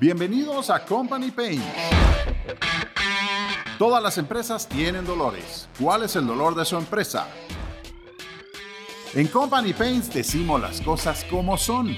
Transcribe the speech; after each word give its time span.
Bienvenidos 0.00 0.70
a 0.70 0.82
Company 0.82 1.30
Pain. 1.30 1.62
Todas 3.78 4.02
las 4.02 4.16
empresas 4.16 4.66
tienen 4.66 5.04
dolores. 5.04 5.68
¿Cuál 5.78 6.04
es 6.04 6.16
el 6.16 6.26
dolor 6.26 6.54
de 6.54 6.64
su 6.64 6.78
empresa? 6.78 7.26
En 9.12 9.26
Company 9.26 9.74
Pains 9.74 10.10
decimos 10.10 10.58
las 10.58 10.80
cosas 10.80 11.22
como 11.28 11.58
son. 11.58 11.94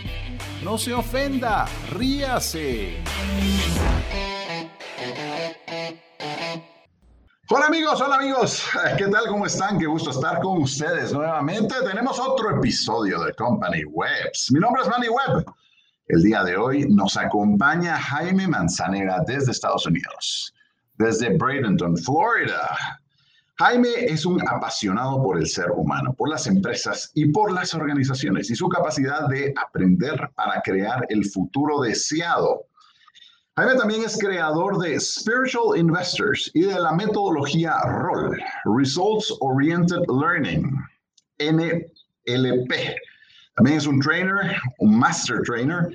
No 0.64 0.79
se 0.79 0.93
ofenda, 0.93 1.66
ríase. 1.90 3.04
Hola 7.50 7.66
amigos, 7.66 8.00
hola 8.00 8.16
amigos, 8.16 8.64
¿qué 8.98 9.07
tal? 9.07 9.29
¿Cómo 9.29 9.46
están? 9.46 9.79
Qué 9.79 9.86
gusto 9.86 10.11
estar 10.11 10.40
con 10.40 10.62
ustedes 10.62 11.12
nuevamente. 11.12 11.76
Tenemos 11.84 12.18
otro 12.18 12.50
episodio 12.57 13.22
de 13.22 13.32
Company 13.34 13.84
Webs. 13.84 14.50
Mi 14.50 14.58
nombre 14.58 14.82
es 14.82 14.89
Manny 14.89 15.07
Webb. 15.08 15.54
El 16.12 16.22
día 16.22 16.44
de 16.44 16.58
hoy 16.58 16.86
nos 16.90 17.16
acompaña 17.16 17.96
Jaime 17.96 18.46
Manzanera 18.46 19.25
desde 19.26 19.52
Estados 19.52 19.86
Unidos, 19.86 20.52
desde 20.98 21.38
Bradenton, 21.38 21.96
Florida. 21.96 22.76
Jaime 23.57 23.88
es 24.04 24.26
un 24.26 24.38
apasionado 24.46 25.22
por 25.22 25.38
el 25.38 25.46
ser 25.46 25.71
humano, 25.71 26.12
por 26.12 26.29
las 26.29 26.46
empresas 26.46 27.11
y 27.14 27.32
por 27.32 27.50
las 27.50 27.72
organizaciones 27.72 28.50
y 28.50 28.54
su 28.54 28.68
capacidad 28.68 29.26
de 29.29 29.54
aprender 29.57 30.30
para 30.35 30.61
crear 30.61 31.07
el 31.08 31.25
futuro 31.25 31.80
deseado. 31.80 32.66
Jaime 33.56 33.77
también 33.77 34.05
es 34.05 34.19
creador 34.19 34.80
de 34.80 35.00
Spiritual 35.00 35.78
Investors 35.78 36.50
y 36.52 36.64
de 36.64 36.78
la 36.78 36.92
metodología 36.92 37.78
ROL, 37.86 38.38
Results 38.66 39.34
Oriented 39.41 40.02
Learning, 40.10 40.77
NLP. 41.41 42.72
También 43.55 43.77
es 43.77 43.86
un 43.86 44.00
trainer, 44.00 44.56
un 44.78 44.98
master 44.98 45.42
trainer, 45.42 45.88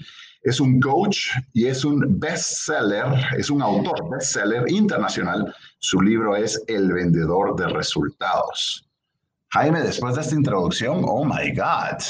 es 0.43 0.59
un 0.59 0.79
coach 0.79 1.29
y 1.53 1.65
es 1.65 1.83
un 1.83 2.19
bestseller, 2.19 3.05
es 3.35 3.49
un 3.49 3.61
autor 3.61 4.09
bestseller 4.11 4.63
internacional. 4.71 5.53
Su 5.79 5.99
libro 6.01 6.35
es 6.35 6.63
El 6.67 6.91
vendedor 6.91 7.55
de 7.55 7.67
resultados. 7.69 8.87
Jaime, 9.49 9.81
después 9.81 10.15
de 10.15 10.21
esta 10.21 10.35
introducción, 10.35 11.01
oh 11.05 11.25
my 11.25 11.51
God, 11.55 12.03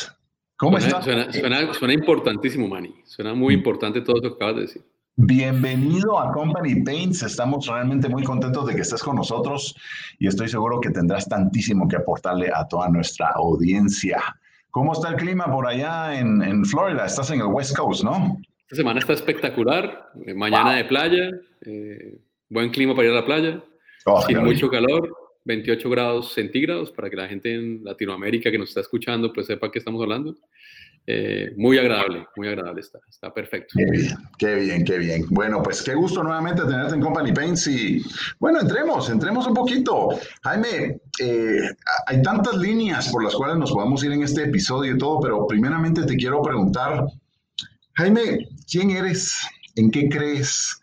¿cómo 0.57 0.77
estás? 0.79 1.05
Suena, 1.05 1.31
suena, 1.31 1.93
importantísimo, 1.93 2.67
Manny. 2.67 2.93
Suena 3.05 3.33
muy 3.33 3.55
mm. 3.55 3.57
importante 3.59 4.01
todo 4.01 4.17
lo 4.17 4.21
que 4.21 4.35
acabas 4.35 4.55
de 4.55 4.61
decir. 4.61 4.85
Bienvenido 5.15 6.19
a 6.19 6.31
Company 6.31 6.83
Paints. 6.83 7.23
Estamos 7.23 7.65
realmente 7.67 8.09
muy 8.09 8.23
contentos 8.23 8.67
de 8.67 8.75
que 8.75 8.81
estés 8.81 9.01
con 9.01 9.15
nosotros 9.15 9.75
y 10.19 10.27
estoy 10.27 10.49
seguro 10.49 10.79
que 10.81 10.89
tendrás 10.89 11.27
tantísimo 11.27 11.87
que 11.87 11.95
aportarle 11.95 12.51
a 12.53 12.67
toda 12.67 12.89
nuestra 12.89 13.29
audiencia. 13.29 14.21
¿Cómo 14.77 14.93
está 14.93 15.09
el 15.09 15.15
clima 15.15 15.51
por 15.51 15.65
allá 15.65 16.19
en, 16.19 16.63
Florida? 16.63 17.07
Estás 17.07 17.31
en 17.31 17.39
el 17.39 17.47
West 17.47 17.75
Coast, 17.75 18.03
¿no? 18.03 18.37
Esta 18.61 18.75
semana 18.75 18.99
está 18.99 19.13
espectacular. 19.13 20.11
Eh, 20.23 20.35
mañana 20.35 20.75
de 20.75 20.85
playa, 20.85 21.31
eh, 21.65 22.19
buen 22.47 22.69
clima 22.69 22.93
para 22.93 23.07
ir 23.07 23.13
a 23.13 23.15
la 23.15 23.25
playa, 23.25 23.63
oh, 24.05 24.21
sin 24.21 24.37
mucho 24.43 24.69
calor, 24.69 25.11
28 25.45 25.89
grados 25.89 26.31
centígrados 26.31 26.91
para 26.91 27.09
que 27.09 27.15
la 27.15 27.27
gente 27.27 27.55
en 27.55 27.83
Latinoamérica 27.83 28.51
que 28.51 28.59
nos 28.59 28.69
está 28.69 28.81
escuchando 28.81 29.33
pues 29.33 29.47
sepa 29.47 29.71
que 29.71 29.79
estamos 29.79 29.99
hablando. 29.99 30.35
Eh, 31.09 31.53
muy 31.55 31.77
agradable, 31.77 32.27
muy 32.35 32.49
agradable 32.49 32.81
está, 32.81 32.99
está 33.09 33.33
perfecto. 33.33 33.73
Qué 33.77 33.85
bien, 33.89 34.17
qué 34.37 34.55
bien, 34.55 34.83
qué 34.83 34.97
bien. 34.97 35.25
Bueno, 35.29 35.63
pues 35.63 35.81
qué 35.81 35.95
gusto 35.95 36.21
nuevamente 36.21 36.63
tenerte 36.63 36.95
en 36.95 37.01
Company 37.01 37.31
Paints 37.31 37.65
y 37.67 38.03
bueno, 38.39 38.59
entremos, 38.59 39.09
entremos 39.09 39.47
un 39.47 39.53
poquito. 39.53 40.09
Jaime, 40.43 40.99
eh, 41.19 41.69
hay 42.05 42.21
tantas 42.21 42.55
líneas 42.57 43.09
por 43.09 43.23
las 43.23 43.35
cuales 43.35 43.57
nos 43.57 43.71
podemos 43.71 44.03
ir 44.03 44.11
en 44.11 44.23
este 44.23 44.43
episodio 44.43 44.95
y 44.95 44.97
todo, 44.97 45.19
pero 45.19 45.47
primeramente 45.47 46.03
te 46.03 46.15
quiero 46.15 46.41
preguntar, 46.41 47.05
Jaime, 47.93 48.47
¿quién 48.69 48.91
eres? 48.91 49.47
¿En 49.75 49.89
qué 49.91 50.09
crees? 50.09 50.79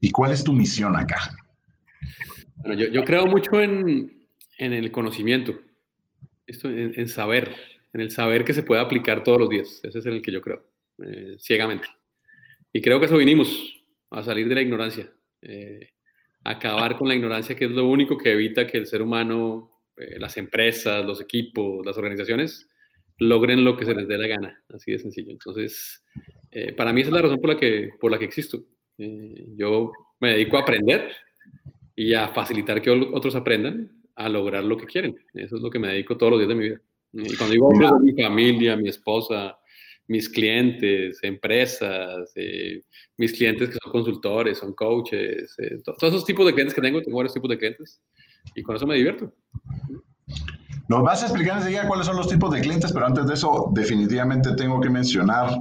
¿Y 0.00 0.10
cuál 0.10 0.32
es 0.32 0.42
tu 0.42 0.52
misión 0.52 0.96
acá? 0.96 1.36
Bueno, 2.56 2.74
yo, 2.74 3.04
creo 3.04 3.26
mucho 3.26 3.60
en, 3.60 4.26
en 4.58 4.72
el 4.72 4.90
conocimiento, 4.90 5.54
esto, 6.46 6.68
en 6.68 7.08
saber, 7.08 7.54
en 7.92 8.00
el 8.00 8.10
saber 8.10 8.44
que 8.44 8.52
se 8.52 8.62
puede 8.62 8.80
aplicar 8.80 9.22
todos 9.22 9.38
los 9.38 9.48
días. 9.48 9.80
Ese 9.82 9.98
es 9.98 10.06
el 10.06 10.20
que 10.20 10.32
yo 10.32 10.42
creo, 10.42 10.66
eh, 11.04 11.36
ciegamente. 11.38 11.86
Y 12.72 12.82
creo 12.82 13.00
que 13.00 13.06
eso 13.06 13.16
vinimos, 13.16 13.82
a 14.10 14.22
salir 14.22 14.48
de 14.48 14.54
la 14.54 14.62
ignorancia, 14.62 15.10
eh, 15.42 15.90
acabar 16.44 16.96
con 16.96 17.08
la 17.08 17.14
ignorancia, 17.14 17.54
que 17.54 17.66
es 17.66 17.70
lo 17.70 17.86
único 17.86 18.16
que 18.16 18.32
evita 18.32 18.66
que 18.66 18.78
el 18.78 18.86
ser 18.86 19.02
humano, 19.02 19.70
eh, 19.96 20.18
las 20.18 20.36
empresas, 20.36 21.04
los 21.04 21.20
equipos, 21.20 21.84
las 21.84 21.96
organizaciones, 21.96 22.68
logren 23.18 23.64
lo 23.64 23.76
que 23.76 23.84
se 23.84 23.94
les 23.94 24.08
dé 24.08 24.16
la 24.16 24.26
gana, 24.26 24.62
así 24.74 24.92
de 24.92 24.98
sencillo. 24.98 25.30
Entonces, 25.30 26.02
para 26.76 26.92
mí 26.92 27.02
esa 27.02 27.10
es 27.10 27.14
la 27.14 27.22
razón 27.22 27.40
por 27.40 27.50
la 27.50 27.56
que, 27.56 27.90
por 28.00 28.10
la 28.10 28.18
que 28.18 28.24
existo. 28.24 28.64
yo 28.96 29.92
me 30.20 30.30
dedico 30.30 30.56
a 30.56 30.60
aprender 30.60 31.12
y 31.94 32.14
a 32.14 32.28
facilitar 32.28 32.80
que 32.80 32.90
otros 32.90 33.34
aprendan 33.34 33.92
a 34.14 34.28
lograr 34.28 34.64
lo 34.64 34.76
que 34.76 34.86
quieren. 34.86 35.16
Eso 35.34 35.56
es 35.56 35.62
lo 35.62 35.70
que 35.70 35.78
me 35.78 35.88
dedico 35.88 36.16
todos 36.16 36.32
los 36.32 36.40
días 36.40 36.48
de 36.48 36.54
mi 36.54 36.64
vida. 36.64 36.80
Y 37.12 37.36
cuando 37.36 37.52
digo 37.52 37.70
mi 38.00 38.12
familia, 38.12 38.76
mi 38.76 38.88
esposa, 38.88 39.58
mis 40.10 40.28
clientes, 40.28 41.20
empresas, 41.22 42.32
eh, 42.34 42.82
mis 43.16 43.32
clientes 43.32 43.68
que 43.68 43.78
son 43.80 43.92
consultores, 43.92 44.58
son 44.58 44.74
coaches, 44.74 45.54
eh, 45.58 45.78
todos 45.84 46.02
esos 46.02 46.24
tipos 46.24 46.44
de 46.44 46.52
clientes 46.52 46.74
que 46.74 46.80
tengo, 46.80 47.00
tengo 47.00 47.16
varios 47.16 47.32
tipos 47.32 47.48
de 47.48 47.56
clientes 47.56 48.02
y 48.56 48.62
con 48.62 48.74
eso 48.74 48.88
me 48.88 48.96
divierto. 48.96 49.32
Nos 50.88 51.04
vas 51.04 51.22
a 51.22 51.26
explicar 51.26 51.58
enseguida 51.58 51.86
cuáles 51.86 52.06
son 52.06 52.16
los 52.16 52.26
tipos 52.26 52.50
de 52.50 52.60
clientes, 52.60 52.92
pero 52.92 53.06
antes 53.06 53.24
de 53.28 53.34
eso, 53.34 53.70
definitivamente 53.72 54.52
tengo 54.56 54.80
que 54.80 54.90
mencionar, 54.90 55.56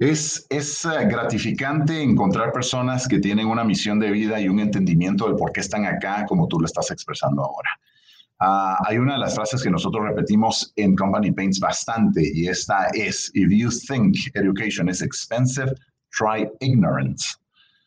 es, 0.00 0.44
es 0.50 0.84
eh, 0.84 1.06
gratificante 1.08 2.02
encontrar 2.02 2.50
personas 2.50 3.06
que 3.06 3.20
tienen 3.20 3.46
una 3.46 3.62
misión 3.62 4.00
de 4.00 4.10
vida 4.10 4.40
y 4.40 4.48
un 4.48 4.58
entendimiento 4.58 5.28
del 5.28 5.36
por 5.36 5.52
qué 5.52 5.60
están 5.60 5.84
acá, 5.84 6.26
como 6.28 6.48
tú 6.48 6.58
lo 6.58 6.66
estás 6.66 6.90
expresando 6.90 7.44
ahora. 7.44 7.70
Ah, 8.40 8.76
hay 8.86 8.98
una 8.98 9.14
de 9.14 9.20
las 9.20 9.34
frases 9.34 9.62
que 9.62 9.70
nosotros 9.70 10.04
repetimos 10.04 10.72
en 10.76 10.94
Company 10.94 11.32
Paints 11.32 11.58
bastante 11.58 12.30
y 12.34 12.48
esta 12.48 12.88
es, 12.92 13.30
if 13.34 13.50
you 13.50 13.70
think 13.70 14.16
education 14.34 14.88
is 14.88 15.00
expensive, 15.00 15.72
try 16.10 16.48
ignorance. 16.60 17.36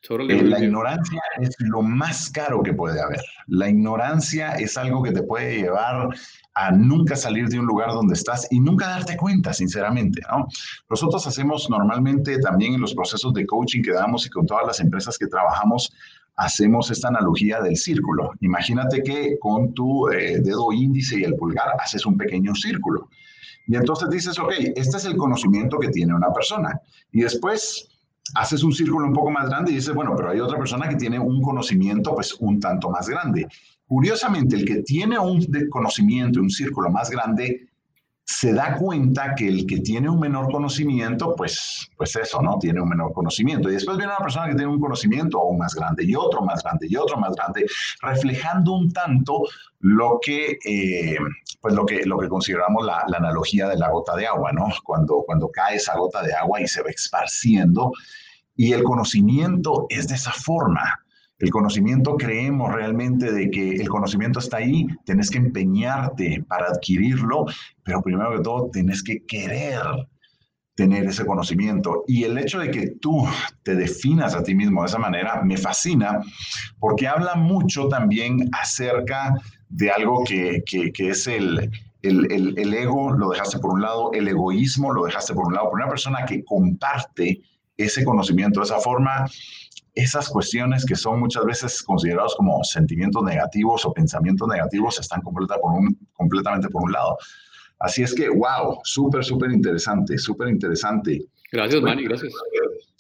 Eh, 0.07 0.43
la 0.43 0.63
ignorancia 0.63 1.21
es 1.41 1.55
lo 1.59 1.81
más 1.81 2.29
caro 2.31 2.63
que 2.63 2.73
puede 2.73 3.01
haber. 3.01 3.21
La 3.47 3.67
ignorancia 3.67 4.53
es 4.53 4.77
algo 4.77 5.03
que 5.03 5.11
te 5.11 5.23
puede 5.23 5.57
llevar 5.57 6.09
a 6.53 6.71
nunca 6.71 7.17
salir 7.17 7.49
de 7.49 7.59
un 7.59 7.65
lugar 7.65 7.89
donde 7.89 8.13
estás 8.13 8.47
y 8.49 8.61
nunca 8.61 8.87
darte 8.87 9.17
cuenta, 9.17 9.51
sinceramente. 9.51 10.21
¿no? 10.31 10.47
Nosotros 10.89 11.27
hacemos 11.27 11.69
normalmente 11.69 12.39
también 12.39 12.75
en 12.75 12.81
los 12.81 12.95
procesos 12.95 13.33
de 13.33 13.45
coaching 13.45 13.81
que 13.81 13.91
damos 13.91 14.25
y 14.25 14.29
con 14.29 14.45
todas 14.45 14.65
las 14.65 14.79
empresas 14.79 15.17
que 15.17 15.27
trabajamos, 15.27 15.91
hacemos 16.39 16.89
esta 16.89 17.09
analogía 17.09 17.61
del 17.61 17.75
círculo. 17.75 18.31
Imagínate 18.39 19.03
que 19.03 19.37
con 19.39 19.73
tu 19.73 20.07
eh, 20.09 20.39
dedo 20.41 20.71
índice 20.71 21.19
y 21.19 21.23
el 21.23 21.35
pulgar 21.35 21.67
haces 21.79 22.05
un 22.05 22.17
pequeño 22.17 22.55
círculo. 22.55 23.09
Y 23.67 23.75
entonces 23.75 24.09
dices, 24.09 24.39
ok, 24.39 24.53
este 24.75 24.97
es 24.97 25.05
el 25.05 25.17
conocimiento 25.17 25.77
que 25.77 25.89
tiene 25.89 26.15
una 26.15 26.31
persona. 26.31 26.79
Y 27.11 27.21
después 27.21 27.89
haces 28.35 28.63
un 28.63 28.71
círculo 28.71 29.05
un 29.05 29.13
poco 29.13 29.31
más 29.31 29.49
grande 29.49 29.71
y 29.71 29.75
dices, 29.75 29.93
bueno, 29.93 30.13
pero 30.15 30.29
hay 30.29 30.39
otra 30.39 30.57
persona 30.57 30.87
que 30.87 30.95
tiene 30.95 31.19
un 31.19 31.41
conocimiento 31.41 32.15
pues 32.15 32.33
un 32.39 32.59
tanto 32.59 32.89
más 32.89 33.09
grande. 33.09 33.45
Curiosamente, 33.85 34.55
el 34.55 34.65
que 34.65 34.81
tiene 34.83 35.19
un 35.19 35.45
conocimiento, 35.69 36.39
un 36.39 36.49
círculo 36.49 36.89
más 36.89 37.09
grande, 37.09 37.68
se 38.31 38.53
da 38.53 38.75
cuenta 38.75 39.33
que 39.33 39.47
el 39.47 39.65
que 39.65 39.79
tiene 39.79 40.07
un 40.07 40.19
menor 40.19 40.51
conocimiento, 40.51 41.33
pues, 41.35 41.89
pues 41.97 42.15
eso, 42.15 42.39
¿no? 42.43 42.59
Tiene 42.59 42.79
un 42.79 42.87
menor 42.87 43.11
conocimiento. 43.11 43.69
Y 43.69 43.73
después 43.73 43.97
viene 43.97 44.11
una 44.11 44.23
persona 44.23 44.45
que 44.47 44.53
tiene 44.53 44.71
un 44.71 44.79
conocimiento 44.79 45.39
aún 45.39 45.57
más 45.57 45.73
grande 45.73 46.05
y 46.05 46.13
otro 46.13 46.43
más 46.43 46.61
grande 46.61 46.85
y 46.87 46.95
otro 46.95 47.17
más 47.17 47.33
grande, 47.35 47.65
reflejando 48.03 48.73
un 48.73 48.93
tanto 48.93 49.41
lo 49.79 50.19
que, 50.21 50.59
eh, 50.63 51.17
pues 51.59 51.73
lo 51.73 51.87
que, 51.87 52.05
lo 52.05 52.19
que 52.19 52.29
consideramos 52.29 52.85
la, 52.85 53.03
la, 53.07 53.17
analogía 53.17 53.67
de 53.67 53.77
la 53.77 53.89
gota 53.89 54.15
de 54.15 54.27
agua, 54.27 54.51
¿no? 54.51 54.67
Cuando, 54.83 55.23
cuando 55.25 55.49
cae 55.49 55.77
esa 55.77 55.97
gota 55.97 56.21
de 56.21 56.31
agua 56.31 56.61
y 56.61 56.67
se 56.67 56.83
va 56.83 56.91
esparciendo. 56.91 57.91
Y 58.55 58.73
el 58.73 58.83
conocimiento 58.83 59.87
es 59.89 60.07
de 60.07 60.13
esa 60.13 60.33
forma. 60.33 61.03
El 61.39 61.51
conocimiento 61.51 62.17
creemos 62.17 62.73
realmente 62.73 63.31
de 63.31 63.49
que 63.49 63.75
el 63.75 63.87
conocimiento 63.87 64.39
está 64.39 64.57
ahí, 64.57 64.85
tienes 65.05 65.31
que 65.31 65.37
empeñarte 65.37 66.43
para 66.47 66.67
adquirirlo, 66.67 67.45
pero 67.83 68.01
primero 68.01 68.35
que 68.35 68.43
todo 68.43 68.69
tienes 68.71 69.01
que 69.01 69.25
querer 69.25 69.81
tener 70.75 71.05
ese 71.05 71.25
conocimiento. 71.25 72.03
Y 72.07 72.23
el 72.23 72.37
hecho 72.37 72.59
de 72.59 72.71
que 72.71 72.91
tú 73.01 73.25
te 73.63 73.75
definas 73.75 74.35
a 74.35 74.43
ti 74.43 74.55
mismo 74.55 74.81
de 74.81 74.87
esa 74.87 74.97
manera 74.97 75.41
me 75.43 75.57
fascina 75.57 76.21
porque 76.79 77.07
habla 77.07 77.35
mucho 77.35 77.87
también 77.87 78.49
acerca 78.53 79.33
de 79.69 79.91
algo 79.91 80.23
que, 80.25 80.63
es 80.97 81.27
el, 81.27 81.69
el, 82.01 82.57
el, 82.57 82.73
ego, 82.73 83.11
lo 83.11 83.29
dejaste 83.29 83.59
por 83.59 83.73
un 83.73 83.81
lado, 83.81 84.11
el 84.13 84.27
egoísmo 84.27 84.91
lo 84.91 85.03
dejaste 85.03 85.33
por 85.33 85.47
un 85.47 85.53
lado, 85.53 85.69
por 85.69 85.79
una 85.79 85.89
persona 85.89 86.25
que 86.25 86.43
comparte 86.43 87.41
ese 87.77 88.03
conocimiento 88.03 88.59
de 88.59 88.65
esa 88.65 88.79
forma, 88.79 89.25
esas 89.99 90.29
cuestiones 90.29 90.85
que 90.85 90.95
son 90.95 91.19
muchas 91.19 91.45
veces 91.45 91.81
considerados 91.83 92.35
como 92.35 92.63
sentimientos 92.63 93.23
negativos 93.23 93.85
o 93.85 93.93
pensamientos 93.93 94.47
negativos 94.47 94.99
están 94.99 95.21
completa 95.21 95.57
por 95.59 95.73
un, 95.73 95.97
completamente 96.13 96.69
por 96.69 96.83
un 96.83 96.91
lado. 96.91 97.17
Así 97.79 98.03
es 98.03 98.13
que, 98.13 98.29
wow, 98.29 98.79
súper, 98.83 99.23
súper 99.23 99.51
interesante, 99.51 100.17
súper 100.17 100.49
interesante. 100.49 101.25
Gracias, 101.51 101.81
Manny, 101.81 102.03
gracias. 102.03 102.33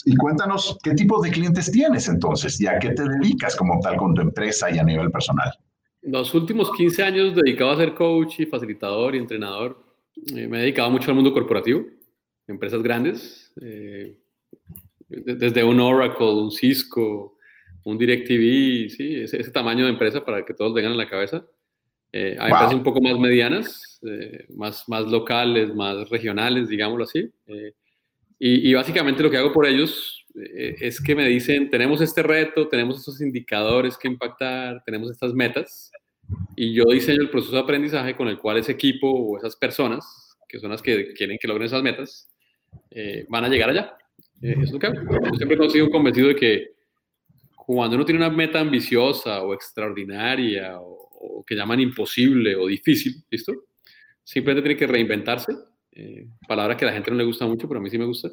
Y 0.05 0.15
cuéntanos 0.15 0.77
qué 0.83 0.93
tipo 0.93 1.21
de 1.21 1.29
clientes 1.29 1.69
tienes 1.71 2.07
entonces 2.07 2.59
y 2.61 2.67
a 2.67 2.79
qué 2.79 2.91
te 2.91 3.03
dedicas 3.03 3.55
como 3.55 3.79
tal 3.81 3.97
con 3.97 4.13
tu 4.13 4.21
empresa 4.21 4.71
y 4.71 4.79
a 4.79 4.83
nivel 4.83 5.11
personal. 5.11 5.51
Los 6.01 6.33
últimos 6.33 6.71
15 6.71 7.03
años 7.03 7.35
dedicado 7.35 7.71
a 7.71 7.77
ser 7.77 7.93
coach 7.93 8.39
y 8.39 8.45
facilitador 8.45 9.15
y 9.15 9.17
entrenador, 9.17 9.83
eh, 10.33 10.47
me 10.47 10.57
he 10.57 10.61
dedicado 10.61 10.89
mucho 10.89 11.11
al 11.11 11.15
mundo 11.15 11.33
corporativo, 11.33 11.83
empresas 12.47 12.81
grandes, 12.81 13.51
eh, 13.61 14.17
desde 15.09 15.63
un 15.63 15.79
Oracle, 15.79 16.27
un 16.27 16.51
Cisco, 16.51 17.37
un 17.83 17.97
DirecTV, 17.97 18.89
sí, 18.89 19.15
ese, 19.21 19.41
ese, 19.41 19.51
tamaño 19.51 19.85
de 19.85 19.91
empresa 19.91 20.23
para 20.23 20.45
que 20.45 20.53
todos 20.53 20.73
tengan 20.73 20.91
en 20.91 20.97
la 20.97 21.09
cabeza. 21.09 21.45
Eh, 22.11 22.37
hay 22.39 22.51
empresas 22.51 22.73
un 22.73 22.83
poco 22.83 23.01
más 23.01 23.17
medianas, 23.19 23.99
más, 24.49 24.87
más 24.87 25.05
locales, 25.05 25.73
más 25.73 26.09
regionales, 26.09 26.69
digámoslo 26.69 27.03
así. 27.03 27.31
Y, 28.39 28.69
y, 28.69 28.73
básicamente 28.73 29.21
lo 29.21 29.29
que 29.29 29.37
hago 29.37 29.51
por 29.51 29.65
ellos 29.65 30.25
es 30.33 31.01
que 31.01 31.15
me 31.15 31.27
dicen, 31.27 31.69
tenemos 31.69 32.01
este 32.01 32.23
reto, 32.23 32.67
tenemos 32.67 32.99
estos 32.99 33.19
indicadores 33.21 33.97
que 33.97 34.07
impactar, 34.07 34.81
tenemos 34.85 35.11
estas 35.11 35.33
metas, 35.33 35.91
y 36.55 36.73
yo 36.73 36.85
diseño 36.85 37.21
el 37.21 37.29
proceso 37.29 37.55
de 37.55 37.61
aprendizaje 37.61 38.15
con 38.15 38.27
el 38.27 38.37
cual 38.37 38.57
ese 38.57 38.71
equipo 38.71 39.09
o 39.09 39.37
esas 39.37 39.55
personas, 39.55 40.35
que 40.47 40.59
son 40.59 40.71
las 40.71 40.81
que 40.81 41.13
quieren 41.13 41.37
que 41.39 41.47
logren 41.47 41.67
esas 41.67 41.83
metas, 41.83 42.29
eh, 42.91 43.25
van 43.29 43.45
a 43.45 43.49
llegar 43.49 43.69
allá. 43.69 43.97
Eh, 44.41 44.55
es 44.61 44.71
lo 44.71 44.79
que. 44.79 44.87
Yo 44.87 45.37
siempre 45.37 45.65
he 45.65 45.69
sido 45.69 45.89
convencido 45.89 46.29
de 46.29 46.35
que 46.35 46.67
cuando 47.55 47.95
uno 47.95 48.05
tiene 48.05 48.25
una 48.25 48.35
meta 48.35 48.59
ambiciosa 48.59 49.43
o 49.43 49.53
extraordinaria 49.53 50.79
o, 50.79 51.09
o 51.11 51.43
que 51.45 51.55
llaman 51.55 51.79
imposible 51.79 52.55
o 52.55 52.67
difícil, 52.67 53.23
¿listo? 53.29 53.53
Simplemente 54.23 54.61
tiene 54.61 54.79
que 54.79 54.87
reinventarse 54.87 55.53
eh, 55.91 56.27
palabra 56.47 56.77
que 56.77 56.85
a 56.85 56.89
la 56.89 56.93
gente 56.93 57.11
no 57.11 57.17
le 57.17 57.25
gusta 57.25 57.45
mucho, 57.45 57.67
pero 57.67 57.79
a 57.79 57.83
mí 57.83 57.89
sí 57.89 57.97
me 57.97 58.05
gusta, 58.05 58.29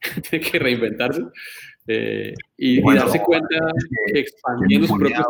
tiene 0.30 0.44
que 0.44 0.58
reinventarse 0.58 1.22
eh, 1.86 2.34
y, 2.56 2.82
darse 2.94 3.20
cuenta 3.20 3.72
que 4.12 4.20
expandiendo 4.20 4.86
su 4.86 4.98
propio 4.98 5.24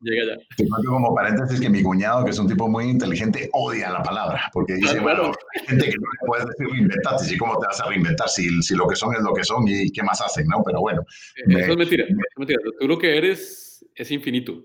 llega 0.00 0.34
allá. 0.34 0.42
como 0.86 1.14
paréntesis 1.14 1.60
que 1.60 1.68
mi 1.68 1.82
cuñado, 1.82 2.24
que 2.24 2.30
es 2.30 2.38
un 2.38 2.48
tipo 2.48 2.68
muy 2.68 2.84
inteligente, 2.84 3.50
odia 3.52 3.90
la 3.90 4.02
palabra, 4.02 4.50
porque 4.52 4.74
dice, 4.74 4.98
bueno, 4.98 5.32
hay 5.54 5.66
gente 5.66 5.84
que 5.84 5.96
no 5.96 6.06
le 6.10 6.26
puedes 6.26 6.46
decir 6.46 6.66
reinventarte, 6.68 7.24
¿sí? 7.24 7.38
¿cómo 7.38 7.58
te 7.58 7.66
vas 7.66 7.80
a 7.80 7.88
reinventar 7.88 8.28
si, 8.28 8.62
si, 8.62 8.74
lo 8.74 8.88
que 8.88 8.96
son 8.96 9.14
es 9.14 9.22
lo 9.22 9.34
que 9.34 9.44
son 9.44 9.64
y 9.68 9.90
qué 9.90 10.02
más 10.02 10.20
hacen, 10.20 10.46
no? 10.48 10.62
Pero 10.64 10.80
bueno. 10.80 11.02
Eh, 11.36 11.60
eso 11.60 11.72
es 11.72 11.76
mentira, 11.76 12.04
es 12.04 12.16
mentira. 12.36 12.60
Tú 12.78 12.88
lo 12.88 12.98
que 12.98 13.16
eres 13.16 13.86
es 13.94 14.10
infinito, 14.10 14.64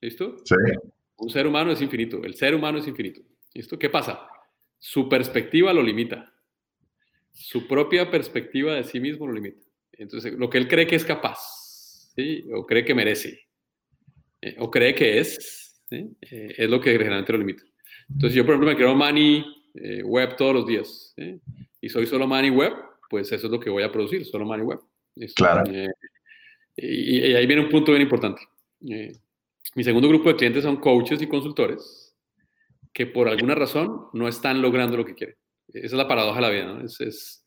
¿listo? 0.00 0.36
Sí. 0.44 0.56
Un 1.16 1.30
ser 1.30 1.46
humano 1.46 1.70
es 1.70 1.80
infinito, 1.80 2.24
el 2.24 2.34
ser 2.34 2.54
humano 2.54 2.78
es 2.78 2.88
infinito, 2.88 3.20
¿listo? 3.54 3.78
¿Qué 3.78 3.88
pasa? 3.88 4.26
Su 4.78 5.08
perspectiva 5.08 5.72
lo 5.72 5.82
limita. 5.82 6.34
Su 7.30 7.66
propia 7.66 8.10
perspectiva 8.10 8.74
de 8.74 8.84
sí 8.84 9.00
mismo 9.00 9.26
lo 9.26 9.32
limita. 9.32 9.61
Entonces, 9.92 10.32
lo 10.34 10.48
que 10.48 10.58
él 10.58 10.68
cree 10.68 10.86
que 10.86 10.96
es 10.96 11.04
capaz, 11.04 11.38
¿sí? 12.14 12.44
o 12.54 12.66
cree 12.66 12.84
que 12.84 12.94
merece, 12.94 13.40
eh, 14.40 14.56
o 14.58 14.70
cree 14.70 14.94
que 14.94 15.18
es, 15.18 15.80
¿sí? 15.88 16.08
eh, 16.22 16.54
es 16.56 16.70
lo 16.70 16.80
que 16.80 16.92
generalmente 16.92 17.32
lo 17.32 17.38
limita. 17.38 17.62
Entonces, 18.08 18.34
yo, 18.34 18.44
por 18.44 18.54
ejemplo, 18.54 18.70
me 18.70 18.76
creo 18.76 18.94
Money 18.94 19.44
eh, 19.74 20.02
Web 20.02 20.36
todos 20.36 20.54
los 20.54 20.66
días, 20.66 21.14
y 21.80 21.88
soy 21.88 22.06
solo 22.06 22.26
Money 22.26 22.50
Web, 22.50 22.72
pues 23.08 23.30
eso 23.32 23.46
es 23.46 23.52
lo 23.52 23.60
que 23.60 23.70
voy 23.70 23.82
a 23.82 23.92
producir, 23.92 24.24
solo 24.24 24.44
Money 24.44 24.64
Web. 24.64 24.80
Claro. 25.36 25.70
Eh, 25.70 25.88
y, 26.76 27.18
y, 27.18 27.34
ahí 27.34 27.46
viene 27.46 27.62
un 27.62 27.68
punto 27.68 27.92
bien 27.92 28.02
importante. 28.02 28.42
mi 28.80 29.84
segundo 29.84 30.08
grupo 30.08 30.30
de 30.30 30.36
clientes 30.36 30.62
son 30.62 30.76
coaches 30.76 31.20
y 31.20 31.26
consultores 31.26 32.02
que 32.92 33.06
por 33.06 33.28
alguna 33.28 33.54
razón 33.54 34.06
no 34.12 34.28
están 34.28 34.60
logrando 34.60 34.96
lo 34.96 35.04
que 35.04 35.14
quieren. 35.14 35.36
Esa 35.72 35.86
es 35.86 35.92
la 35.92 36.08
paradoja 36.08 36.36
de 36.36 36.42
la 36.42 36.50
vida, 36.50 36.64
¿no? 36.66 36.84
Es, 36.84 37.41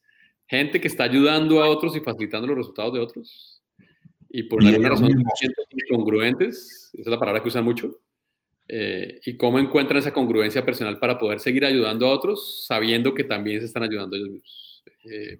gente 0.48 0.80
que 0.80 0.88
está 0.88 1.04
ayudando 1.04 1.64
a 1.64 1.70
otros 1.70 1.96
y 1.96 2.00
facilitando 2.00 2.48
los 2.48 2.58
resultados 2.58 2.94
de 2.94 3.00
otros. 3.00 3.62
Y 4.30 4.44
por 4.44 4.64
alguna 4.64 4.90
razón 4.90 5.12
incongruentes, 5.72 6.90
esa 6.94 7.02
es 7.02 7.08
la 7.08 7.20
palabra 7.20 7.42
que 7.42 7.50
usan 7.50 7.64
mucho. 7.64 8.00
Eh, 8.68 9.20
y 9.24 9.38
cómo 9.38 9.60
encuentran 9.60 10.00
esa 10.00 10.12
congruencia 10.12 10.66
personal 10.66 10.98
para 10.98 11.20
poder 11.20 11.40
seguir 11.40 11.66
ayudando 11.66 12.08
a 12.08 12.12
otros 12.12 12.66
sabiendo 12.66 13.14
que 13.14 13.24
también 13.24 13.60
se 13.60 13.68
están 13.68 13.84
ayudando 13.84 14.16
ellos 14.16 14.30
mismos. 14.30 14.84
Eh, 15.04 15.40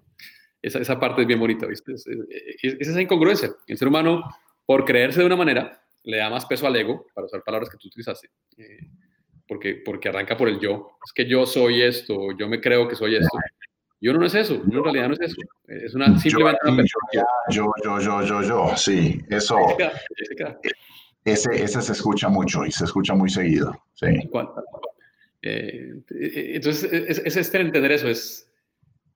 esa, 0.62 0.78
esa, 0.78 0.98
parte 0.98 1.22
es 1.22 1.26
bien 1.26 1.40
bonita, 1.40 1.66
¿viste? 1.66 1.92
Es, 1.92 2.06
es, 2.06 2.88
esa 2.88 3.02
incongruencia. 3.02 3.50
El 3.66 3.76
ser 3.76 3.88
humano, 3.88 4.22
por 4.64 4.84
creerse 4.84 5.20
de 5.20 5.26
una 5.26 5.36
manera, 5.36 5.82
le 6.04 6.18
da 6.18 6.30
más 6.30 6.46
peso 6.46 6.66
al 6.66 6.76
ego, 6.76 7.06
para 7.14 7.26
usar 7.26 7.42
palabras 7.42 7.68
que 7.68 7.76
tú 7.78 7.88
utilizaste. 7.88 8.28
Eh, 8.56 8.78
porque, 9.46 9.82
porque 9.84 10.08
arranca 10.08 10.36
por 10.36 10.48
el 10.48 10.58
yo. 10.60 10.98
Es 11.04 11.12
que 11.12 11.26
yo 11.26 11.46
soy 11.46 11.82
esto, 11.82 12.36
yo 12.38 12.48
me 12.48 12.60
creo 12.60 12.88
que 12.88 12.96
soy 12.96 13.16
esto. 13.16 13.36
Y 14.00 14.08
uno 14.08 14.20
no 14.20 14.26
es 14.26 14.34
eso, 14.34 14.60
uno 14.64 14.78
en 14.78 14.84
realidad 14.84 15.08
no 15.08 15.14
es 15.14 15.20
eso. 15.20 15.36
Es 15.66 15.94
una 15.94 16.18
simplemente 16.18 16.58
yo, 16.64 16.74
una 16.74 16.84
yo, 17.50 17.72
yo, 17.82 18.00
yo, 18.00 18.22
yo, 18.22 18.42
yo, 18.42 18.76
sí, 18.76 19.20
eso. 19.30 19.56
Ese, 21.24 21.60
ese 21.60 21.82
se 21.82 21.90
escucha 21.90 22.28
mucho 22.28 22.64
y 22.64 22.70
se 22.70 22.84
escucha 22.84 23.12
muy 23.12 23.28
seguido. 23.28 23.76
Sí. 23.94 24.06
Eh, 25.42 26.02
entonces, 26.54 26.84
es, 26.92 27.36
es, 27.36 27.52
entender 27.52 27.90
eso, 27.90 28.06
es 28.06 28.48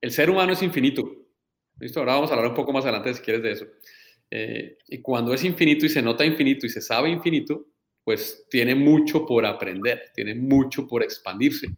el 0.00 0.10
ser 0.10 0.28
humano 0.28 0.52
es 0.54 0.62
infinito. 0.62 1.08
¿Listo? 1.78 2.00
Ahora 2.00 2.14
vamos 2.14 2.30
a 2.30 2.34
hablar 2.34 2.50
un 2.50 2.56
poco 2.56 2.72
más 2.72 2.84
adelante 2.84 3.14
si 3.14 3.22
quieres 3.22 3.42
de 3.44 3.52
eso. 3.52 3.66
Eh, 4.28 4.78
y 4.88 5.00
cuando 5.00 5.32
es 5.32 5.44
infinito 5.44 5.86
y 5.86 5.88
se 5.88 6.02
nota 6.02 6.24
infinito 6.24 6.66
y 6.66 6.68
se 6.68 6.80
sabe 6.80 7.10
infinito, 7.10 7.66
pues 8.02 8.46
tiene 8.50 8.74
mucho 8.74 9.24
por 9.24 9.46
aprender, 9.46 10.10
tiene 10.14 10.34
mucho 10.34 10.86
por 10.88 11.04
expandirse. 11.04 11.68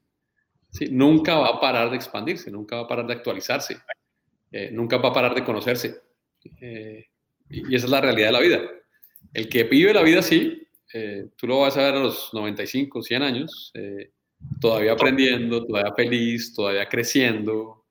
Nunca 0.90 1.36
va 1.36 1.48
a 1.48 1.60
parar 1.60 1.90
de 1.90 1.96
expandirse, 1.96 2.50
nunca 2.50 2.76
va 2.76 2.82
a 2.82 2.88
parar 2.88 3.06
de 3.06 3.12
actualizarse, 3.12 3.76
eh, 4.50 4.70
nunca 4.72 4.96
va 4.98 5.10
a 5.10 5.12
parar 5.12 5.34
de 5.34 5.44
conocerse. 5.44 6.00
Eh, 6.60 7.06
y 7.50 7.74
esa 7.74 7.86
es 7.86 7.90
la 7.90 8.00
realidad 8.00 8.28
de 8.28 8.32
la 8.32 8.40
vida. 8.40 8.60
El 9.34 9.48
que 9.48 9.64
vive 9.64 9.92
la 9.92 10.02
vida 10.02 10.20
así, 10.20 10.66
eh, 10.92 11.28
tú 11.36 11.46
lo 11.46 11.60
vas 11.60 11.76
a 11.76 11.82
ver 11.82 11.94
a 11.94 12.00
los 12.00 12.32
95, 12.32 13.02
100 13.02 13.22
años, 13.22 13.72
todavía 14.60 14.92
aprendiendo, 14.92 15.64
todavía 15.64 15.92
feliz, 15.94 16.54
todavía 16.54 16.88
creciendo, 16.88 17.84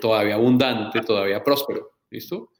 todavía 0.00 0.34
abundante, 0.34 1.00
todavía 1.00 1.42
próspero. 1.42 1.92
¿Listo? 2.10 2.50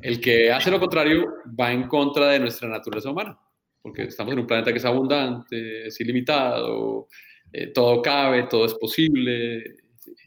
El 0.00 0.20
que 0.20 0.50
hace 0.50 0.70
lo 0.70 0.80
contrario 0.80 1.26
va 1.58 1.72
en 1.72 1.88
contra 1.88 2.28
de 2.28 2.40
nuestra 2.40 2.68
naturaleza 2.68 3.10
humana 3.10 3.38
porque 3.84 4.04
estamos 4.04 4.32
en 4.32 4.38
un 4.38 4.46
planeta 4.46 4.72
que 4.72 4.78
es 4.78 4.84
abundante, 4.86 5.88
es 5.88 6.00
ilimitado, 6.00 7.06
eh, 7.56 7.68
todo 7.68 8.02
cabe, 8.02 8.48
todo 8.50 8.66
es 8.66 8.74
posible, 8.74 9.76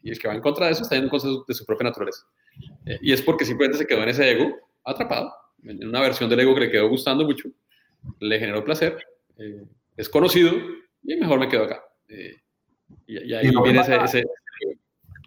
y 0.01 0.09
el 0.09 0.17
que 0.17 0.29
va 0.29 0.33
en 0.33 0.39
contra 0.39 0.67
de 0.67 0.71
eso 0.71 0.83
está 0.83 0.95
en 0.95 1.09
contra 1.09 1.29
de 1.45 1.53
su 1.53 1.65
propia 1.65 1.89
naturaleza. 1.89 2.25
Eh, 2.85 2.99
y 3.01 3.11
es 3.11 3.21
porque 3.21 3.43
simplemente 3.43 3.79
se 3.79 3.85
quedó 3.85 4.01
en 4.01 4.09
ese 4.09 4.31
ego 4.31 4.55
atrapado, 4.85 5.33
en 5.63 5.85
una 5.85 5.99
versión 5.99 6.29
del 6.29 6.39
ego 6.39 6.53
que 6.55 6.61
le 6.61 6.71
quedó 6.71 6.87
gustando 6.87 7.25
mucho, 7.25 7.49
le 8.21 8.39
generó 8.39 8.63
placer, 8.63 8.97
eh, 9.37 9.61
es 9.97 10.07
conocido, 10.07 10.53
y 11.03 11.17
mejor 11.17 11.39
me 11.39 11.49
quedo 11.49 11.65
acá. 11.65 11.83
y, 12.07 13.29
y, 13.29 13.33
ahí 13.33 13.51
viene 13.61 13.81
ese, 13.81 13.97
ese, 13.97 14.23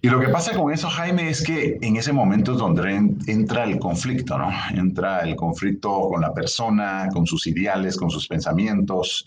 y 0.00 0.08
lo 0.08 0.18
que 0.18 0.30
pasa 0.30 0.56
con 0.56 0.72
eso, 0.72 0.88
Jaime, 0.88 1.28
es 1.28 1.44
que 1.44 1.76
en 1.82 1.96
ese 1.96 2.14
momento 2.14 2.52
es 2.52 2.58
donde 2.58 2.96
entra 3.26 3.64
el 3.64 3.78
conflicto, 3.78 4.38
¿no? 4.38 4.50
Entra 4.74 5.20
el 5.20 5.36
conflicto 5.36 6.08
con 6.08 6.22
la 6.22 6.32
persona, 6.32 7.10
con 7.12 7.26
sus 7.26 7.46
ideales, 7.46 7.98
con 7.98 8.10
sus 8.10 8.26
pensamientos. 8.26 9.26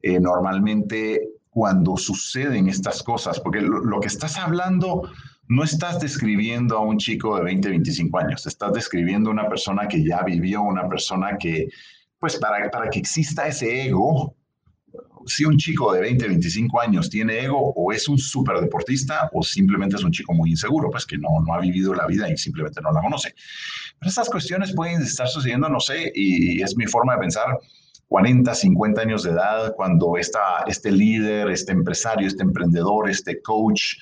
Eh, 0.00 0.20
normalmente 0.20 1.20
cuando 1.52 1.98
suceden 1.98 2.66
estas 2.70 3.02
cosas, 3.02 3.38
porque 3.38 3.60
lo, 3.60 4.00
que 4.00 4.06
estás 4.06 4.38
hablando 4.38 5.02
no 5.48 5.64
estás 5.64 6.00
describiendo 6.00 6.78
a 6.78 6.80
un 6.80 6.96
chico 6.96 7.36
de 7.36 7.44
20, 7.44 7.68
25 7.68 8.18
años, 8.18 8.46
estás 8.46 8.72
describiendo 8.72 9.28
a 9.28 9.34
una 9.34 9.48
persona 9.50 9.86
que 9.86 10.02
ya 10.02 10.22
vivió, 10.22 10.62
una 10.62 10.88
persona 10.88 11.36
que, 11.38 11.68
pues 12.18 12.38
para, 12.38 12.70
para 12.70 12.88
que 12.88 13.00
exista 13.00 13.46
ese 13.46 13.84
ego, 13.84 14.34
si 15.26 15.44
un 15.44 15.58
chico 15.58 15.92
de 15.92 16.00
20, 16.00 16.26
25 16.26 16.80
años 16.80 17.10
tiene 17.10 17.40
ego, 17.40 17.74
o 17.76 17.92
es 17.92 18.08
un 18.08 18.16
superdeportista, 18.16 19.28
o 19.34 19.42
simplemente 19.42 19.96
es 19.96 20.04
un 20.04 20.10
chico 20.10 20.32
muy 20.32 20.52
inseguro, 20.52 20.88
pues 20.90 21.04
que 21.04 21.18
no, 21.18 21.28
no 21.46 21.52
ha 21.52 21.60
vivido 21.60 21.92
la 21.92 22.06
vida 22.06 22.30
y 22.30 22.36
simplemente 22.38 22.80
no 22.80 22.92
la 22.92 23.02
conoce. 23.02 23.34
Pero 24.00 24.08
estas 24.08 24.30
cuestiones 24.30 24.74
pueden 24.74 25.02
estar 25.02 25.28
sucediendo, 25.28 25.68
no 25.68 25.80
sé, 25.80 26.10
y 26.14 26.62
es 26.62 26.74
mi 26.78 26.86
forma 26.86 27.12
de 27.12 27.20
pensar, 27.20 27.58
40, 28.12 28.54
50 28.54 29.00
años 29.00 29.22
de 29.22 29.30
edad, 29.30 29.72
cuando 29.74 30.18
esta, 30.18 30.64
este 30.66 30.92
líder, 30.92 31.48
este 31.48 31.72
empresario, 31.72 32.28
este 32.28 32.42
emprendedor, 32.42 33.08
este 33.08 33.40
coach, 33.40 33.94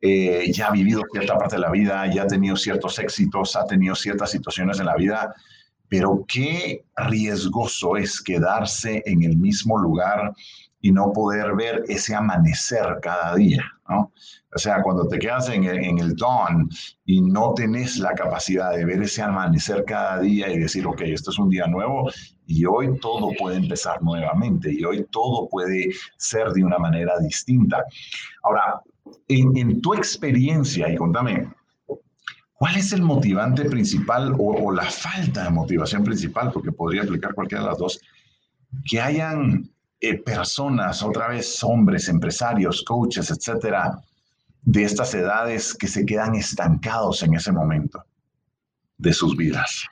eh, 0.00 0.50
ya 0.52 0.66
ha 0.66 0.72
vivido 0.72 1.02
cierta 1.12 1.38
parte 1.38 1.54
de 1.54 1.60
la 1.60 1.70
vida, 1.70 2.12
ya 2.12 2.24
ha 2.24 2.26
tenido 2.26 2.56
ciertos 2.56 2.98
éxitos, 2.98 3.54
ha 3.54 3.64
tenido 3.64 3.94
ciertas 3.94 4.32
situaciones 4.32 4.80
en 4.80 4.86
la 4.86 4.96
vida, 4.96 5.32
pero 5.88 6.24
qué 6.26 6.84
riesgoso 6.96 7.96
es 7.96 8.20
quedarse 8.20 9.00
en 9.06 9.22
el 9.22 9.36
mismo 9.36 9.78
lugar 9.78 10.34
y 10.82 10.92
no 10.92 11.12
poder 11.12 11.54
ver 11.54 11.84
ese 11.88 12.14
amanecer 12.14 12.98
cada 13.00 13.34
día, 13.34 13.64
¿no? 13.88 14.12
O 14.54 14.58
sea, 14.58 14.82
cuando 14.82 15.08
te 15.08 15.18
quedas 15.18 15.48
en 15.48 15.64
el, 15.64 15.78
en 15.78 15.98
el 15.98 16.14
dawn 16.16 16.68
y 17.06 17.22
no 17.22 17.54
tenés 17.54 17.98
la 17.98 18.12
capacidad 18.12 18.72
de 18.72 18.84
ver 18.84 19.00
ese 19.00 19.22
amanecer 19.22 19.84
cada 19.86 20.20
día 20.20 20.50
y 20.50 20.58
decir, 20.58 20.86
ok, 20.86 21.00
esto 21.02 21.30
es 21.30 21.38
un 21.38 21.48
día 21.48 21.66
nuevo 21.66 22.10
y 22.46 22.66
hoy 22.66 22.98
todo 23.00 23.30
puede 23.38 23.56
empezar 23.56 24.02
nuevamente 24.02 24.70
y 24.70 24.84
hoy 24.84 25.06
todo 25.10 25.48
puede 25.48 25.90
ser 26.18 26.48
de 26.48 26.64
una 26.64 26.78
manera 26.78 27.18
distinta. 27.20 27.82
Ahora, 28.42 28.82
en, 29.28 29.56
en 29.56 29.80
tu 29.80 29.94
experiencia, 29.94 30.90
y 30.90 30.96
contame, 30.96 31.48
¿Cuál 32.62 32.76
es 32.76 32.92
el 32.92 33.02
motivante 33.02 33.64
principal 33.64 34.36
o, 34.38 34.70
la 34.70 34.84
falta 34.84 35.42
de 35.42 35.50
motivación 35.50 36.04
principal? 36.04 36.52
Porque 36.52 36.70
podría 36.70 37.02
aplicar 37.02 37.34
cualquiera 37.34 37.64
de 37.64 37.70
las 37.70 37.78
dos. 37.78 37.98
Que 38.88 39.00
hayan 39.00 39.68
eh, 40.02 40.18
personas, 40.18 41.02
otra 41.02 41.28
vez 41.28 41.62
hombres, 41.62 42.08
empresarios, 42.08 42.82
coaches, 42.82 43.30
etcétera, 43.30 44.00
de 44.62 44.82
estas 44.82 45.14
edades 45.14 45.74
que 45.74 45.86
se 45.86 46.04
quedan 46.04 46.34
estancados 46.34 47.22
en 47.22 47.34
ese 47.34 47.52
momento 47.52 48.04
de 48.98 49.12
sus 49.12 49.36
vidas. 49.36 49.84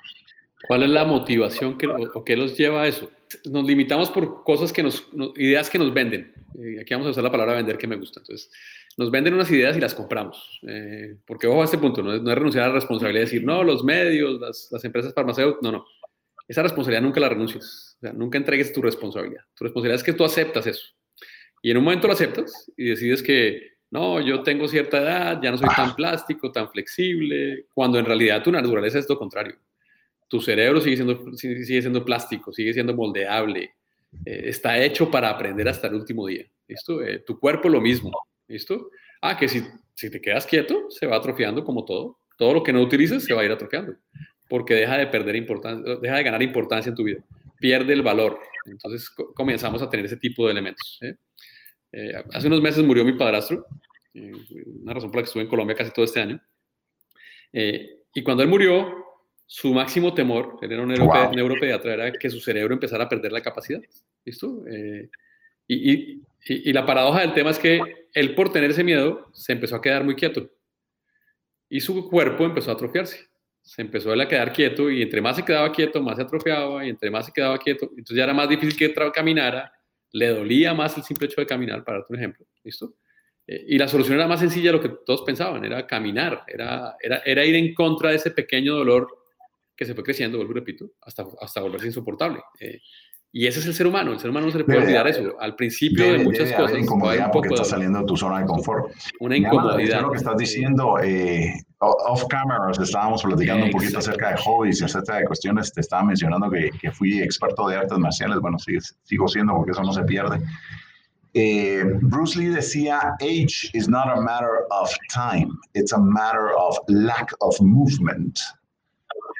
¿Cuál 0.67 0.83
es 0.83 0.91
la 0.91 1.05
motivación 1.05 1.79
que, 1.79 1.87
o, 1.87 2.25
qué 2.25 2.37
los 2.37 2.57
lleva 2.57 2.83
a 2.83 2.89
eso? 2.89 3.09
Nos 3.51 3.65
limitamos 3.65 4.11
por 4.11 4.43
cosas 4.43 4.73
que 4.73 4.83
nos, 4.83 5.09
ideas 5.37 5.71
que 5.71 5.79
nos 5.79 5.95
venden. 5.95 6.33
Eh, 6.59 6.81
aquí 6.81 6.93
vamos 6.93 7.07
a 7.07 7.11
usar 7.11 7.23
la 7.25 7.31
palabra 7.31 7.55
vender 7.55 7.79
que 7.79 7.87
me 7.87 7.97
gusta. 7.97 8.19
Entonces, 8.19 8.51
nos 8.97 9.11
venden 9.13 9.35
unas 9.35 9.51
ideas 9.51 9.77
y 9.77 9.81
las 9.81 9.95
compramos. 9.95 10.61
Eh, 10.67 11.17
porque, 11.25 11.47
ojo 11.47 11.63
a 11.63 11.65
este 11.65 11.79
punto, 11.79 12.03
no 12.03 12.15
es, 12.15 12.23
renunciar 12.23 12.65
a 12.65 12.69
la 12.69 12.75
responsabilidad 12.75 13.21
de 13.21 13.27
decir, 13.27 13.45
no, 13.45 13.63
los 13.63 13.85
medios, 13.85 14.41
las, 14.41 14.85
empresas 14.85 15.15
farmacéuticas, 15.15 15.63
no, 15.63 15.71
no. 15.71 15.85
Esa 16.49 16.63
responsabilidad 16.63 17.03
nunca 17.03 17.21
la 17.21 17.29
renuncies. 17.29 17.90
Nunca 18.15 18.39
entregues 18.39 18.73
tu 18.73 18.81
responsabilidad. 18.81 19.43
Tu 19.55 19.65
responsabilidad 19.65 20.01
es 20.01 20.05
que 20.05 20.13
tú 20.13 20.25
aceptas 20.25 20.67
eso. 20.67 20.89
Y 21.63 21.71
en 21.71 21.77
un 21.77 21.85
momento 21.85 22.07
lo 22.07 22.15
aceptas 22.15 22.71
y 22.77 22.85
decides 22.91 23.23
que, 23.23 23.73
no, 23.91 24.21
yo 24.21 24.43
tengo 24.43 24.67
cierta 24.67 24.99
edad, 24.99 25.41
ya 25.43 25.51
no 25.51 25.59
soy 25.59 25.69
tan 25.77 25.95
plástico, 25.95 26.51
tan 26.51 26.71
flexible, 26.71 27.67
cuando 27.75 27.99
en 27.99 28.07
realidad 28.07 28.43
tu 28.43 28.51
naturaleza 28.51 28.99
es 28.99 29.09
lo 29.09 29.19
contrario. 29.19 29.57
Tu 30.29 30.41
cerebro 30.41 30.81
sigue 30.81 30.97
siendo, 30.97 31.37
sigue 31.37 31.83
siendo 31.83 32.05
plástico, 32.05 32.53
sigue 32.53 32.73
siendo 32.73 32.95
moldeable, 32.95 33.75
eh, 34.25 34.43
está 34.45 34.79
hecho 34.79 35.11
para 35.11 35.31
aprender 35.31 35.69
hasta 35.69 35.89
el 35.89 35.95
último 35.95 36.27
día. 36.27 36.47
¿Listo? 36.69 37.03
Eh, 37.03 37.19
tu 37.21 37.39
cuerpo 37.39 37.69
lo 37.69 37.81
mismo. 37.81 38.13
¿Listo? 38.47 38.91
Ah, 39.21 39.37
que 39.37 39.49
si, 39.49 39.63
si 39.95 40.11
te 40.11 40.21
quedas 40.21 40.47
quieto, 40.47 40.87
se 40.91 41.07
va 41.07 41.17
atrofiando 41.17 41.65
como 41.65 41.85
todo. 41.85 42.19
Todo 42.37 42.55
lo 42.55 42.63
que 42.63 42.73
no 42.73 42.81
utilices 42.81 43.25
se 43.25 43.35
va 43.35 43.43
a 43.43 43.45
ir 43.45 43.53
atrofiando, 43.53 43.95
porque 44.49 44.75
deja 44.75 44.97
de 44.97 45.07
perder 45.09 45.37
importancia, 45.37 45.97
deja 45.97 46.17
de 46.17 46.23
ganar 46.23 46.43
importancia 46.43 46.89
en 46.89 46.97
tu 46.97 47.05
vida, 47.05 47.23
pierde 47.61 47.93
el 47.93 48.03
valor. 48.03 48.41
Entonces 48.65 49.09
comenzamos 49.11 49.81
a 49.83 49.89
tener 49.89 50.07
ese 50.07 50.17
tipo 50.17 50.47
de 50.47 50.53
elementos. 50.53 50.99
¿eh? 51.03 51.15
Eh, 51.93 52.13
hace 52.33 52.47
unos 52.49 52.61
meses 52.61 52.85
murió 52.85 53.05
mi 53.05 53.13
padrastro, 53.13 53.67
eh, 54.15 54.33
una 54.83 54.95
razón 54.95 55.11
por 55.11 55.19
la 55.19 55.23
que 55.23 55.27
estuve 55.27 55.43
en 55.45 55.49
Colombia 55.49 55.77
casi 55.77 55.93
todo 55.93 56.05
este 56.05 56.21
año. 56.21 56.41
y 57.53 58.23
cuando 58.25 58.43
él 58.43 58.49
murió, 58.49 59.07
su 59.47 59.75
máximo 59.75 60.15
temor, 60.15 60.59
él 60.63 60.71
era 60.71 60.83
un 60.83 60.89
neuropediatra, 60.89 61.95
era 61.95 62.13
que 62.13 62.31
su 62.31 62.41
cerebro 62.41 62.73
empezara 62.73 63.05
a 63.05 63.09
perder 63.09 63.33
la 63.33 63.43
capacidad. 63.43 63.81
¿Listo? 64.25 64.63
Y, 65.67 65.93
y, 65.93 66.23
y, 66.47 66.73
la 66.73 66.87
paradoja 66.87 67.21
del 67.21 67.33
tema 67.33 67.51
es 67.51 67.59
que 67.59 67.81
él 68.13 68.35
por 68.35 68.53
tener 68.53 68.71
ese 68.71 68.85
miedo 68.85 69.29
se 69.33 69.53
empezó 69.53 69.77
a 69.77 69.83
quedar 69.83 70.05
muy 70.05 70.15
quieto 70.15 70.51
y 71.69 71.81
su 71.81 72.09
cuerpo 72.09 72.45
empezó 72.45 72.71
a 72.71 72.75
atrofiarse. 72.75 73.30
Se 73.63 73.83
empezó 73.83 74.13
a 74.13 74.29
quedar 74.29 74.53
quieto 74.53 74.91
y 74.91 75.03
entre 75.03 75.21
más 75.21 75.37
se 75.37 75.45
quedaba 75.45 75.71
quieto, 75.73 76.03
más 76.03 76.17
se 76.17 76.23
atrofiaba 76.23 76.85
y 76.85 76.91
entre 76.91 77.11
más 77.11 77.27
se 77.27 77.33
quedaba 77.33 77.59
quieto, 77.59 77.87
entonces 77.91 78.17
ya 78.17 78.25
era 78.25 78.35
más 78.35 78.49
difícil 78.49 78.77
que 78.77 78.95
caminara, 79.13 79.73
le 80.13 80.29
dolía 80.29 80.75
más 80.75 80.97
el 80.97 81.05
simple 81.05 81.27
hecho 81.27 81.41
de 81.41 81.47
caminar, 81.47 81.85
para 81.85 82.05
un 82.09 82.17
ejemplo. 82.17 82.47
¿Listo? 82.65 82.97
Eh, 83.47 83.65
y 83.69 83.79
la 83.79 83.89
solución 83.89 84.17
era 84.17 84.27
más 84.27 84.41
sencilla 84.41 84.71
de 84.71 84.77
lo 84.77 84.83
que 84.83 84.91
todos 85.05 85.23
pensaban, 85.23 85.65
era 85.65 85.87
caminar, 85.87 86.45
era, 86.47 86.97
era, 87.01 87.23
era 87.25 87.45
ir 87.45 87.55
en 87.55 87.75
contra 87.75 88.11
de 88.11 88.17
ese 88.17 88.31
pequeño 88.31 88.75
dolor 88.75 89.09
que 89.77 89.85
se 89.87 89.95
fue 89.95 90.05
creciendo, 90.05 90.37
vuelvo 90.37 90.53
y 90.53 90.57
repito, 90.57 90.93
hasta, 91.01 91.27
hasta 91.41 91.61
volverse 91.63 91.87
insoportable. 91.87 92.41
Eh, 92.61 92.81
y 93.33 93.47
ese 93.47 93.61
es 93.61 93.67
el 93.67 93.75
ser 93.75 93.87
humano, 93.87 94.13
el 94.13 94.19
ser 94.19 94.31
humano 94.31 94.47
no 94.47 94.53
se 94.53 94.59
le 94.59 94.65
puede 94.65 94.79
olvidar 94.79 95.07
eso. 95.07 95.37
Al 95.39 95.55
principio 95.55 96.13
de 96.13 96.25
muchas 96.25 96.53
cosas. 96.53 96.79
incomodidad 96.79 97.31
porque 97.33 97.49
estás 97.49 97.69
saliendo 97.69 98.01
de 98.01 98.07
tu 98.07 98.17
zona 98.17 98.41
de 98.41 98.47
confort. 98.47 98.93
Una 99.21 99.37
incomodidad. 99.37 100.03
lo 100.03 100.11
que 100.11 100.19
estás 100.19 100.37
diciendo, 100.37 100.99
eh, 101.01 101.53
off 101.79 102.25
camera, 102.29 102.71
estábamos 102.71 103.23
platicando 103.23 103.67
un 103.67 103.71
poquito 103.71 103.99
acerca 103.99 104.31
de 104.31 104.37
hobbies 104.39 104.81
y 104.81 104.85
acerca 104.85 105.19
de 105.19 105.27
cuestiones. 105.27 105.73
Te 105.73 105.81
estaba 105.81 106.03
mencionando 106.03 106.51
que, 106.51 106.71
que 106.81 106.91
fui 106.91 107.21
experto 107.21 107.69
de 107.69 107.77
artes 107.77 107.99
marciales. 107.99 108.41
Bueno, 108.41 108.59
sigo, 108.59 108.81
sigo 109.05 109.29
siendo 109.29 109.55
porque 109.55 109.73
eso 109.73 109.83
no 109.83 109.93
se 109.93 110.03
pierde. 110.03 110.41
Eh, 111.35 111.85
Bruce 112.03 112.37
Lee 112.37 112.49
decía, 112.49 113.15
age 113.21 113.71
is 113.75 113.89
not 113.89 114.09
a 114.09 114.21
matter 114.21 114.67
of 114.73 114.91
time, 115.15 115.57
it's 115.75 115.93
a 115.93 115.99
matter 115.99 116.51
of 116.59 116.77
lack 116.89 117.33
of 117.41 117.55
movement 117.61 118.41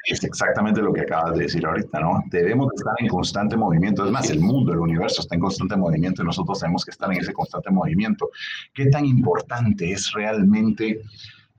es 0.05 0.23
exactamente 0.23 0.81
lo 0.81 0.93
que 0.93 1.01
acabas 1.01 1.35
de 1.35 1.43
decir 1.43 1.65
ahorita, 1.65 1.99
¿no? 1.99 2.23
Debemos 2.27 2.69
estar 2.73 2.93
en 2.99 3.07
constante 3.07 3.55
movimiento. 3.55 4.05
Es 4.05 4.11
más, 4.11 4.29
el 4.29 4.39
mundo, 4.39 4.73
el 4.73 4.79
universo 4.79 5.21
está 5.21 5.35
en 5.35 5.41
constante 5.41 5.75
movimiento 5.75 6.23
y 6.23 6.25
nosotros 6.25 6.59
tenemos 6.59 6.83
que 6.83 6.91
estar 6.91 7.11
en 7.11 7.19
ese 7.19 7.33
constante 7.33 7.69
movimiento. 7.69 8.29
¿Qué 8.73 8.87
tan 8.87 9.05
importante 9.05 9.91
es 9.91 10.11
realmente 10.13 11.01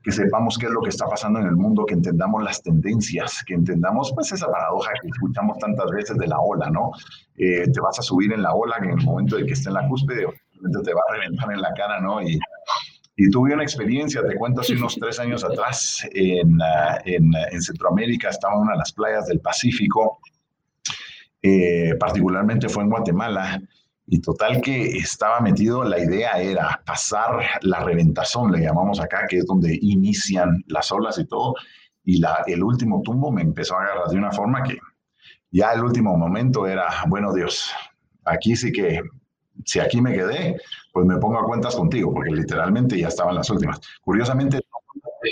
que 0.02 0.10
sepamos 0.10 0.58
qué 0.58 0.66
es 0.66 0.72
lo 0.72 0.80
que 0.80 0.88
está 0.88 1.06
pasando 1.06 1.38
en 1.38 1.46
el 1.46 1.56
mundo, 1.56 1.86
que 1.86 1.94
entendamos 1.94 2.42
las 2.42 2.60
tendencias, 2.60 3.44
que 3.46 3.54
entendamos 3.54 4.12
pues 4.14 4.32
esa 4.32 4.50
paradoja 4.50 4.90
que 5.00 5.08
escuchamos 5.08 5.58
tantas 5.58 5.90
veces 5.90 6.18
de 6.18 6.26
la 6.26 6.40
ola, 6.40 6.68
¿no? 6.70 6.90
Eh, 7.36 7.70
te 7.72 7.80
vas 7.80 7.98
a 8.00 8.02
subir 8.02 8.32
en 8.32 8.42
la 8.42 8.52
ola 8.52 8.76
en 8.78 8.90
el 8.90 9.04
momento 9.04 9.36
de 9.36 9.46
que 9.46 9.52
esté 9.52 9.68
en 9.68 9.74
la 9.74 9.86
cúspide, 9.86 10.26
te 10.84 10.94
va 10.94 11.00
a 11.08 11.12
reventar 11.12 11.52
en 11.52 11.60
la 11.60 11.72
cara, 11.74 12.00
¿no? 12.00 12.20
Y 12.20 12.38
y 13.16 13.30
tuve 13.30 13.54
una 13.54 13.62
experiencia, 13.62 14.26
te 14.26 14.36
cuento, 14.36 14.60
hace 14.62 14.74
unos 14.74 14.96
tres 15.00 15.18
años 15.20 15.44
atrás 15.44 16.06
en, 16.12 16.60
ah, 16.62 16.98
en, 17.04 17.30
en 17.50 17.62
Centroamérica, 17.62 18.30
estaba 18.30 18.54
en 18.54 18.60
una 18.60 18.72
de 18.72 18.78
las 18.78 18.92
playas 18.92 19.26
del 19.26 19.40
Pacífico, 19.40 20.20
eh, 21.42 21.94
particularmente 21.98 22.68
fue 22.68 22.84
en 22.84 22.90
Guatemala, 22.90 23.60
y 24.06 24.20
total 24.20 24.60
que 24.60 24.96
estaba 24.96 25.40
metido, 25.40 25.84
la 25.84 25.98
idea 25.98 26.32
era 26.32 26.82
pasar 26.84 27.44
la 27.62 27.80
reventazón, 27.80 28.52
le 28.52 28.60
llamamos 28.60 29.00
acá, 29.00 29.26
que 29.28 29.38
es 29.38 29.46
donde 29.46 29.78
inician 29.80 30.62
las 30.66 30.90
olas 30.92 31.18
y 31.18 31.26
todo, 31.26 31.54
y 32.04 32.18
la, 32.18 32.42
el 32.46 32.62
último 32.62 33.00
tumbo 33.02 33.30
me 33.30 33.42
empezó 33.42 33.76
a 33.76 33.82
agarrar 33.82 34.08
de 34.08 34.16
una 34.16 34.32
forma 34.32 34.62
que 34.62 34.76
ya 35.50 35.72
el 35.72 35.82
último 35.82 36.16
momento 36.16 36.66
era, 36.66 36.88
bueno 37.08 37.32
Dios, 37.32 37.72
aquí 38.24 38.56
sí 38.56 38.72
que 38.72 39.00
si 39.64 39.80
aquí 39.80 40.00
me 40.00 40.12
quedé, 40.12 40.56
pues 40.92 41.06
me 41.06 41.16
pongo 41.16 41.38
a 41.38 41.44
cuentas 41.44 41.74
contigo, 41.74 42.12
porque 42.12 42.30
literalmente 42.30 42.98
ya 42.98 43.08
estaban 43.08 43.34
las 43.34 43.48
últimas. 43.50 43.80
Curiosamente, 44.02 44.60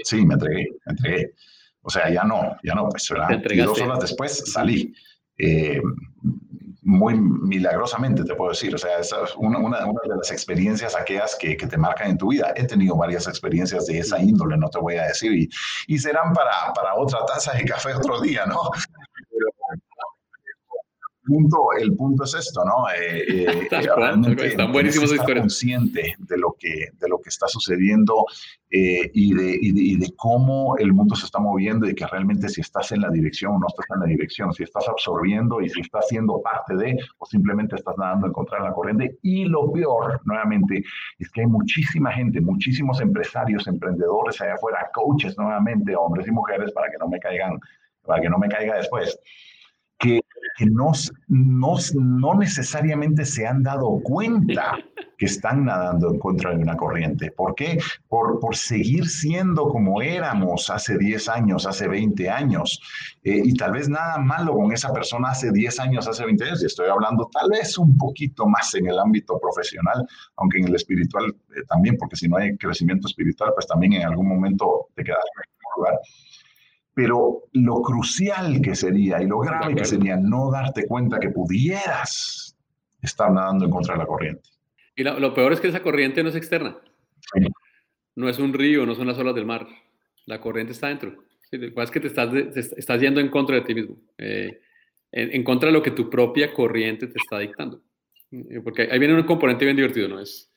sí, 0.04 0.24
me 0.24 0.34
entregué, 0.34 0.68
me 0.86 0.92
entregué. 0.92 1.34
O 1.82 1.90
sea, 1.90 2.10
ya 2.10 2.24
no, 2.24 2.56
ya 2.62 2.74
no, 2.74 2.88
pues, 2.88 3.08
¿verdad? 3.10 3.42
Y 3.50 3.58
dos 3.58 3.80
horas 3.80 4.00
después 4.00 4.42
salí. 4.52 4.94
Eh, 5.38 5.80
muy 6.82 7.14
milagrosamente, 7.18 8.24
te 8.24 8.34
puedo 8.34 8.50
decir. 8.50 8.74
O 8.74 8.78
sea, 8.78 8.98
esa 8.98 9.24
es 9.24 9.34
una, 9.36 9.58
una, 9.58 9.84
una 9.84 10.00
de 10.02 10.16
las 10.16 10.30
experiencias 10.30 10.96
aquellas 10.96 11.36
que, 11.36 11.56
que, 11.56 11.66
te 11.66 11.76
marcan 11.76 12.10
en 12.10 12.18
tu 12.18 12.28
vida. 12.30 12.52
He 12.56 12.66
tenido 12.66 12.96
varias 12.96 13.28
experiencias 13.28 13.86
de 13.86 13.98
esa 13.98 14.20
índole, 14.20 14.56
no 14.56 14.68
te 14.68 14.78
voy 14.78 14.96
a 14.96 15.04
decir, 15.04 15.32
y, 15.32 15.48
y 15.86 15.98
serán 15.98 16.32
para, 16.32 16.72
para 16.74 16.94
otra 16.94 17.24
taza 17.26 17.52
de 17.52 17.64
café 17.64 17.94
otro 17.94 18.20
día, 18.20 18.46
¿no? 18.46 18.70
Punto, 21.30 21.58
el 21.78 21.94
punto 21.94 22.24
es 22.24 22.34
esto, 22.34 22.64
¿no? 22.64 22.90
Eh, 22.90 23.24
eh, 23.28 23.68
realmente 23.96 24.48
están 24.48 24.72
buenísimos 24.72 25.12
estar 25.12 25.38
consciente 25.38 26.16
de 26.18 26.36
lo 26.36 26.56
que, 26.58 26.88
de 26.98 27.08
lo 27.08 27.20
que 27.20 27.28
está 27.28 27.46
sucediendo 27.46 28.26
eh, 28.68 29.08
y, 29.14 29.32
de, 29.34 29.58
y, 29.60 29.96
de, 29.96 30.12
cómo 30.16 30.76
el 30.78 30.92
mundo 30.92 31.14
se 31.14 31.26
está 31.26 31.38
moviendo 31.38 31.88
y 31.88 31.94
que 31.94 32.04
realmente 32.06 32.48
si 32.48 32.60
estás 32.60 32.90
en 32.90 33.02
la 33.02 33.10
dirección 33.10 33.54
o 33.54 33.58
no 33.60 33.66
estás 33.68 33.86
en 33.94 34.00
la 34.00 34.06
dirección, 34.06 34.52
si 34.52 34.64
estás 34.64 34.88
absorbiendo 34.88 35.60
y 35.60 35.68
si 35.68 35.80
estás 35.80 36.08
siendo 36.08 36.42
parte 36.42 36.74
de 36.76 36.98
o 37.18 37.26
simplemente 37.26 37.76
estás 37.76 37.96
nadando 37.96 38.26
en 38.26 38.32
contra 38.32 38.58
de 38.58 38.64
la 38.64 38.72
corriente. 38.72 39.18
Y 39.22 39.44
lo 39.44 39.70
peor, 39.70 40.20
nuevamente, 40.24 40.82
es 41.18 41.30
que 41.30 41.42
hay 41.42 41.46
muchísima 41.46 42.12
gente, 42.12 42.40
muchísimos 42.40 43.00
empresarios, 43.00 43.68
emprendedores 43.68 44.40
allá 44.40 44.54
afuera, 44.54 44.90
coaches 44.92 45.38
nuevamente, 45.38 45.94
hombres 45.94 46.26
y 46.26 46.32
mujeres, 46.32 46.72
para 46.72 46.90
que 46.90 46.98
no 46.98 47.08
me 47.08 47.20
caigan, 47.20 47.58
para 48.04 48.20
que 48.20 48.28
no 48.28 48.38
me 48.38 48.48
caiga 48.48 48.76
después 48.76 49.16
que, 50.56 50.66
no, 50.66 50.92
no, 51.28 51.76
no, 51.94 52.34
necesariamente 52.34 53.24
se 53.24 53.46
han 53.46 53.62
dado 53.62 54.00
cuenta 54.02 54.78
que 55.18 55.26
están 55.26 55.66
nadando 55.66 56.10
en 56.10 56.18
contra 56.18 56.50
de 56.50 56.62
una 56.62 56.76
corriente. 56.76 57.30
¿Por 57.30 57.54
qué? 57.54 57.78
Por, 58.08 58.40
por 58.40 58.56
seguir 58.56 59.06
siendo 59.06 59.68
como 59.68 60.00
éramos 60.00 60.70
hace 60.70 60.96
10 60.96 61.28
años, 61.28 61.66
hace 61.66 61.88
20 61.88 62.30
años. 62.30 62.80
Eh, 63.22 63.42
y 63.44 63.54
tal 63.54 63.72
vez 63.72 63.88
nada 63.88 64.16
malo 64.18 64.54
con 64.54 64.72
esa 64.72 64.92
persona 64.92 65.30
hace 65.30 65.52
10 65.52 65.78
años, 65.80 66.08
hace 66.08 66.24
20 66.24 66.44
años. 66.44 66.62
Y 66.62 66.66
estoy 66.66 66.88
hablando 66.88 67.28
tal 67.32 67.50
vez 67.50 67.76
un 67.76 67.98
poquito 67.98 68.46
más 68.46 68.74
en 68.74 68.86
el 68.86 68.98
ámbito 68.98 69.38
profesional, 69.38 70.06
aunque 70.36 70.58
en 70.58 70.68
el 70.68 70.74
espiritual 70.74 71.26
eh, 71.28 71.62
también, 71.68 71.96
porque 71.98 72.16
si 72.16 72.26
no 72.26 72.38
hay 72.38 72.56
crecimiento 72.56 73.06
espiritual, 73.06 73.52
pues 73.54 73.66
también 73.66 73.92
en 73.92 74.06
algún 74.06 74.26
momento 74.26 74.88
te 74.94 75.04
quedas 75.04 75.24
en 75.36 75.42
el 75.42 75.76
lugar 75.76 76.00
pero 77.02 77.44
lo 77.54 77.80
crucial 77.80 78.60
que 78.60 78.74
sería 78.74 79.22
y 79.22 79.26
lo 79.26 79.38
grave 79.38 79.74
que 79.74 79.86
sería 79.86 80.18
no 80.18 80.50
darte 80.50 80.86
cuenta 80.86 81.18
que 81.18 81.30
pudieras 81.30 82.54
estar 83.00 83.32
nadando 83.32 83.64
en 83.64 83.70
contra 83.70 83.94
de 83.94 84.00
la 84.00 84.06
corriente. 84.06 84.50
Y 84.94 85.02
lo, 85.02 85.32
peor 85.32 85.54
es 85.54 85.60
que 85.60 85.68
esa 85.68 85.80
corriente 85.80 86.22
no 86.22 86.28
es 86.28 86.36
externa. 86.36 86.76
No 88.16 88.28
es 88.28 88.38
un 88.38 88.52
río, 88.52 88.84
no 88.84 88.94
son 88.94 89.06
las 89.06 89.16
olas 89.16 89.34
del 89.34 89.46
mar. 89.46 89.66
La 90.26 90.42
corriente 90.42 90.74
está 90.74 90.88
dentro. 90.88 91.24
Lo 91.50 91.74
que 91.74 91.82
es 91.82 91.90
que 91.90 92.00
te 92.00 92.08
estás, 92.08 92.34
estás 92.34 93.00
yendo 93.00 93.18
en 93.18 93.30
contra 93.30 93.56
de 93.56 93.62
ti 93.62 93.74
mismo, 93.74 93.96
eh, 94.18 94.60
en, 95.10 95.42
contra 95.42 95.68
de 95.68 95.72
lo 95.72 95.82
que 95.82 95.92
tu 95.92 96.10
propia 96.10 96.52
corriente 96.52 97.06
te 97.06 97.16
está 97.16 97.38
dictando. 97.38 97.80
Eh, 98.30 98.60
porque 98.62 98.90
ahí 98.92 98.98
viene 98.98 99.14
un 99.14 99.22
componente 99.22 99.64
bien 99.64 99.76
divertido, 99.76 100.06
¿no? 100.06 100.20
Es, 100.20 100.52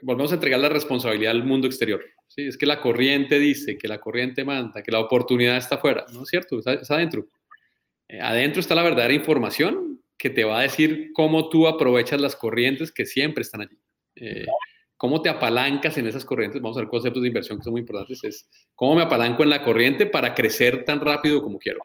volvemos 0.00 0.32
a 0.32 0.36
entregar 0.36 0.58
la 0.58 0.70
responsabilidad 0.70 1.32
al 1.32 1.44
mundo 1.44 1.66
exterior. 1.66 2.02
¿Sí? 2.30 2.46
Es 2.46 2.56
que 2.56 2.66
la 2.66 2.80
corriente 2.80 3.38
dice, 3.38 3.76
que 3.76 3.88
la 3.88 3.98
corriente 3.98 4.44
manda, 4.44 4.82
que 4.82 4.92
la 4.92 5.00
oportunidad 5.00 5.56
está 5.56 5.76
afuera. 5.76 6.06
No 6.12 6.22
es 6.22 6.28
cierto, 6.28 6.58
está, 6.58 6.94
adentro. 6.94 7.26
Eh, 8.08 8.20
adentro 8.20 8.60
está 8.60 8.74
la 8.74 8.82
verdadera 8.82 9.12
información 9.12 10.00
que 10.16 10.30
te 10.30 10.44
va 10.44 10.60
a 10.60 10.62
decir 10.62 11.10
cómo 11.12 11.48
tú 11.48 11.66
aprovechas 11.66 12.20
las 12.20 12.36
corrientes 12.36 12.92
que 12.92 13.04
siempre 13.04 13.42
están 13.42 13.62
allí. 13.62 13.78
Eh, 14.16 14.46
cómo 14.96 15.22
te 15.22 15.28
apalancas 15.28 15.96
en 15.98 16.06
esas 16.06 16.24
corrientes. 16.24 16.60
Vamos 16.60 16.76
a 16.76 16.80
ver 16.80 16.88
conceptos 16.88 17.22
de 17.22 17.28
inversión 17.28 17.58
que 17.58 17.64
son 17.64 17.72
muy 17.72 17.80
importantes. 17.80 18.22
Es 18.22 18.48
cómo 18.74 18.96
me 18.96 19.02
apalanco 19.02 19.42
en 19.42 19.50
la 19.50 19.62
corriente 19.62 20.06
para 20.06 20.34
crecer 20.34 20.84
tan 20.84 21.00
rápido 21.00 21.42
como 21.42 21.58
quiero. 21.58 21.80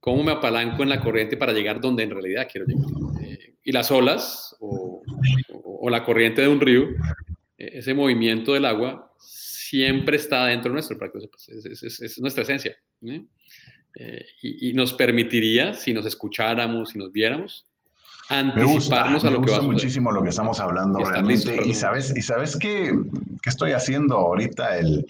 Cómo 0.00 0.22
me 0.22 0.32
apalanco 0.32 0.82
en 0.82 0.90
la 0.90 1.00
corriente 1.00 1.36
para 1.36 1.52
llegar 1.52 1.80
donde 1.80 2.04
en 2.04 2.10
realidad 2.10 2.48
quiero 2.50 2.66
llegar. 2.66 2.86
Eh, 3.22 3.54
y 3.64 3.72
las 3.72 3.90
olas 3.90 4.56
o, 4.60 5.02
la 5.90 6.02
corriente 6.02 6.40
de 6.40 6.48
un 6.48 6.60
río, 6.60 6.88
ese 7.58 7.92
movimiento 7.92 8.54
del 8.54 8.64
agua 8.64 9.13
siempre 9.74 10.16
está 10.16 10.46
dentro 10.46 10.72
nuestro, 10.72 10.96
es, 11.04 12.20
nuestra 12.20 12.44
esencia. 12.44 12.76
Eh, 13.96 14.24
y, 14.42 14.72
nos 14.72 14.92
permitiría, 14.92 15.74
si 15.74 15.92
nos 15.92 16.06
escucháramos, 16.06 16.90
si 16.90 16.98
nos 16.98 17.10
viéramos, 17.10 17.66
anticiparnos 18.28 19.24
a 19.24 19.30
lo 19.30 19.42
que 19.42 19.50
va 19.50 19.58
a 19.58 19.62
muchísimo 19.62 20.12
lo 20.12 20.22
que 20.22 20.30
estamos 20.30 20.60
hablando 20.60 21.00
realmente. 21.04 21.60
y 21.66 21.74
sabes, 21.74 22.16
y 22.16 22.22
sabes 22.22 22.56
qué, 22.56 22.92
qué 23.42 23.50
estoy 23.50 23.72
haciendo 23.72 24.16
ahorita 24.16 24.78
el 24.78 25.04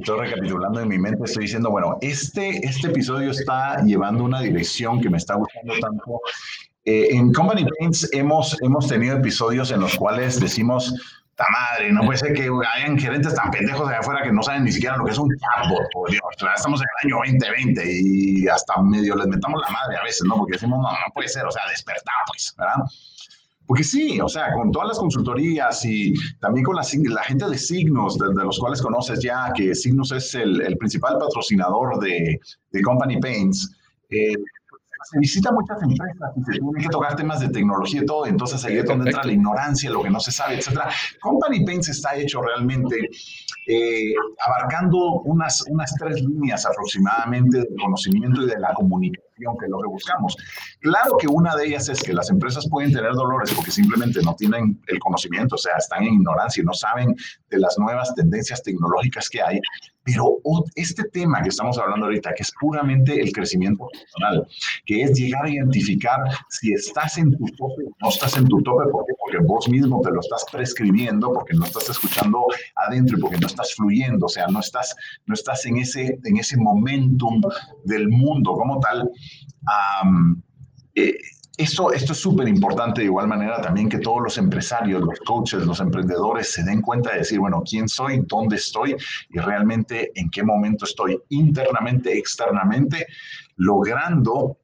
estoy 0.00 0.20
recapitulando 0.20 0.80
en 0.80 0.88
mi 0.88 0.98
mente, 0.98 1.24
estoy 1.24 1.44
diciendo, 1.44 1.70
bueno, 1.70 1.96
este, 2.02 2.66
este 2.66 2.88
episodio 2.88 3.30
está 3.30 3.82
llevando 3.84 4.24
una 4.24 4.40
dirección 4.40 5.00
que 5.00 5.08
me 5.08 5.16
está 5.16 5.36
gustando 5.36 5.74
tanto. 5.80 6.20
Eh, 6.84 7.08
en 7.12 7.32
Company 7.32 7.64
Paints 7.78 8.08
hemos, 8.12 8.60
hemos 8.62 8.88
tenido 8.88 9.16
episodios 9.16 9.70
en 9.70 9.80
los 9.80 9.96
cuales 9.96 10.40
decimos, 10.40 10.92
¡ta 11.38 11.46
madre! 11.52 11.92
No 11.92 12.02
puede 12.02 12.18
ser 12.18 12.32
que 12.32 12.50
hayan 12.74 12.98
gerentes 12.98 13.32
tan 13.32 13.50
pendejos 13.52 13.88
allá 13.88 14.00
afuera 14.00 14.22
que 14.24 14.32
no 14.32 14.42
saben 14.42 14.64
ni 14.64 14.72
siquiera 14.72 14.96
lo 14.96 15.04
que 15.04 15.12
es 15.12 15.18
un 15.18 15.30
chatbot, 15.30 15.84
por 15.92 16.10
Dios. 16.10 16.20
estamos 16.56 16.80
en 16.80 16.86
el 16.98 17.06
año 17.06 17.22
2020 17.24 17.82
y 18.02 18.48
hasta 18.48 18.82
medio 18.82 19.14
les 19.14 19.28
metamos 19.28 19.60
la 19.60 19.70
madre 19.70 19.96
a 19.98 20.02
veces, 20.02 20.24
¿no? 20.26 20.36
Porque 20.36 20.54
decimos, 20.54 20.80
no, 20.80 20.90
no 20.90 21.14
puede 21.14 21.28
ser, 21.28 21.46
o 21.46 21.50
sea, 21.52 21.62
despertar, 21.70 22.14
pues, 22.26 22.52
¿verdad? 22.58 22.84
Porque 23.66 23.84
sí, 23.84 24.20
o 24.20 24.28
sea, 24.28 24.52
con 24.52 24.72
todas 24.72 24.88
las 24.88 24.98
consultorías 24.98 25.84
y 25.84 26.12
también 26.40 26.64
con 26.64 26.74
la, 26.74 26.82
la 27.10 27.22
gente 27.22 27.48
de 27.48 27.56
Signos, 27.56 28.18
de, 28.18 28.44
los 28.44 28.58
cuales 28.58 28.82
conoces 28.82 29.22
ya, 29.22 29.52
que 29.54 29.74
Signos 29.76 30.10
es 30.10 30.34
el, 30.34 30.60
el 30.62 30.76
principal 30.76 31.18
patrocinador 31.18 32.00
de, 32.00 32.40
de 32.72 32.82
Company 32.82 33.20
Paints, 33.20 33.76
eh, 34.10 34.34
se 35.04 35.18
visita 35.18 35.52
muchas 35.52 35.82
empresas 35.82 36.32
y 36.36 36.44
se 36.44 36.52
tienen 36.52 36.74
que 36.74 36.88
tocar 36.88 37.16
temas 37.16 37.40
de 37.40 37.48
tecnología 37.48 38.02
y 38.02 38.06
todo, 38.06 38.26
entonces 38.26 38.64
ahí 38.64 38.78
es 38.78 38.84
donde 38.84 39.10
entra 39.10 39.24
la 39.24 39.32
ignorancia, 39.32 39.90
lo 39.90 40.02
que 40.02 40.10
no 40.10 40.20
se 40.20 40.32
sabe, 40.32 40.56
etc. 40.56 40.80
Company 41.20 41.64
Paints 41.64 41.88
está 41.88 42.16
hecho 42.16 42.42
realmente 42.42 42.96
eh, 43.66 44.14
abarcando 44.46 45.20
unas, 45.24 45.64
unas 45.68 45.94
tres 45.94 46.22
líneas 46.22 46.66
aproximadamente 46.66 47.58
de 47.58 47.76
conocimiento 47.80 48.42
y 48.42 48.46
de 48.46 48.58
la 48.58 48.72
comunicación 48.74 49.28
que 49.58 49.66
es 49.66 49.70
lo 49.70 49.78
que 49.80 49.88
buscamos. 49.88 50.36
Claro 50.80 51.16
que 51.18 51.28
una 51.28 51.54
de 51.54 51.66
ellas 51.66 51.88
es 51.88 52.02
que 52.02 52.12
las 52.12 52.30
empresas 52.30 52.68
pueden 52.68 52.92
tener 52.92 53.12
dolores 53.12 53.52
porque 53.54 53.70
simplemente 53.70 54.20
no 54.22 54.34
tienen 54.34 54.80
el 54.86 54.98
conocimiento, 54.98 55.54
o 55.54 55.58
sea, 55.58 55.76
están 55.76 56.02
en 56.04 56.14
ignorancia 56.14 56.62
y 56.62 56.66
no 56.66 56.72
saben 56.72 57.14
de 57.50 57.58
las 57.58 57.78
nuevas 57.78 58.14
tendencias 58.14 58.62
tecnológicas 58.62 59.28
que 59.28 59.42
hay, 59.42 59.60
pero 60.10 60.38
este 60.74 61.04
tema 61.04 61.42
que 61.42 61.50
estamos 61.50 61.78
hablando 61.78 62.06
ahorita, 62.06 62.32
que 62.34 62.42
es 62.42 62.52
puramente 62.58 63.20
el 63.20 63.30
crecimiento 63.32 63.86
personal, 63.92 64.46
que 64.86 65.02
es 65.02 65.18
llegar 65.18 65.44
a 65.44 65.50
identificar 65.50 66.18
si 66.48 66.72
estás 66.72 67.18
en 67.18 67.30
tu 67.32 67.44
tope 67.56 67.84
o 67.84 67.94
no 68.00 68.08
estás 68.08 68.36
en 68.38 68.46
tu 68.48 68.62
tope, 68.62 68.84
¿por 68.90 69.04
porque 69.20 69.38
vos 69.46 69.68
mismo 69.68 70.00
te 70.00 70.10
lo 70.10 70.20
estás 70.20 70.46
prescribiendo, 70.50 71.32
porque 71.32 71.54
no 71.54 71.66
estás 71.66 71.90
escuchando 71.90 72.46
adentro 72.76 73.18
y 73.18 73.20
porque 73.20 73.36
no 73.36 73.46
estás 73.46 73.74
fluyendo, 73.74 74.26
o 74.26 74.28
sea, 74.28 74.46
no 74.46 74.60
estás, 74.60 74.96
no 75.26 75.34
estás 75.34 75.66
en, 75.66 75.76
ese, 75.78 76.18
en 76.24 76.36
ese 76.38 76.56
momentum 76.56 77.42
del 77.84 78.08
mundo 78.08 78.54
como 78.54 78.80
tal. 78.80 79.10
Eh, 80.94 81.14
eso, 81.58 81.92
esto 81.92 82.12
es 82.12 82.18
súper 82.18 82.46
importante 82.46 83.00
de 83.00 83.06
igual 83.06 83.26
manera 83.26 83.60
también 83.60 83.88
que 83.88 83.98
todos 83.98 84.22
los 84.22 84.38
empresarios, 84.38 85.02
los 85.02 85.18
coaches, 85.20 85.66
los 85.66 85.80
emprendedores 85.80 86.52
se 86.52 86.62
den 86.62 86.80
cuenta 86.80 87.10
de 87.10 87.18
decir, 87.18 87.40
bueno, 87.40 87.64
quién 87.68 87.88
soy, 87.88 88.22
dónde 88.28 88.56
estoy 88.56 88.94
y 89.28 89.38
realmente 89.40 90.12
en 90.14 90.30
qué 90.30 90.44
momento 90.44 90.84
estoy 90.84 91.20
internamente, 91.30 92.16
externamente, 92.16 93.08
logrando 93.56 94.56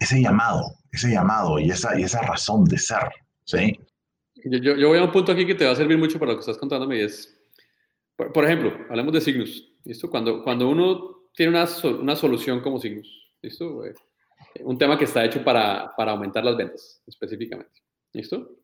ese 0.00 0.22
llamado, 0.22 0.62
ese 0.90 1.10
llamado 1.10 1.58
y 1.58 1.70
esa, 1.70 1.98
y 2.00 2.04
esa 2.04 2.22
razón 2.22 2.64
de 2.64 2.78
ser. 2.78 3.10
¿sí? 3.44 3.78
Yo, 4.46 4.74
yo, 4.74 4.88
voy 4.88 4.98
a 4.98 5.04
un 5.04 5.12
punto 5.12 5.32
aquí 5.32 5.46
que 5.46 5.54
te 5.54 5.66
va 5.66 5.72
a 5.72 5.76
servir 5.76 5.98
mucho 5.98 6.18
para 6.18 6.32
lo 6.32 6.38
que 6.38 6.40
estás 6.40 6.56
contándome 6.56 7.00
y 7.00 7.02
es, 7.02 7.38
por, 8.16 8.44
ejemplo, 8.46 8.72
hablemos 8.88 9.12
de 9.12 9.20
signos. 9.20 9.74
¿listo? 9.84 10.08
Cuando, 10.08 10.42
cuando 10.42 10.70
uno 10.70 11.28
tiene 11.34 11.50
una, 11.50 11.68
una 12.00 12.16
solución 12.16 12.60
como 12.60 12.80
signos, 12.80 13.30
¿listo? 13.42 13.82
Un 14.60 14.78
tema 14.78 14.98
que 14.98 15.04
está 15.04 15.24
hecho 15.24 15.42
para, 15.42 15.94
para 15.96 16.12
aumentar 16.12 16.44
las 16.44 16.56
ventas, 16.56 17.02
específicamente. 17.06 17.80
¿Listo? 18.12 18.56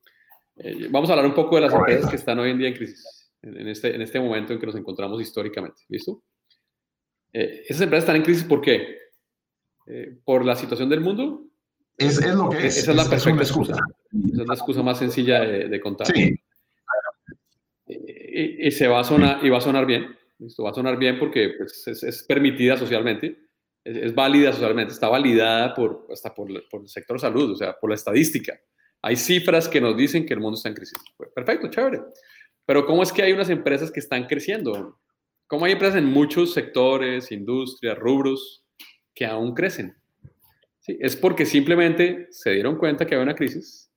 Eh, 0.56 0.88
vamos 0.90 1.08
a 1.08 1.12
hablar 1.12 1.26
un 1.26 1.34
poco 1.34 1.54
de 1.56 1.62
las 1.62 1.72
empresas 1.72 2.10
que 2.10 2.16
están 2.16 2.38
hoy 2.38 2.50
en 2.50 2.58
día 2.58 2.68
en 2.68 2.74
crisis, 2.74 3.30
en 3.42 3.68
este, 3.68 3.94
en 3.94 4.02
este 4.02 4.20
momento 4.20 4.52
en 4.52 4.58
que 4.58 4.66
nos 4.66 4.74
encontramos 4.74 5.20
históricamente. 5.20 5.82
¿Listo? 5.88 6.22
Eh, 7.32 7.64
esas 7.68 7.82
empresas 7.82 8.04
están 8.04 8.16
en 8.16 8.22
crisis 8.22 8.44
¿por 8.44 8.60
qué? 8.60 8.98
Eh, 9.86 10.18
¿Por 10.24 10.44
la 10.44 10.56
situación 10.56 10.88
del 10.88 11.00
mundo? 11.00 11.44
Es, 11.96 12.18
es 12.18 12.34
lo 12.34 12.50
que 12.50 12.66
es. 12.66 12.76
Esa 12.76 12.90
es 12.90 12.96
la 12.96 13.08
perfecta 13.08 13.42
excusa. 13.42 13.74
Esa 13.74 14.42
es 14.42 14.48
la 14.48 14.54
excusa 14.54 14.82
más 14.82 14.98
sencilla 14.98 15.40
de, 15.40 15.80
contar. 15.80 16.06
Sí. 16.08 16.34
Y, 17.86 18.70
se 18.70 18.86
va 18.86 19.00
a 19.00 19.04
sonar, 19.04 19.44
y 19.44 19.48
va 19.48 19.58
a 19.58 19.62
sonar 19.62 19.86
bien. 19.86 20.16
¿listo? 20.38 20.62
Va 20.62 20.70
a 20.70 20.74
sonar 20.74 20.98
bien 20.98 21.18
porque 21.18 21.54
pues, 21.56 21.86
es, 21.88 22.02
es 22.02 22.22
permitida 22.22 22.76
socialmente 22.76 23.47
es, 23.84 24.14
válida 24.14 24.52
socialmente, 24.52 24.92
está 24.92 25.08
validada 25.08 25.74
por, 25.74 26.06
hasta 26.12 26.34
por, 26.34 26.48
por, 26.68 26.82
el 26.82 26.88
sector 26.88 27.18
salud, 27.20 27.52
o 27.52 27.56
sea, 27.56 27.76
por 27.78 27.90
la 27.90 27.96
estadística. 27.96 28.58
Hay 29.02 29.16
cifras 29.16 29.68
que 29.68 29.80
nos 29.80 29.96
dicen 29.96 30.26
que 30.26 30.34
el 30.34 30.40
mundo 30.40 30.56
está 30.56 30.68
en 30.68 30.74
crisis. 30.74 30.98
Perfecto, 31.34 31.68
chévere. 31.68 32.00
Pero 32.66 32.84
¿cómo 32.84 33.02
es 33.02 33.12
que 33.12 33.22
hay 33.22 33.32
unas 33.32 33.48
empresas 33.50 33.90
que 33.90 34.00
están 34.00 34.26
creciendo? 34.26 34.98
¿Cómo 35.46 35.64
hay 35.64 35.72
empresas 35.72 35.96
en 35.96 36.06
muchos 36.06 36.52
sectores, 36.52 37.32
industrias, 37.32 37.98
rubros 37.98 38.64
que 39.14 39.24
aún 39.24 39.54
crecen? 39.54 39.96
Sí, 40.80 40.98
es 41.00 41.16
porque 41.16 41.46
simplemente 41.46 42.28
se 42.30 42.50
dieron 42.50 42.76
cuenta 42.76 43.06
que 43.06 43.14
había 43.14 43.24
una 43.24 43.34
crisis 43.34 43.88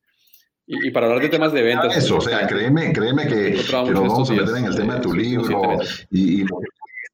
y, 0.66 0.92
para 0.92 1.08
hablar 1.08 1.22
de 1.22 1.30
temas 1.30 1.52
de 1.52 1.62
ventas. 1.62 1.98
Eso, 1.98 2.18
o 2.18 2.22
sea, 2.22 2.48
créeme, 2.48 2.94
créeme 2.94 3.28
que, 3.28 3.52
que 3.52 3.92
nos 3.92 4.08
vamos 4.08 4.30
a 4.30 4.34
meter 4.34 4.58
en 4.58 4.66
el 4.66 4.76
tema 4.76 4.96
de 4.96 5.02
tu 5.02 5.14
libro 5.14 5.80
y, 6.10 6.42
y, 6.42 6.46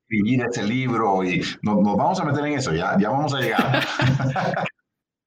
escribir 0.08 0.42
ese 0.50 0.64
libro 0.64 1.24
y 1.24 1.42
nos, 1.62 1.84
vamos 1.84 2.20
a 2.20 2.26
meter 2.26 2.46
en 2.46 2.54
eso, 2.54 2.74
ya, 2.74 2.98
ya 3.00 3.10
vamos 3.10 3.34
a 3.34 3.42
llegar. 3.42 3.86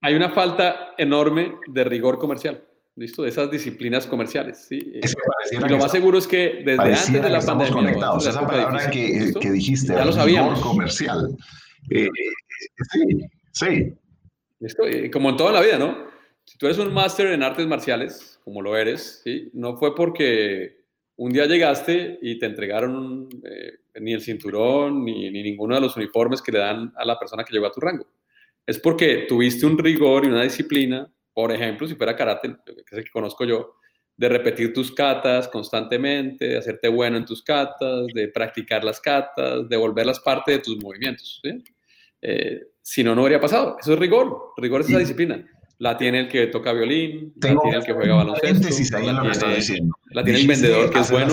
Hay 0.03 0.14
una 0.14 0.31
falta 0.31 0.95
enorme 0.97 1.57
de 1.66 1.85
rigor 1.85 2.19
comercial. 2.19 2.64
¿Listo? 2.97 3.23
De 3.23 3.29
esas 3.29 3.51
disciplinas 3.51 4.07
comerciales. 4.07 4.66
¿sí? 4.69 4.93
y 5.53 5.57
lo 5.57 5.79
más 5.79 5.93
seguro 5.93 6.19
es 6.19 6.27
que 6.27 6.62
desde 6.64 6.83
antes 6.83 7.23
de 7.23 7.31
la 7.31 7.40
pandemia. 7.40 7.73
conectados. 7.73 8.27
Esa 8.27 8.47
palabra 8.47 8.90
que, 8.90 9.33
que, 9.40 9.51
dijiste, 9.51 9.95
ya 9.95 10.05
lo 10.05 10.12
sabíamos. 10.12 10.61
comercial. 10.61 11.37
Eh, 11.90 12.09
sí, 12.90 13.27
sí. 13.53 13.95
¿Listo? 14.59 14.83
como 15.12 15.31
en 15.31 15.37
toda 15.37 15.53
la 15.53 15.61
vida, 15.61 15.79
¿no? 15.79 16.09
Si 16.45 16.59
tú 16.59 16.66
eres 16.66 16.79
un 16.79 16.93
máster 16.93 17.29
en 17.29 17.43
artes 17.43 17.66
marciales, 17.66 18.40
como 18.45 18.61
lo 18.61 18.77
eres, 18.77 19.23
¿sí? 19.25 19.51
no 19.55 19.77
fue 19.77 19.95
porque 19.95 20.80
un 21.21 21.35
día 21.35 21.45
llegaste 21.45 22.19
y 22.23 22.39
te 22.39 22.47
entregaron 22.47 23.29
eh, 23.45 23.81
ni 24.01 24.15
el 24.15 24.23
cinturón, 24.23 25.05
ni, 25.05 25.31
ninguno 25.31 25.75
de 25.75 25.83
los 25.83 25.95
uniformes 25.95 26.41
que 26.41 26.51
le 26.51 26.61
dan 26.61 26.95
a 26.97 27.05
la 27.05 27.19
persona 27.19 27.45
que 27.45 27.53
llegó 27.53 27.67
a 27.67 27.73
tu 27.73 27.79
rango. 27.79 28.07
Es 28.67 28.79
porque 28.79 29.27
tuviste 29.29 29.67
un 29.67 29.77
rigor 29.77 30.25
y 30.25 30.29
una 30.29 30.45
disciplina, 30.45 31.13
por 31.35 31.53
ejemplo, 31.53 31.87
si 31.87 31.95
fuera 31.95 32.17
karate, 32.17 32.57
que 32.65 32.73
es 32.73 32.93
el 32.93 33.05
que 33.05 33.11
conozco 33.11 33.45
yo, 33.45 33.75
de 34.17 34.31
repetir 34.31 34.73
tus 34.73 34.93
catas 34.93 35.49
constantemente, 35.49 36.47
de 36.47 36.57
hacerte 36.57 36.89
bueno 36.89 37.19
en 37.19 37.27
tus 37.27 37.43
catas, 37.43 38.07
de 38.15 38.29
practicar 38.29 38.83
las 38.83 38.99
catas, 38.99 39.69
de 39.69 39.77
volverlas 39.77 40.21
parte 40.21 40.53
de 40.53 40.59
tus 40.61 40.83
movimientos. 40.83 41.43
Eh, 42.23 42.63
si 42.81 43.05
no, 43.05 43.15
no 43.15 43.23
habría 43.23 43.41
pasado. 43.41 43.77
Eso 43.79 43.93
es 43.93 43.99
rigor. 43.99 44.55
Rigor 44.57 44.81
es 44.81 44.89
esa 44.89 44.99
disciplina. 44.99 45.47
La 45.81 45.97
tiene 45.97 46.21
el 46.21 46.29
que 46.29 46.47
toca 46.49 46.75
violín, 46.75 47.33
la 47.40 47.57
tiene 47.59 47.79
el 47.79 47.85
que 47.85 47.95
juega 47.95 48.16
baloncesto. 48.16 48.69
La 50.11 50.23
tiene, 50.23 50.40
el 50.40 50.47
vendedor 50.47 50.90
que 50.90 50.99
es 50.99 51.11
bueno. 51.11 51.33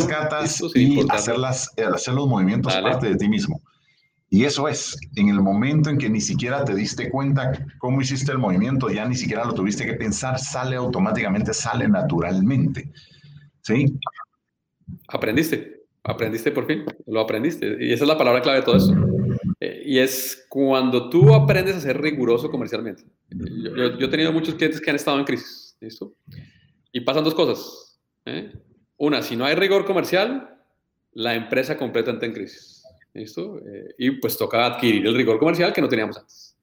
y 0.73 1.05
hacer, 1.09 1.37
las, 1.37 1.73
eh, 1.75 1.83
hacer 1.83 2.13
los 2.13 2.29
movimientos 2.29 2.73
parte 2.77 3.09
de 3.09 3.17
ti 3.17 3.27
mismo. 3.27 3.61
Y 4.29 4.45
eso 4.45 4.69
es, 4.69 4.97
en 5.17 5.27
el 5.27 5.41
momento 5.41 5.89
en 5.89 5.97
que 5.97 6.09
ni 6.09 6.21
siquiera 6.21 6.63
te 6.63 6.73
diste 6.73 7.09
cuenta 7.09 7.51
cómo 7.77 8.01
hiciste 8.01 8.31
el 8.31 8.37
movimiento, 8.37 8.89
ya 8.89 9.05
ni 9.05 9.15
siquiera 9.15 9.43
lo 9.43 9.53
tuviste 9.53 9.85
que 9.85 9.95
pensar, 9.95 10.39
sale 10.39 10.77
automáticamente, 10.77 11.53
sale 11.53 11.89
naturalmente. 11.89 12.89
¿Sí? 13.63 13.99
Aprendiste, 15.09 15.81
aprendiste 16.03 16.51
por 16.51 16.67
fin, 16.67 16.85
lo 17.05 17.19
aprendiste. 17.19 17.75
Y 17.81 17.91
esa 17.91 18.05
es 18.05 18.07
la 18.07 18.17
palabra 18.17 18.41
clave 18.41 18.59
de 18.59 18.65
todo 18.65 18.77
eso. 18.77 18.95
Eh, 19.59 19.83
y 19.85 19.99
es 19.99 20.45
cuando 20.47 21.09
tú 21.09 21.33
aprendes 21.33 21.75
a 21.75 21.81
ser 21.81 21.99
riguroso 21.99 22.49
comercialmente. 22.49 23.03
Yo, 23.29 24.05
he 24.05 24.07
tenido 24.07 24.31
muchos 24.31 24.55
clientes 24.55 24.79
que 24.79 24.89
han 24.89 24.95
estado 24.95 25.19
en 25.19 25.25
crisis, 25.25 25.75
¿listo? 25.79 26.13
Y 26.91 27.01
pasan 27.01 27.23
dos 27.23 27.35
cosas. 27.35 27.99
¿eh? 28.25 28.53
Una, 28.97 29.21
si 29.21 29.35
no 29.35 29.45
hay 29.45 29.55
rigor 29.55 29.85
comercial, 29.85 30.57
la 31.13 31.35
empresa 31.35 31.77
completamente 31.77 32.25
en 32.25 32.33
crisis. 32.33 32.83
¿Listo? 33.13 33.59
Eh, 33.65 33.95
y 33.97 34.11
pues 34.11 34.37
toca 34.37 34.65
adquirir 34.65 35.05
el 35.07 35.15
rigor 35.15 35.39
comercial 35.39 35.73
que 35.73 35.81
no 35.81 35.89
teníamos 35.89 36.17
antes. 36.17 36.57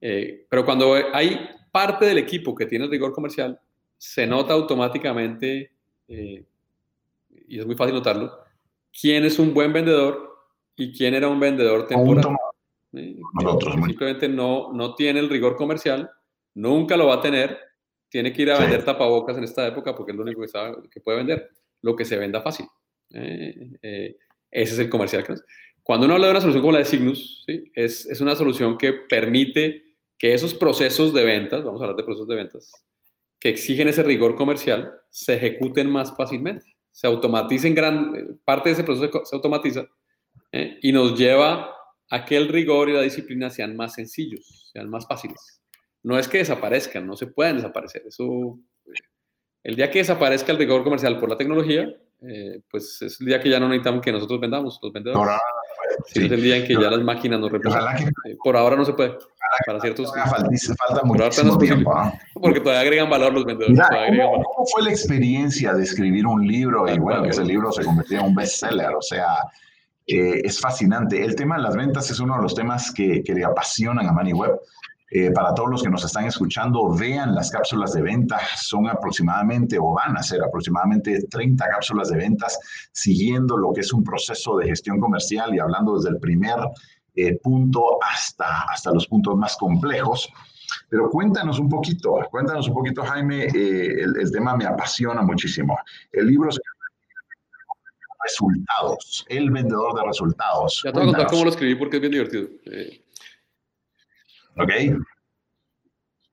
Eh, 0.00 0.46
pero 0.48 0.64
cuando 0.64 0.94
hay 1.12 1.48
parte 1.70 2.06
del 2.06 2.18
equipo 2.18 2.54
que 2.54 2.66
tiene 2.66 2.84
el 2.84 2.90
rigor 2.90 3.12
comercial, 3.12 3.58
se 3.96 4.26
nota 4.26 4.52
automáticamente, 4.52 5.72
y 6.08 7.58
es 7.58 7.64
muy 7.64 7.76
fácil 7.76 7.94
notarlo, 7.94 8.38
quién 8.98 9.24
es 9.24 9.38
un 9.38 9.54
buen 9.54 9.72
vendedor 9.72 10.36
y 10.76 10.92
quién 10.92 11.14
era 11.14 11.28
un 11.28 11.40
vendedor 11.40 11.86
temporal. 11.86 12.36
Simplemente 13.86 14.28
no, 14.28 14.72
no 14.72 14.94
tiene 14.94 15.20
el 15.20 15.28
rigor 15.28 15.56
comercial, 15.56 16.10
nunca 16.54 16.96
lo 16.96 17.06
va 17.06 17.16
a 17.16 17.20
tener, 17.20 17.58
tiene 18.08 18.32
que 18.32 18.42
ir 18.42 18.50
a 18.50 18.58
vender 18.58 18.84
tapabocas 18.84 19.36
en 19.36 19.44
esta 19.44 19.66
época 19.66 19.94
porque 19.94 20.12
es 20.12 20.16
lo 20.16 20.22
único 20.22 20.40
que, 20.40 20.48
sabe, 20.48 20.76
que 20.90 21.00
puede 21.00 21.18
vender, 21.18 21.50
lo 21.82 21.94
que 21.94 22.04
se 22.04 22.16
venda 22.16 22.40
fácil. 22.40 22.66
Eh, 23.10 23.70
eh, 23.82 24.16
ese 24.50 24.74
es 24.74 24.78
el 24.78 24.88
comercial. 24.88 25.24
Cuando 25.82 26.06
uno 26.06 26.14
habla 26.14 26.26
de 26.26 26.30
una 26.32 26.40
solución 26.40 26.62
como 26.62 26.72
la 26.72 26.78
de 26.78 26.84
Signus, 26.84 27.44
¿sí? 27.46 27.70
es, 27.74 28.06
es, 28.06 28.20
una 28.20 28.34
solución 28.34 28.76
que 28.78 28.92
permite 28.92 29.84
que 30.18 30.34
esos 30.34 30.54
procesos 30.54 31.12
de 31.12 31.24
ventas, 31.24 31.62
vamos 31.62 31.80
a 31.80 31.84
hablar 31.84 31.96
de 31.96 32.04
procesos 32.04 32.28
de 32.28 32.36
ventas, 32.36 32.72
que 33.38 33.50
exigen 33.50 33.88
ese 33.88 34.02
rigor 34.02 34.34
comercial, 34.34 34.92
se 35.10 35.34
ejecuten 35.34 35.90
más 35.90 36.16
fácilmente. 36.16 36.64
Se 36.90 37.06
automaticen 37.06 37.74
gran 37.74 38.40
parte 38.44 38.70
de 38.70 38.74
ese 38.74 38.84
proceso 38.84 39.24
se 39.24 39.36
automatiza 39.36 39.86
¿eh? 40.52 40.78
y 40.80 40.92
nos 40.92 41.18
lleva 41.18 41.75
a 42.10 42.24
que 42.24 42.36
el 42.36 42.48
rigor 42.48 42.88
y 42.88 42.92
la 42.92 43.02
disciplina 43.02 43.50
sean 43.50 43.76
más 43.76 43.94
sencillos, 43.94 44.70
sean 44.72 44.88
más 44.88 45.06
fáciles. 45.06 45.60
No 46.02 46.18
es 46.18 46.28
que 46.28 46.38
desaparezcan, 46.38 47.06
no 47.06 47.16
se 47.16 47.26
pueden 47.26 47.56
desaparecer. 47.56 48.02
Eso, 48.06 48.58
el 49.64 49.76
día 49.76 49.90
que 49.90 49.98
desaparezca 49.98 50.52
el 50.52 50.58
rigor 50.58 50.84
comercial 50.84 51.18
por 51.18 51.30
la 51.30 51.36
tecnología, 51.36 51.88
eh, 52.22 52.60
pues 52.70 53.02
es 53.02 53.20
el 53.20 53.26
día 53.26 53.40
que 53.40 53.50
ya 53.50 53.60
no 53.60 53.68
necesitamos 53.68 54.02
que 54.02 54.12
nosotros 54.12 54.40
vendamos, 54.40 54.78
los 54.82 54.92
vendedores. 54.92 55.36
sí. 56.06 56.24
Es 56.24 56.32
el 56.32 56.42
día 56.42 56.56
en 56.56 56.64
que 56.66 56.74
ya 56.74 56.90
las 56.90 57.00
máquinas 57.00 57.40
nos 57.40 57.50
representan. 57.50 57.98
Eh, 57.98 58.36
por 58.42 58.56
ahora 58.56 58.76
no 58.76 58.84
se 58.84 58.92
puede. 58.92 59.16
Para 59.66 59.80
ciertos. 59.80 60.12
Falta, 60.12 61.02
muchísimo 61.04 61.58
tiempo. 61.58 61.92
Porque 62.34 62.60
todavía 62.60 62.82
agregan 62.82 63.10
valor 63.10 63.32
los 63.32 63.44
vendedores. 63.44 63.78
¿cómo, 63.88 64.66
fue 64.66 64.82
la 64.84 64.90
experiencia 64.90 65.72
de 65.72 65.82
escribir 65.84 66.26
un 66.26 66.46
libro 66.46 66.88
y 66.88 66.98
bueno, 66.98 67.22
que 67.22 67.30
ese 67.30 67.44
libro 67.44 67.70
se 67.72 67.84
convirtió 67.84 68.20
en 68.20 68.26
un 68.26 68.34
bestseller? 68.34 68.94
O 68.94 69.02
sea, 69.02 69.26
eh, 70.06 70.40
es 70.44 70.60
fascinante. 70.60 71.24
El 71.24 71.34
tema 71.34 71.56
de 71.56 71.62
las 71.62 71.76
ventas 71.76 72.10
es 72.10 72.20
uno 72.20 72.36
de 72.36 72.42
los 72.42 72.54
temas 72.54 72.92
que, 72.92 73.22
le 73.26 73.44
apasionan 73.44 74.06
a 74.06 74.12
MoneyWeb. 74.12 74.60
Eh, 75.08 75.30
para 75.30 75.54
todos 75.54 75.70
los 75.70 75.82
que 75.82 75.88
nos 75.88 76.04
están 76.04 76.24
escuchando, 76.24 76.92
vean 76.92 77.34
las 77.34 77.50
cápsulas 77.50 77.92
de 77.92 78.02
venta. 78.02 78.38
Son 78.56 78.88
aproximadamente, 78.88 79.78
o 79.78 79.92
van 79.92 80.16
a 80.16 80.22
ser 80.22 80.42
aproximadamente 80.42 81.26
30 81.28 81.64
cápsulas 81.68 82.08
de 82.08 82.16
ventas, 82.16 82.58
siguiendo 82.92 83.56
lo 83.56 83.72
que 83.72 83.80
es 83.80 83.92
un 83.92 84.04
proceso 84.04 84.56
de 84.58 84.66
gestión 84.66 85.00
comercial 85.00 85.54
y 85.54 85.58
hablando 85.58 85.96
desde 85.96 86.10
el 86.10 86.18
primer 86.18 86.56
eh, 87.14 87.38
punto 87.38 87.98
hasta, 88.02 88.62
hasta 88.62 88.92
los 88.92 89.06
puntos 89.06 89.36
más 89.36 89.56
complejos. 89.56 90.28
Pero 90.88 91.08
cuéntanos 91.10 91.58
un 91.58 91.68
poquito, 91.68 92.18
cuéntanos 92.30 92.68
un 92.68 92.74
poquito, 92.74 93.04
Jaime, 93.04 93.46
el, 93.46 94.16
el, 94.20 94.32
tema 94.32 94.56
me 94.56 94.66
apasiona 94.66 95.22
muchísimo. 95.22 95.78
El 96.12 96.26
libro 96.26 96.50
se 96.50 96.60
resultados, 98.26 99.24
el 99.28 99.50
vendedor 99.50 99.94
de 99.94 100.06
resultados. 100.06 100.82
Ya 100.84 100.92
te 100.92 100.98
voy 100.98 101.08
a 101.08 101.12
contar 101.12 101.26
cómo 101.28 101.44
lo 101.44 101.50
escribí 101.50 101.74
porque 101.74 101.96
es 101.96 102.00
bien 102.00 102.12
divertido. 102.12 102.48
Eh, 102.66 103.00
ok. 104.56 104.70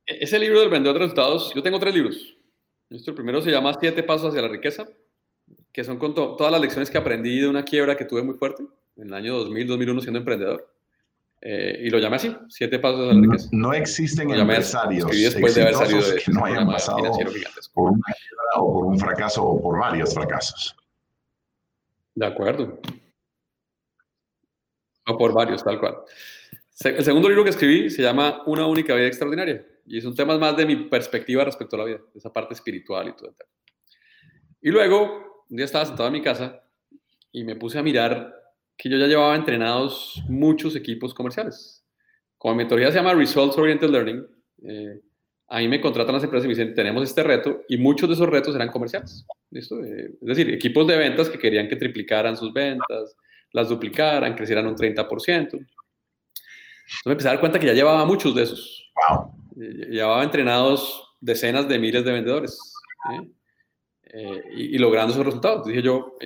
E-, 0.06 0.24
ese 0.24 0.40
libro 0.40 0.60
del 0.60 0.70
vendedor 0.70 0.96
de 0.96 1.06
resultados, 1.06 1.54
yo 1.54 1.62
tengo 1.62 1.80
tres 1.80 1.94
libros. 1.94 2.38
El 2.90 3.16
primero 3.16 3.42
se 3.42 3.52
llama 3.52 3.76
Siete 3.80 4.04
Pasos 4.04 4.30
hacia 4.30 4.42
la 4.42 4.48
Riqueza, 4.48 4.86
que 5.72 5.84
son 5.84 5.98
con 5.98 6.14
todas 6.14 6.52
las 6.52 6.62
lecciones 6.62 6.90
que 6.90 6.98
aprendí 6.98 7.40
de 7.40 7.48
una 7.48 7.64
quiebra 7.64 7.98
que 7.98 8.06
tuve 8.06 8.22
muy 8.22 8.36
fuerte 8.36 8.64
en 8.98 9.08
el 9.08 9.14
año 9.14 9.34
2000, 9.38 9.68
2001 9.68 10.02
siendo 10.02 10.20
emprendedor. 10.20 10.70
Eh, 11.42 11.82
y 11.86 11.90
lo 11.90 11.98
llamé 11.98 12.18
así, 12.18 12.36
Siete 12.50 12.80
Pasos 12.80 13.02
hacia 13.02 13.14
la 13.14 13.22
Riqueza. 13.22 13.50
No, 13.52 13.74
existen 13.74 14.30
empresarios 14.32 15.10
después 15.10 15.56
de 15.56 15.62
haber 15.64 15.76
salido 15.76 16.02
de, 16.02 16.22
que 16.22 16.32
no 16.32 16.46
hayan 16.46 16.68
pasado 16.68 16.98
por 17.74 17.92
una 17.92 18.04
quiebra 18.04 18.62
o 18.62 18.74
por 18.74 18.86
un 18.86 19.00
fracaso 19.00 19.44
o 19.44 19.62
por 19.62 19.80
varios 19.80 20.14
fracasos. 20.14 20.76
De 22.16 22.26
acuerdo. 22.26 22.80
O 25.06 25.18
por 25.18 25.34
varios, 25.34 25.64
tal 25.64 25.80
cual. 25.80 25.98
El 26.84 27.04
segundo 27.04 27.28
libro 27.28 27.44
que 27.44 27.50
escribí 27.52 27.90
se 27.90 28.02
llama 28.02 28.44
Una 28.46 28.66
única 28.68 28.96
vida 28.96 29.08
extraordinaria 29.08 29.66
y 29.86 29.98
es 29.98 30.06
un 30.06 30.16
tema 30.16 30.38
más 30.38 30.56
de 30.56 30.66
mi 30.66 30.76
perspectiva 30.76 31.44
respecto 31.44 31.76
a 31.76 31.80
la 31.80 31.86
vida, 31.86 32.00
esa 32.16 32.32
parte 32.32 32.54
espiritual 32.54 33.10
y 33.10 33.14
todo. 33.14 33.30
El 33.30 33.36
tema. 33.36 33.50
Y 34.62 34.70
luego, 34.70 35.46
un 35.50 35.58
día 35.58 35.66
estaba 35.66 35.86
sentado 35.86 36.08
en 36.08 36.14
mi 36.14 36.22
casa 36.22 36.64
y 37.32 37.44
me 37.44 37.56
puse 37.56 37.78
a 37.78 37.84
mirar 37.84 38.34
que 38.78 38.90
yo 38.90 38.98
ya 38.98 39.08
llevaba 39.08 39.36
entrenados 39.36 40.24
muchos 40.28 40.76
equipos 40.76 41.14
comerciales. 41.14 41.86
Como 42.38 42.56
mi 42.56 42.64
metodología 42.64 42.92
se 42.92 42.98
llama 42.98 43.14
Results 43.14 43.58
Oriented 43.58 43.90
Learning, 43.90 44.26
eh, 44.64 45.02
a 45.50 45.60
mí 45.60 45.68
me 45.68 45.82
contratan 45.82 46.16
las 46.16 46.24
empresas 46.24 46.46
y 46.46 46.48
me 46.48 46.56
dicen, 46.56 46.74
tenemos 46.74 47.04
este 47.04 47.24
reto, 47.24 47.62
y 47.68 47.78
muchos 47.78 48.10
de 48.10 48.16
esos 48.16 48.30
retos 48.30 48.56
eran 48.56 48.70
comerciales. 48.70 49.26
¿listo? 49.52 49.84
Eh, 49.84 50.12
es 50.22 50.28
decir, 50.28 50.50
equipos 50.54 50.88
de 50.88 50.98
ventas 50.98 51.30
que 51.30 51.38
querían 51.38 51.68
que 51.68 51.76
triplicaran 51.76 52.36
sus 52.36 52.54
ventas, 52.54 53.16
las 53.52 53.70
duplicaran, 53.70 54.36
crecieran 54.36 54.68
un 54.68 54.76
30%. 54.76 55.66
Entonces 56.94 57.06
me 57.06 57.12
empecé 57.12 57.28
a 57.28 57.32
dar 57.32 57.40
cuenta 57.40 57.60
que 57.60 57.68
ya 57.68 57.74
llevaba 57.74 58.06
muchos 58.06 58.34
de 58.36 58.44
esos. 58.44 58.92
Wow. 59.10 59.32
Eh, 59.62 59.88
llevaba 59.92 60.24
entrenados 60.24 61.16
decenas 61.20 61.68
de 61.68 61.80
miles 61.80 62.04
de 62.04 62.12
vendedores 62.12 62.60
¿eh? 64.14 64.42
y, 64.56 64.78
logrando 64.78 65.14
esos 65.14 65.26
resultados. 65.26 65.68
Dije 65.68 65.82
yo, 65.82 66.18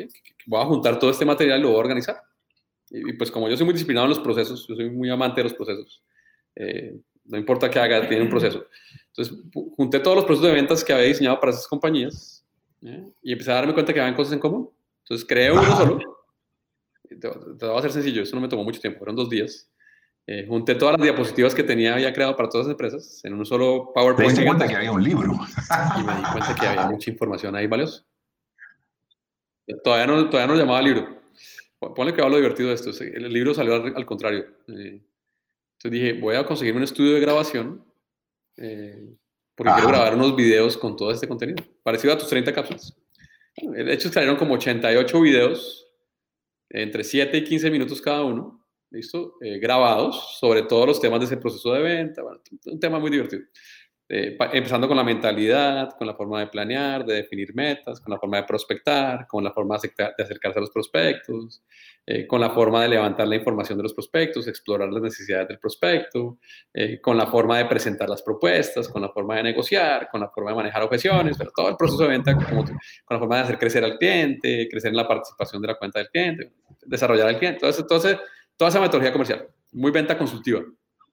voy 0.45 0.61
a 0.61 0.65
juntar 0.65 0.99
todo 0.99 1.11
este 1.11 1.25
material 1.25 1.59
y 1.59 1.63
lo 1.63 1.69
voy 1.69 1.77
a 1.77 1.81
organizar. 1.81 2.21
Y, 2.89 3.13
pues 3.13 3.29
como 3.29 3.49
yo 3.49 3.57
soy 3.57 3.65
muy 3.65 3.73
disciplinado 3.73 4.05
en 4.05 4.11
los 4.11 4.19
procesos, 4.19 4.65
yo 4.67 4.75
soy 4.75 4.89
muy 4.89 5.09
amante 5.09 5.41
de 5.41 5.43
los 5.43 5.53
procesos, 5.53 6.03
no 7.27 7.37
importa 7.37 7.69
qué 7.69 7.79
haga, 7.79 8.07
tiene 8.07 8.23
un 8.23 8.29
proceso. 8.29 8.65
Entonces, 9.07 9.35
junté 9.75 9.99
todos 9.99 10.15
los 10.15 10.25
procesos 10.25 10.49
de 10.49 10.55
ventas 10.55 10.83
que 10.83 10.93
había 10.93 11.07
diseñado 11.07 11.39
para 11.39 11.51
esas 11.51 11.67
compañías 11.67 12.45
y 13.21 13.31
empecé 13.31 13.51
a 13.51 13.55
darme 13.55 13.73
cuenta 13.73 13.93
que 13.93 13.99
habían 13.99 14.15
cosas 14.15 14.33
en 14.33 14.39
común. 14.39 14.69
Entonces, 15.03 15.27
creé 15.27 15.51
uno 15.51 15.77
solo. 15.77 15.99
Te, 17.09 17.15
te, 17.15 17.27
voy 17.65 17.75
a 17.75 17.79
hacer 17.79 17.91
sencillo, 17.91 18.21
eso 18.21 18.35
no 18.35 18.41
me 18.41 18.47
tomó 18.47 18.63
mucho 18.63 18.79
tiempo, 18.79 18.99
fueron 18.99 19.15
dos 19.15 19.29
días. 19.29 19.69
Eh, 20.29 20.45
junté 20.45 20.75
todas 20.75 20.97
las 20.97 21.01
diapositivas 21.01 21.55
que 21.55 21.63
tenía 21.63 21.93
había 21.93 22.11
creado 22.11 22.35
para 22.35 22.49
todas 22.49 22.67
las 22.67 22.73
empresas 22.73 23.23
en 23.23 23.33
un 23.33 23.45
solo 23.45 23.93
PowerPoint. 23.95 24.35
Te 24.35 24.41
di 24.41 24.45
cuenta 24.45 24.67
que 24.67 24.75
había 24.75 24.91
un 24.91 25.01
libro. 25.01 25.31
y 25.31 26.03
me 26.03 26.15
di 26.15 26.23
cuenta 26.23 26.55
que 26.59 26.67
había 26.67 26.85
mucha 26.87 27.09
información 27.09 27.55
ahí 27.55 27.65
valiosa. 27.65 28.03
Todavía 29.83 30.05
no, 30.05 30.29
todavía 30.29 30.53
no 30.53 30.59
llamaba 30.59 30.81
libro. 30.81 31.21
Ponle 31.79 32.13
que 32.13 32.21
hablo 32.21 32.35
divertido 32.35 32.69
de 32.69 32.75
esto. 32.75 32.91
El 33.01 33.31
libro 33.31 33.53
salió 33.53 33.75
al, 33.75 34.05
contrario. 34.05 34.45
Eh, 34.67 34.99
entonces 35.77 35.91
dije, 35.91 36.13
voy 36.13 36.35
a 36.35 36.45
conseguir 36.45 36.75
un 36.75 36.83
estudio 36.83 37.13
de 37.13 37.19
grabación 37.19 37.85
eh, 38.57 39.15
porque 39.55 39.73
quiero 39.73 39.89
grabar 39.89 40.15
unos 40.15 40.35
videos 40.35 40.77
con 40.77 40.95
todo 40.95 41.11
este 41.11 41.27
contenido, 41.27 41.63
parecido 41.83 42.13
a 42.13 42.17
tus 42.17 42.29
30 42.29 42.53
cápsulas. 42.53 42.95
De 43.55 43.93
hecho, 43.93 44.09
salieron 44.09 44.37
como 44.37 44.53
88 44.53 45.21
videos, 45.21 45.87
entre 46.69 47.03
7 47.03 47.37
y 47.37 47.43
15 47.43 47.71
minutos 47.71 48.01
cada 48.01 48.23
uno, 48.23 48.63
¿listo? 48.91 49.35
Eh, 49.41 49.57
grabados 49.57 50.37
sobre 50.39 50.63
todos 50.63 50.85
los 50.85 51.01
temas 51.01 51.19
de 51.19 51.25
ese 51.25 51.37
proceso 51.37 51.73
de 51.73 51.81
venta, 51.81 52.21
un 52.65 52.79
tema 52.79 52.99
muy 52.99 53.09
divertido. 53.09 53.43
Eh, 54.09 54.37
empezando 54.53 54.87
con 54.87 54.95
la 54.95 55.03
mentalidad, 55.03 55.97
con 55.97 56.07
la 56.07 56.13
forma 56.13 56.39
de 56.39 56.47
planear, 56.47 57.05
de 57.05 57.15
definir 57.15 57.53
metas, 57.53 57.99
con 57.99 58.13
la 58.13 58.17
forma 58.17 58.37
de 58.37 58.43
prospectar, 58.43 59.27
con 59.27 59.43
la 59.43 59.51
forma 59.51 59.77
de 59.77 60.23
acercarse 60.23 60.59
a 60.59 60.61
los 60.61 60.71
prospectos, 60.71 61.61
eh, 62.05 62.25
con 62.25 62.39
la 62.39 62.51
forma 62.51 62.83
de 62.83 62.87
levantar 62.87 63.27
la 63.27 63.35
información 63.35 63.77
de 63.77 63.83
los 63.83 63.93
prospectos, 63.93 64.47
explorar 64.47 64.87
las 64.93 65.01
necesidades 65.01 65.49
del 65.49 65.59
prospecto, 65.59 66.37
eh, 66.73 67.01
con 67.01 67.17
la 67.17 67.27
forma 67.27 67.57
de 67.57 67.65
presentar 67.65 68.07
las 68.07 68.21
propuestas, 68.21 68.87
con 68.87 69.01
la 69.01 69.09
forma 69.09 69.35
de 69.35 69.43
negociar, 69.43 70.07
con 70.09 70.21
la 70.21 70.29
forma 70.29 70.51
de 70.51 70.55
manejar 70.55 70.83
objeciones, 70.83 71.37
pero 71.37 71.51
todo 71.53 71.67
el 71.67 71.75
proceso 71.75 72.03
de 72.03 72.07
venta, 72.07 72.33
como, 72.33 72.63
con 72.63 72.75
la 73.09 73.19
forma 73.19 73.35
de 73.35 73.41
hacer 73.41 73.57
crecer 73.57 73.83
al 73.83 73.97
cliente, 73.97 74.69
crecer 74.71 74.91
en 74.91 74.95
la 74.95 75.07
participación 75.07 75.61
de 75.61 75.67
la 75.67 75.75
cuenta 75.75 75.99
del 75.99 76.07
cliente, 76.07 76.53
desarrollar 76.85 77.27
al 77.27 77.39
cliente. 77.39 77.57
Entonces, 77.57 77.81
entonces 77.81 78.17
toda 78.55 78.69
esa 78.69 78.79
metodología 78.79 79.11
comercial, 79.11 79.49
muy 79.73 79.91
venta 79.91 80.17
consultiva 80.17 80.61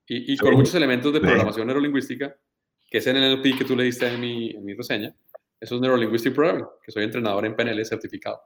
y, 0.07 0.33
y 0.33 0.37
con 0.37 0.55
muchos 0.55 0.77
elementos 0.77 1.13
de 1.13 1.19
programación 1.19 1.67
neurolingüística 1.67 2.37
que 2.95 2.99
es 2.99 3.07
el 3.09 3.17
NLP 3.17 3.59
que 3.59 3.65
tú 3.65 3.75
le 3.75 3.83
diste 3.83 4.07
en 4.07 4.21
mi, 4.21 4.51
en 4.51 4.65
mi 4.65 4.73
reseña, 4.73 5.13
es 5.59 5.73
Neurolinguistic 5.73 6.33
Programming, 6.33 6.65
que 6.81 6.93
soy 6.93 7.03
entrenador 7.03 7.45
en 7.45 7.57
PNL 7.57 7.85
certificado. 7.85 8.41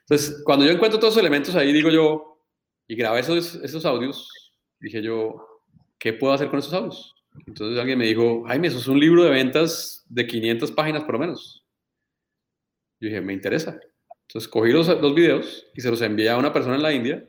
Entonces, 0.00 0.40
cuando 0.42 0.64
yo 0.64 0.70
encuentro 0.70 0.98
todos 0.98 1.12
esos 1.12 1.20
elementos 1.20 1.54
ahí, 1.54 1.70
digo 1.70 1.90
yo, 1.90 2.42
y 2.88 2.96
grabé 2.96 3.20
esos, 3.20 3.56
esos 3.56 3.84
audios, 3.84 4.26
dije 4.80 5.02
yo, 5.02 5.60
¿qué 5.98 6.14
puedo 6.14 6.32
hacer 6.32 6.48
con 6.48 6.60
esos 6.60 6.72
audios? 6.72 7.14
Entonces 7.46 7.78
alguien 7.78 7.98
me 7.98 8.06
dijo, 8.06 8.42
Jaime, 8.44 8.68
eso 8.68 8.78
es 8.78 8.88
un 8.88 8.98
libro 8.98 9.22
de 9.22 9.28
ventas 9.28 10.02
de 10.08 10.26
500 10.26 10.72
páginas 10.72 11.04
por 11.04 11.16
lo 11.16 11.18
menos. 11.18 11.62
Yo 13.00 13.08
dije, 13.08 13.20
me 13.20 13.34
interesa. 13.34 13.78
Entonces 14.28 14.48
cogí 14.48 14.72
los, 14.72 14.88
los 14.88 15.14
videos 15.14 15.66
y 15.74 15.82
se 15.82 15.90
los 15.90 16.00
envié 16.00 16.30
a 16.30 16.38
una 16.38 16.54
persona 16.54 16.76
en 16.76 16.82
la 16.82 16.94
India 16.94 17.22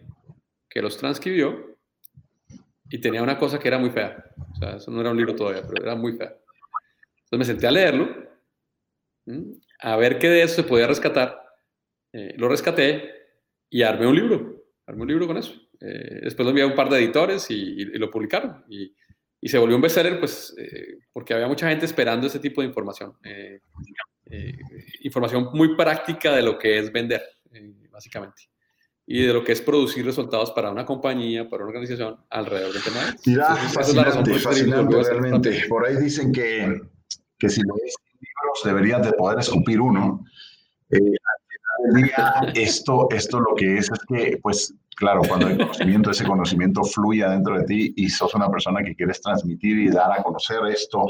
que 0.70 0.82
los 0.82 0.96
transcribió 0.96 1.76
y 2.90 3.02
tenía 3.02 3.22
una 3.22 3.38
cosa 3.38 3.60
que 3.60 3.68
era 3.68 3.78
muy 3.78 3.90
fea. 3.90 4.24
Sea, 4.64 4.78
eso 4.78 4.92
no 4.92 5.02
era 5.02 5.12
un 5.12 5.18
libro 5.18 5.36
todavía, 5.36 5.64
pero 5.68 5.84
era 5.84 5.96
muy 5.96 6.14
fea. 6.14 6.36
Entonces 7.26 7.40
me 7.40 7.46
senté 7.46 7.68
a 7.68 7.72
leerlo, 7.72 8.10
a 9.80 9.96
ver 9.98 10.20
qué 10.20 10.30
de 10.30 10.44
eso 10.44 10.56
se 10.56 10.64
podía 10.64 10.88
rescatar. 10.88 11.42
Eh, 12.14 12.36
lo 12.38 12.48
rescaté 12.48 13.10
y 13.70 13.82
armé 13.82 14.08
un 14.08 14.16
libro, 14.16 14.64
armé 14.86 15.02
un 15.02 15.08
libro 15.08 15.28
con 15.28 15.38
eso. 15.38 15.54
Eh, 15.82 16.22
después 16.24 16.46
lo 16.46 16.52
envié 16.52 16.64
a 16.64 16.68
un 16.68 16.76
par 16.76 16.90
de 16.90 17.00
editores 17.00 17.50
y, 17.50 17.84
lo 17.98 18.10
publicaron. 18.10 18.64
Y, 18.70 18.96
y, 19.42 19.50
se 19.50 19.58
volvió 19.58 19.76
un 19.76 19.82
bestseller, 19.82 20.20
pues, 20.20 20.56
eh, 20.58 21.00
porque 21.12 21.34
había 21.34 21.48
mucha 21.48 21.68
gente 21.70 21.86
esperando 21.86 22.28
ese 22.28 22.40
tipo 22.40 22.62
de 22.62 22.68
información. 22.68 23.18
Eh, 23.24 23.60
información 25.02 25.50
muy 25.54 25.76
práctica 25.76 26.34
de 26.34 26.44
lo 26.44 26.58
que 26.58 26.80
es 26.80 26.92
vender, 26.92 27.22
básicamente. 27.92 28.44
Y 29.06 29.26
de 29.26 29.34
lo 29.34 29.44
que 29.44 29.52
es 29.52 29.62
producir 29.62 30.06
resultados 30.06 30.52
para 30.52 30.72
una 30.72 30.86
compañía, 30.86 31.50
para 31.50 31.64
una 31.64 31.72
organización 31.72 32.18
alrededor 32.30 32.74
del 32.74 32.84
tema. 32.84 33.16
Mira, 33.26 33.56
fascinante, 33.56 34.34
fascinante 34.36 35.04
realmente. 35.04 35.66
Por 35.68 35.86
ahí 35.86 35.98
dicen 35.98 36.32
que, 36.32 36.82
que 37.38 37.50
si 37.50 37.62
lees 37.62 37.96
libros 38.14 38.62
deberías 38.64 39.06
de 39.06 39.14
poder 39.14 39.40
escupir 39.40 39.82
uno. 39.82 40.24
Eh, 40.90 41.00
esto, 42.56 43.08
esto 43.12 43.40
lo 43.40 43.56
que 43.56 43.78
es 43.78 43.92
es 43.92 44.00
que, 44.08 44.40
pues, 44.42 44.74
claro, 44.96 45.22
cuando 45.28 45.48
hay 45.48 45.58
conocimiento, 45.58 46.12
ese 46.12 46.24
conocimiento 46.24 46.84
fluye 46.84 47.28
dentro 47.28 47.58
de 47.58 47.66
ti 47.66 47.94
y 47.98 48.10
sos 48.10 48.34
una 48.36 48.50
persona 48.50 48.84
que 48.84 48.96
quieres 48.96 49.22
transmitir 49.22 49.80
y 49.80 49.90
dar 49.90 50.12
a 50.12 50.24
conocer 50.24 50.60
esto 50.68 51.08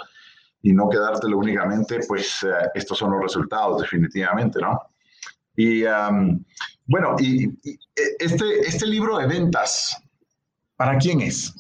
y 0.61 0.71
no 0.73 0.89
quedártelo 0.89 1.37
únicamente, 1.37 1.99
pues 2.07 2.43
eh, 2.43 2.69
estos 2.73 2.97
son 2.97 3.11
los 3.11 3.21
resultados, 3.21 3.81
definitivamente, 3.81 4.59
¿no? 4.61 4.79
Y 5.55 5.83
bueno, 6.85 7.15
y, 7.19 7.45
y, 7.45 7.79
este, 8.19 8.59
este 8.61 8.87
libro 8.87 9.17
de 9.17 9.27
ventas, 9.27 9.97
¿para 10.75 10.97
quién 10.97 11.21
es? 11.21 11.53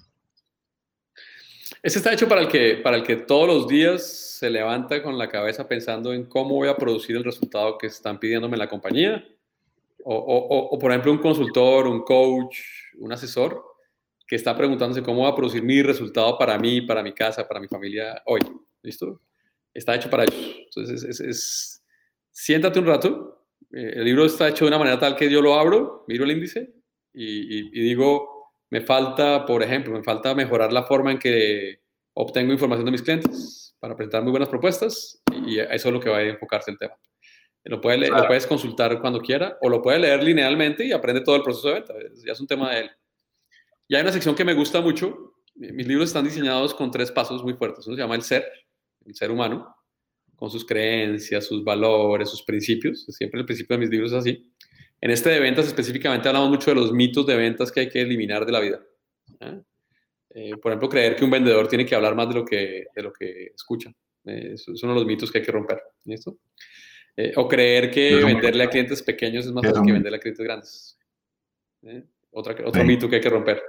Este 1.81 1.99
está 1.99 2.13
hecho 2.13 2.27
para 2.29 2.41
el 2.41 2.47
que, 2.47 2.79
para 2.81 2.97
el 2.97 3.03
que 3.03 3.17
todos 3.17 3.47
los 3.47 3.67
días 3.67 4.03
se 4.03 4.49
levanta 4.49 5.03
con 5.03 5.17
la 5.17 5.29
cabeza 5.29 5.67
pensando 5.67 6.13
en 6.13 6.25
cómo 6.25 6.55
voy 6.55 6.69
a 6.69 6.77
producir 6.77 7.17
el 7.17 7.23
resultado 7.23 7.77
que 7.77 7.87
están 7.87 8.19
pidiéndome 8.19 8.57
la 8.57 8.69
compañía. 8.69 9.23
O, 10.05 10.15
o, 10.15 10.79
por 10.79 10.91
ejemplo, 10.91 11.11
un 11.11 11.17
consultor, 11.17 11.87
un 11.87 12.03
coach, 12.03 12.57
un 12.99 13.13
asesor 13.13 13.63
que 14.27 14.35
está 14.35 14.55
preguntándose 14.55 15.03
cómo 15.03 15.23
va 15.23 15.29
a 15.29 15.35
producir 15.35 15.63
mi 15.63 15.81
resultado 15.81 16.37
para 16.37 16.57
mí, 16.57 16.81
para 16.81 17.03
mi 17.03 17.13
casa, 17.13 17.47
para 17.47 17.59
mi 17.59 17.67
familia 17.67 18.21
hoy. 18.25 18.41
¿Listo? 18.81 19.21
Está 19.73 19.95
hecho 19.95 20.09
para 20.09 20.25
eso. 20.25 20.35
Entonces, 20.35 21.19
es, 21.19 21.83
siéntate 22.31 22.79
un 22.79 22.85
rato. 22.85 23.32
Eh, 23.73 23.93
el 23.95 24.05
libro 24.05 24.25
está 24.25 24.49
hecho 24.49 24.65
de 24.65 24.69
una 24.69 24.77
manera 24.77 24.99
tal 24.99 25.15
que 25.15 25.29
yo 25.29 25.41
lo 25.41 25.55
abro, 25.55 26.05
miro 26.07 26.23
el 26.23 26.31
índice 26.31 26.73
y, 27.13 27.79
y 27.79 27.83
digo, 27.83 28.53
me 28.69 28.81
falta, 28.81 29.45
por 29.45 29.61
ejemplo, 29.61 29.93
me 29.93 30.03
falta 30.03 30.33
mejorar 30.33 30.71
la 30.71 30.83
forma 30.83 31.11
en 31.11 31.19
que 31.19 31.81
obtengo 32.13 32.53
información 32.53 32.85
de 32.85 32.91
mis 32.91 33.01
clientes 33.01 33.75
para 33.79 33.95
presentar 33.95 34.23
muy 34.23 34.31
buenas 34.31 34.49
propuestas 34.49 35.21
y 35.45 35.59
eso 35.59 35.89
es 35.89 35.93
lo 35.93 35.99
que 35.99 36.09
va 36.09 36.17
a 36.17 36.23
enfocarse 36.23 36.71
el 36.71 36.77
tema. 36.77 36.95
Lo, 37.65 37.79
puede 37.79 38.09
lo 38.09 38.27
puedes 38.27 38.45
consultar 38.45 38.99
cuando 38.99 39.21
quiera 39.21 39.57
o 39.61 39.69
lo 39.69 39.81
puede 39.81 39.99
leer 39.99 40.23
linealmente 40.23 40.85
y 40.85 40.91
aprende 40.91 41.21
todo 41.21 41.35
el 41.35 41.43
proceso 41.43 41.69
de 41.69 41.73
venta. 41.75 41.93
Ya 42.25 42.33
es 42.33 42.39
un 42.39 42.47
tema 42.47 42.71
de 42.71 42.81
él. 42.81 42.91
Y 43.87 43.95
hay 43.95 44.01
una 44.01 44.11
sección 44.11 44.35
que 44.35 44.43
me 44.43 44.53
gusta 44.53 44.81
mucho. 44.81 45.35
Mis 45.55 45.87
libros 45.87 46.07
están 46.07 46.25
diseñados 46.25 46.73
con 46.73 46.91
tres 46.91 47.11
pasos 47.11 47.43
muy 47.43 47.53
fuertes. 47.53 47.85
Uno 47.87 47.95
se 47.95 48.01
llama 48.01 48.15
el 48.15 48.21
ser, 48.21 48.45
el 49.05 49.15
ser 49.15 49.31
humano, 49.31 49.75
con 50.43 50.51
sus 50.51 50.65
creencias, 50.65 51.45
sus 51.45 51.63
valores, 51.63 52.29
sus 52.29 52.43
principios. 52.43 53.05
Siempre 53.07 53.39
el 53.39 53.45
principio 53.45 53.77
de 53.77 53.79
mis 53.79 53.89
libros 53.89 54.11
es 54.11 54.17
así. 54.17 54.51
En 54.99 55.09
este 55.09 55.29
de 55.29 55.39
ventas 55.39 55.67
específicamente 55.67 56.27
hablamos 56.27 56.49
mucho 56.49 56.69
de 56.69 56.75
los 56.75 56.91
mitos 56.91 57.25
de 57.25 57.37
ventas 57.37 57.71
que 57.71 57.79
hay 57.79 57.89
que 57.89 58.01
eliminar 58.01 58.45
de 58.45 58.51
la 58.51 58.59
vida. 58.59 58.83
¿eh? 59.39 59.61
Eh, 60.31 60.57
por 60.57 60.73
ejemplo, 60.73 60.89
creer 60.89 61.15
que 61.15 61.23
un 61.23 61.31
vendedor 61.31 61.69
tiene 61.69 61.85
que 61.85 61.95
hablar 61.95 62.13
más 62.13 62.27
de 62.27 62.35
lo 62.35 62.43
que, 62.43 62.87
de 62.93 63.01
lo 63.01 63.13
que 63.13 63.53
escucha. 63.55 63.89
Eh, 64.25 64.55
es 64.55 64.67
uno 64.83 64.91
de 64.91 64.99
los 64.99 65.07
mitos 65.07 65.31
que 65.31 65.37
hay 65.37 65.45
que 65.45 65.51
romper. 65.53 65.81
¿Listo? 66.03 66.37
Eh, 67.15 67.31
o 67.37 67.47
creer 67.47 67.89
que 67.89 68.15
venderle 68.15 68.65
a 68.65 68.69
clientes 68.69 69.01
pequeños 69.01 69.45
es 69.45 69.51
más 69.53 69.65
fácil 69.65 69.83
que 69.85 69.93
venderle 69.93 70.17
a 70.17 70.19
clientes 70.19 70.43
grandes. 70.43 70.99
Otra, 72.31 72.53
otro 72.65 72.83
mito 72.83 73.09
que 73.09 73.15
hay 73.15 73.21
que 73.21 73.29
romper. 73.29 73.63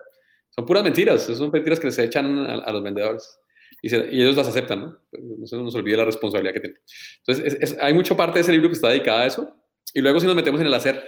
Son 0.51 0.67
puras 0.67 0.83
mentiras, 0.83 1.23
son 1.23 1.53
mentiras 1.53 1.79
que 1.79 1.93
se 1.93 2.03
echan 2.03 2.37
a, 2.37 2.73
los 2.73 2.83
vendedores. 2.83 3.39
Y, 3.85 3.95
ellos 3.95 4.35
las 4.35 4.49
aceptan, 4.49 4.81
¿no? 4.81 4.99
No 5.13 5.47
se 5.47 5.59
nos 5.59 5.75
olvide 5.75 5.99
la 5.99 6.07
responsabilidad 6.07 6.55
que 6.55 6.61
tienen. 6.61 6.81
Entonces, 7.19 7.77
hay 7.79 7.93
mucha 7.93 8.17
parte 8.17 8.39
de 8.39 8.41
ese 8.41 8.53
libro 8.53 8.71
que 8.71 8.77
está 8.77 8.89
dedicada 8.89 9.21
a 9.21 9.27
eso. 9.27 9.55
Y 9.93 10.01
luego 10.01 10.19
si 10.21 10.27
nos 10.27 10.35
metemos 10.35 10.59
en 10.63 10.69
el 10.69 10.75
hacer, 10.75 11.05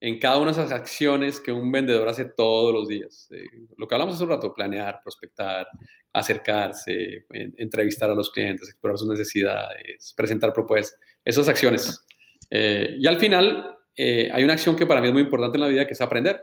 en 0.00 0.18
cada 0.18 0.36
una 0.36 0.52
de 0.52 0.60
esas 0.60 0.70
acciones 0.70 1.40
que 1.40 1.50
un 1.50 1.72
vendedor 1.72 2.06
hace 2.06 2.26
todos 2.26 2.74
los 2.74 2.88
días. 2.88 3.26
Eh, 3.30 3.42
lo 3.78 3.88
que 3.88 3.94
hablamos 3.94 4.16
hace 4.16 4.24
un 4.24 4.30
rato, 4.30 4.52
planear, 4.52 5.00
prospectar, 5.02 5.66
acercarse, 6.12 7.24
entrevistar 7.30 8.10
a 8.10 8.14
los 8.14 8.30
clientes, 8.30 8.68
explorar 8.68 8.98
sus 8.98 9.08
necesidades, 9.08 10.12
presentar 10.14 10.52
propuestas, 10.52 11.00
esas 11.24 11.48
acciones. 11.48 12.04
Eh, 12.50 12.96
y 12.98 13.06
al 13.06 13.16
final 13.16 13.78
eh, 13.96 14.28
hay 14.30 14.44
una 14.44 14.52
acción 14.52 14.76
que 14.76 14.84
para 14.84 15.00
mí 15.00 15.06
es 15.06 15.12
muy 15.14 15.22
importante 15.22 15.56
en 15.56 15.62
la 15.62 15.68
vida, 15.68 15.86
que 15.86 15.94
es 15.94 16.00
aprender. 16.02 16.42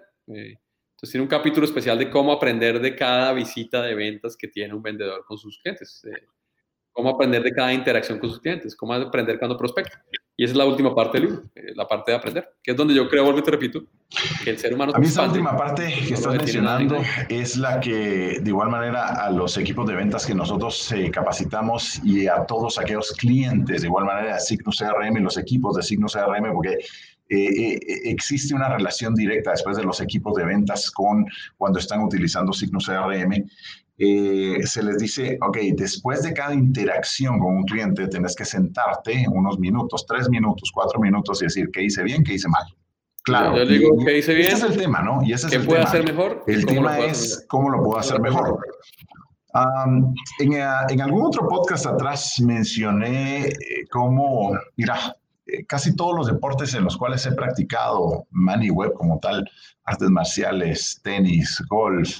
Entonces 1.02 1.14
tiene 1.14 1.24
un 1.24 1.30
capítulo 1.30 1.66
especial 1.66 1.98
de 1.98 2.12
cómo 2.12 2.32
aprender 2.32 2.80
de 2.80 2.96
cada 2.96 3.34
visita 3.34 3.82
de 3.82 3.96
ventas 3.96 4.38
que 4.38 4.48
tiene 4.48 4.76
un 4.76 4.84
vendedor 4.84 5.26
con 5.26 5.36
sus 5.36 5.58
clientes 5.58 6.04
cómo 6.92 7.10
aprender 7.10 7.44
de 7.44 7.52
cada 7.52 7.74
interacción 7.74 8.20
con 8.20 8.30
sus 8.30 8.40
clientes, 8.40 8.76
cómo 8.76 8.94
aprender 8.94 9.40
cuando 9.40 9.58
prospecta. 9.58 10.04
Y 10.38 10.46
esa 10.46 10.54
es 10.54 10.58
la 10.58 10.66
última 10.66 10.96
parte 10.96 11.20
del 11.20 11.28
libro, 11.28 11.44
eh, 11.56 11.74
la 11.76 11.88
parte 11.88 12.12
de 12.12 12.18
aprender, 12.18 12.50
que 12.64 12.72
es 12.72 12.78
donde 12.78 12.96
yo 12.96 13.08
creo, 13.08 13.24
vuelvo 13.26 13.40
y 13.40 13.44
te 13.44 13.52
repito, 13.52 13.84
que 14.44 14.50
el 14.50 14.58
ser 14.58 14.74
humano... 14.74 14.92
A 14.96 15.00
mí 15.00 15.06
esa 15.06 15.24
última 15.24 15.56
parte 15.56 15.94
que 16.08 16.14
estás 16.16 16.36
mencionando 16.36 16.98
es 17.30 17.58
la 17.58 17.80
que, 17.80 18.40
de 18.42 18.50
igual 18.50 18.70
manera, 18.70 19.24
a 19.24 19.30
los 19.30 19.58
equipos 19.58 19.88
de 19.88 19.96
ventas 19.96 20.26
que 20.26 20.34
nosotros 20.34 20.92
eh, 20.94 21.12
capacitamos 21.12 22.04
y 22.04 22.28
a 22.28 22.46
todos 22.46 22.80
aquellos 22.80 23.12
clientes, 23.12 23.82
de 23.82 23.88
igual 23.88 24.06
manera, 24.06 24.36
a 24.36 24.40
Signo 24.40 24.72
CRM, 24.72 25.22
los 25.22 25.38
equipos 25.38 25.76
de 25.76 25.84
Signo 25.84 26.08
CRM, 26.08 26.54
porque 26.54 26.78
eh, 27.34 27.80
existe 28.06 28.54
una 28.54 28.70
relación 28.70 29.16
directa 29.16 29.52
después 29.52 29.78
de 29.78 29.84
los 29.84 30.02
equipos 30.02 30.36
de 30.36 30.46
ventas 30.46 30.92
con 30.92 31.26
cuando 31.58 31.80
están 31.80 32.04
utilizando 32.04 32.52
Signo 32.52 32.80
CRM 32.80 33.46
eh, 34.04 34.66
se 34.66 34.82
les 34.82 34.98
dice, 34.98 35.38
ok, 35.42 35.58
después 35.76 36.24
de 36.24 36.34
cada 36.34 36.56
interacción 36.56 37.38
con 37.38 37.58
un 37.58 37.64
cliente, 37.66 38.08
tienes 38.08 38.36
que 38.36 38.46
sentarte 38.46 39.26
unos 39.32 39.60
minutos, 39.60 40.08
tres 40.08 40.28
minutos, 40.28 40.72
cuatro 40.74 41.00
minutos 41.00 41.40
y 41.42 41.46
decir 41.46 41.70
qué 41.72 41.84
hice 41.84 42.02
bien, 42.02 42.24
qué 42.24 42.34
hice 42.34 42.48
mal. 42.48 42.64
Claro. 43.24 43.56
Yo 43.56 43.66
digo 43.68 43.96
qué 44.04 44.18
hice 44.18 44.34
bien. 44.34 44.48
Ese 44.48 44.66
es 44.66 44.72
el 44.72 44.78
tema, 44.78 45.04
¿no? 45.04 45.22
Y 45.22 45.34
ese 45.34 45.46
es 45.46 45.52
¿Qué 45.52 45.60
el 45.60 45.66
puedo 45.68 45.82
tema. 45.82 45.90
hacer 45.90 46.04
mejor? 46.04 46.44
El 46.48 46.66
tema 46.66 46.98
es 46.98 47.46
cómo 47.48 47.70
lo 47.70 47.84
puedo 47.84 48.00
hacer 48.00 48.20
mejor. 48.20 48.58
en, 50.40 50.54
eh, 50.54 50.68
en, 50.90 51.02
algún 51.02 51.28
otro 51.28 51.48
podcast 51.48 51.86
atrás 51.86 52.40
mencioné 52.40 53.50
eh, 53.50 53.54
cómo, 53.92 54.58
mira, 54.78 55.16
casi 55.68 55.96
todos 55.96 56.16
los 56.16 56.28
deportes 56.28 56.74
en 56.74 56.84
los 56.84 56.98
cuales 56.98 57.26
he 57.26 57.32
practicado 57.32 58.26
money 58.32 58.70
web 58.70 58.94
como 58.94 59.20
tal, 59.20 59.50
artes 59.86 60.10
marciales, 60.10 61.00
tenis, 61.04 61.62
golf, 61.70 62.20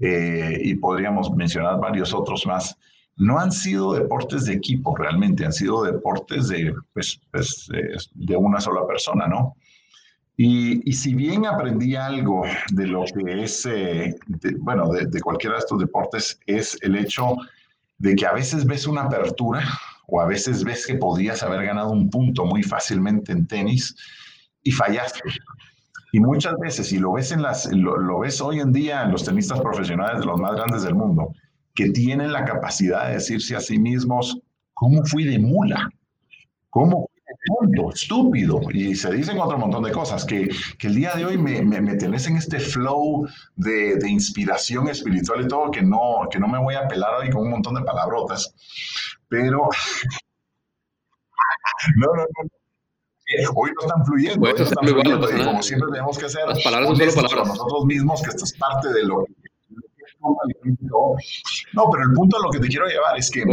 eh, 0.00 0.58
y 0.62 0.74
podríamos 0.74 1.34
mencionar 1.34 1.80
varios 1.80 2.12
otros 2.12 2.46
más, 2.46 2.76
no 3.16 3.38
han 3.38 3.50
sido 3.50 3.94
deportes 3.94 4.44
de 4.44 4.54
equipo 4.54 4.94
realmente, 4.94 5.46
han 5.46 5.52
sido 5.52 5.84
deportes 5.84 6.48
de, 6.48 6.74
pues, 6.92 7.18
pues, 7.30 7.68
de 8.14 8.36
una 8.36 8.60
sola 8.60 8.86
persona, 8.86 9.26
¿no? 9.26 9.56
Y, 10.36 10.86
y, 10.86 10.92
si 10.92 11.14
bien 11.14 11.46
aprendí 11.46 11.96
algo 11.96 12.44
de 12.72 12.86
lo 12.86 13.04
que 13.04 13.42
es, 13.42 13.64
eh, 13.64 14.14
bueno, 14.58 14.90
de, 14.90 15.06
de, 15.06 15.20
cualquiera 15.22 15.56
de 15.56 15.60
estos 15.60 15.78
deportes, 15.78 16.38
es 16.44 16.76
el 16.82 16.94
hecho 16.94 17.36
de 17.96 18.14
que 18.14 18.26
a 18.26 18.34
veces 18.34 18.66
ves 18.66 18.86
una 18.86 19.04
apertura 19.04 19.64
o 20.08 20.20
a 20.20 20.26
veces 20.26 20.64
ves 20.64 20.86
que 20.86 20.94
podías 20.94 21.42
haber 21.42 21.66
ganado 21.66 21.90
un 21.90 22.10
punto 22.10 22.44
muy 22.44 22.62
fácilmente 22.62 23.32
en 23.32 23.46
tenis 23.46 23.94
y 24.62 24.70
fallaste. 24.70 25.20
Y 26.12 26.20
muchas 26.20 26.54
veces, 26.58 26.92
y 26.92 26.98
lo 26.98 27.12
ves, 27.12 27.32
en 27.32 27.42
las, 27.42 27.70
lo, 27.72 28.20
ves 28.20 28.40
hoy 28.40 28.60
en 28.60 28.72
día 28.72 29.02
en 29.02 29.12
los 29.12 29.24
tenistas 29.24 29.60
profesionales 29.60 30.20
de 30.20 30.26
los 30.26 30.40
más 30.40 30.54
grandes 30.54 30.82
del 30.82 30.94
mundo, 30.94 31.32
que 31.74 31.90
tienen 31.90 32.32
la 32.32 32.44
capacidad 32.44 33.08
de 33.08 33.14
decirse 33.14 33.56
a 33.56 33.60
sí 33.60 33.78
mismos, 33.78 34.38
¿cómo 34.74 35.04
fui 35.04 35.24
de 35.24 35.38
mula? 35.38 35.90
¿Cómo 36.70 37.10
tonto, 37.46 37.92
estúpido? 37.92 38.60
Y 38.72 38.94
se 38.94 39.12
dicen 39.12 39.38
otro 39.38 39.58
montón 39.58 39.84
de 39.84 39.92
cosas, 39.92 40.24
que, 40.24 40.48
que 40.78 40.86
el 40.88 40.96
día 40.96 41.14
de 41.14 41.24
hoy 41.24 41.38
me, 41.38 41.62
me, 41.62 41.80
me 41.80 41.94
tenés 41.94 42.26
en 42.26 42.36
este 42.36 42.58
flow 42.58 43.26
de, 43.54 43.96
de, 43.96 44.10
inspiración 44.10 44.88
espiritual 44.88 45.42
y 45.42 45.48
todo, 45.48 45.70
que 45.70 45.82
no, 45.82 46.28
que 46.30 46.38
no 46.38 46.48
me 46.48 46.58
voy 46.58 46.74
a 46.74 46.88
pelar 46.88 47.14
hoy 47.20 47.30
con 47.30 47.42
un 47.42 47.50
montón 47.50 47.74
de 47.74 47.82
palabrotas, 47.82 48.54
pero... 49.28 49.68
no, 51.96 52.06
no, 52.06 52.22
no 52.22 52.50
hoy 53.54 53.70
no 53.74 53.86
están 53.86 54.04
fluyendo. 54.04 54.40
Pues 54.40 54.60
están 54.60 54.86
fluyendo, 54.86 55.30
y 55.30 55.44
como 55.44 55.62
siempre 55.62 55.88
tenemos 55.90 56.18
que 56.18 56.26
hacer 56.26 56.46
las 56.46 56.62
palabras 56.62 56.88
son 56.88 56.96
solo 56.96 57.28
palabras. 57.28 57.48
nosotros 57.48 57.84
mismos, 57.86 58.22
que 58.22 58.30
esto 58.30 58.44
es 58.44 58.52
parte 58.52 58.92
de 58.92 59.04
lo 59.04 59.24
que 59.24 59.32
no, 61.72 61.90
pero 61.90 62.04
el 62.04 62.12
punto 62.12 62.36
de 62.38 62.42
lo 62.42 62.50
que 62.50 62.58
te 62.58 62.68
quiero 62.68 62.86
llevar 62.86 63.18
es 63.18 63.30
que 63.30 63.44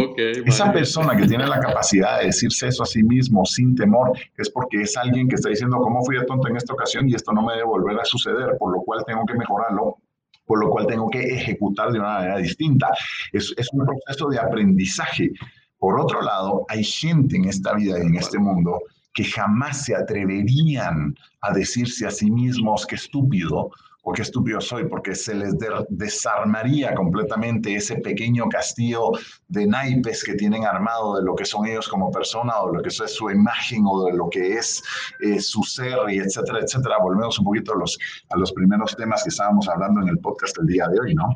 esa 0.45 0.71
persona 0.71 1.15
que 1.15 1.27
tiene 1.27 1.45
la 1.47 1.59
capacidad 1.59 2.19
de 2.19 2.27
decirse 2.27 2.67
eso 2.67 2.83
a 2.83 2.85
sí 2.85 3.03
mismo 3.03 3.45
sin 3.45 3.75
temor 3.75 4.17
es 4.37 4.49
porque 4.49 4.81
es 4.81 4.95
alguien 4.97 5.27
que 5.27 5.35
está 5.35 5.49
diciendo 5.49 5.77
cómo 5.77 6.03
fui 6.03 6.17
de 6.17 6.25
tonto 6.25 6.47
en 6.47 6.57
esta 6.57 6.73
ocasión 6.73 7.07
y 7.09 7.15
esto 7.15 7.31
no 7.33 7.43
me 7.43 7.53
debe 7.53 7.65
volver 7.65 7.99
a 7.99 8.05
suceder, 8.05 8.57
por 8.57 8.73
lo 8.73 8.81
cual 8.83 9.03
tengo 9.05 9.25
que 9.25 9.35
mejorarlo, 9.35 9.97
por 10.45 10.59
lo 10.59 10.69
cual 10.69 10.87
tengo 10.87 11.09
que 11.09 11.21
ejecutar 11.21 11.91
de 11.91 11.99
una 11.99 12.13
manera 12.13 12.37
distinta. 12.37 12.89
Es, 13.31 13.53
es 13.57 13.69
un 13.73 13.85
proceso 13.85 14.29
de 14.29 14.39
aprendizaje. 14.39 15.31
Por 15.77 15.99
otro 15.99 16.21
lado, 16.21 16.65
hay 16.69 16.83
gente 16.83 17.35
en 17.35 17.45
esta 17.45 17.73
vida 17.73 17.97
y 17.99 18.07
en 18.07 18.15
este 18.15 18.39
mundo 18.39 18.79
que 19.13 19.23
jamás 19.23 19.85
se 19.85 19.95
atreverían 19.95 21.15
a 21.41 21.53
decirse 21.53 22.07
a 22.07 22.11
sí 22.11 22.31
mismos 22.31 22.85
que 22.85 22.95
estúpido 22.95 23.69
o 24.05 24.11
qué 24.11 24.21
estúpido 24.21 24.59
soy, 24.59 24.85
porque 24.85 25.15
se 25.15 25.33
les 25.33 25.55
desarmaría 25.89 26.93
completamente 26.93 27.73
ese 27.73 27.95
pequeño 27.95 28.49
castillo 28.49 29.11
de 29.47 29.65
naipes 29.65 30.23
que 30.23 30.33
tienen 30.33 30.65
armado 30.65 31.15
de 31.15 31.23
lo 31.23 31.35
que 31.35 31.45
son 31.45 31.65
ellos 31.65 31.87
como 31.87 32.11
persona 32.11 32.59
o 32.59 32.67
de 32.67 32.77
lo 32.77 32.83
que 32.83 32.89
es 32.89 32.97
su 33.07 33.29
imagen 33.29 33.83
o 33.87 34.05
de 34.05 34.13
lo 34.13 34.29
que 34.29 34.57
es 34.57 34.83
eh, 35.21 35.39
su 35.39 35.63
ser 35.63 35.97
y 36.09 36.19
etcétera, 36.19 36.59
etcétera. 36.59 36.97
Volvemos 37.01 37.39
un 37.39 37.45
poquito 37.45 37.73
a 37.73 37.77
los, 37.77 37.97
a 38.29 38.37
los 38.37 38.51
primeros 38.51 38.93
temas 38.97 39.23
que 39.23 39.29
estábamos 39.29 39.69
hablando 39.69 40.01
en 40.01 40.09
el 40.09 40.19
podcast 40.19 40.57
el 40.59 40.67
día 40.67 40.85
de 40.89 40.99
hoy, 40.99 41.15
¿no? 41.15 41.33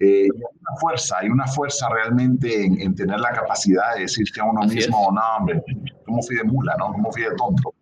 Eh, 0.00 0.24
hay 0.24 0.28
una 0.28 0.80
fuerza, 0.80 1.18
hay 1.20 1.28
una 1.28 1.46
fuerza 1.46 1.88
realmente 1.88 2.64
en, 2.64 2.96
tener 2.96 3.20
la 3.20 3.30
capacidad 3.30 3.94
de 3.94 4.02
decirse 4.02 4.40
a 4.40 4.44
uno 4.44 4.62
mismo, 4.62 5.12
no, 5.12 5.20
hombre, 5.38 5.62
¿cómo 6.04 6.20
fui 6.22 6.34
de 6.34 6.42
mula, 6.42 6.74
no? 6.80 6.92
¿Cómo 6.92 7.12
fui 7.12 7.22
de 7.22 7.36
tonto? 7.36 7.72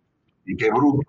Y 0.45 0.55
qué 0.55 0.69
bruto. 0.69 1.01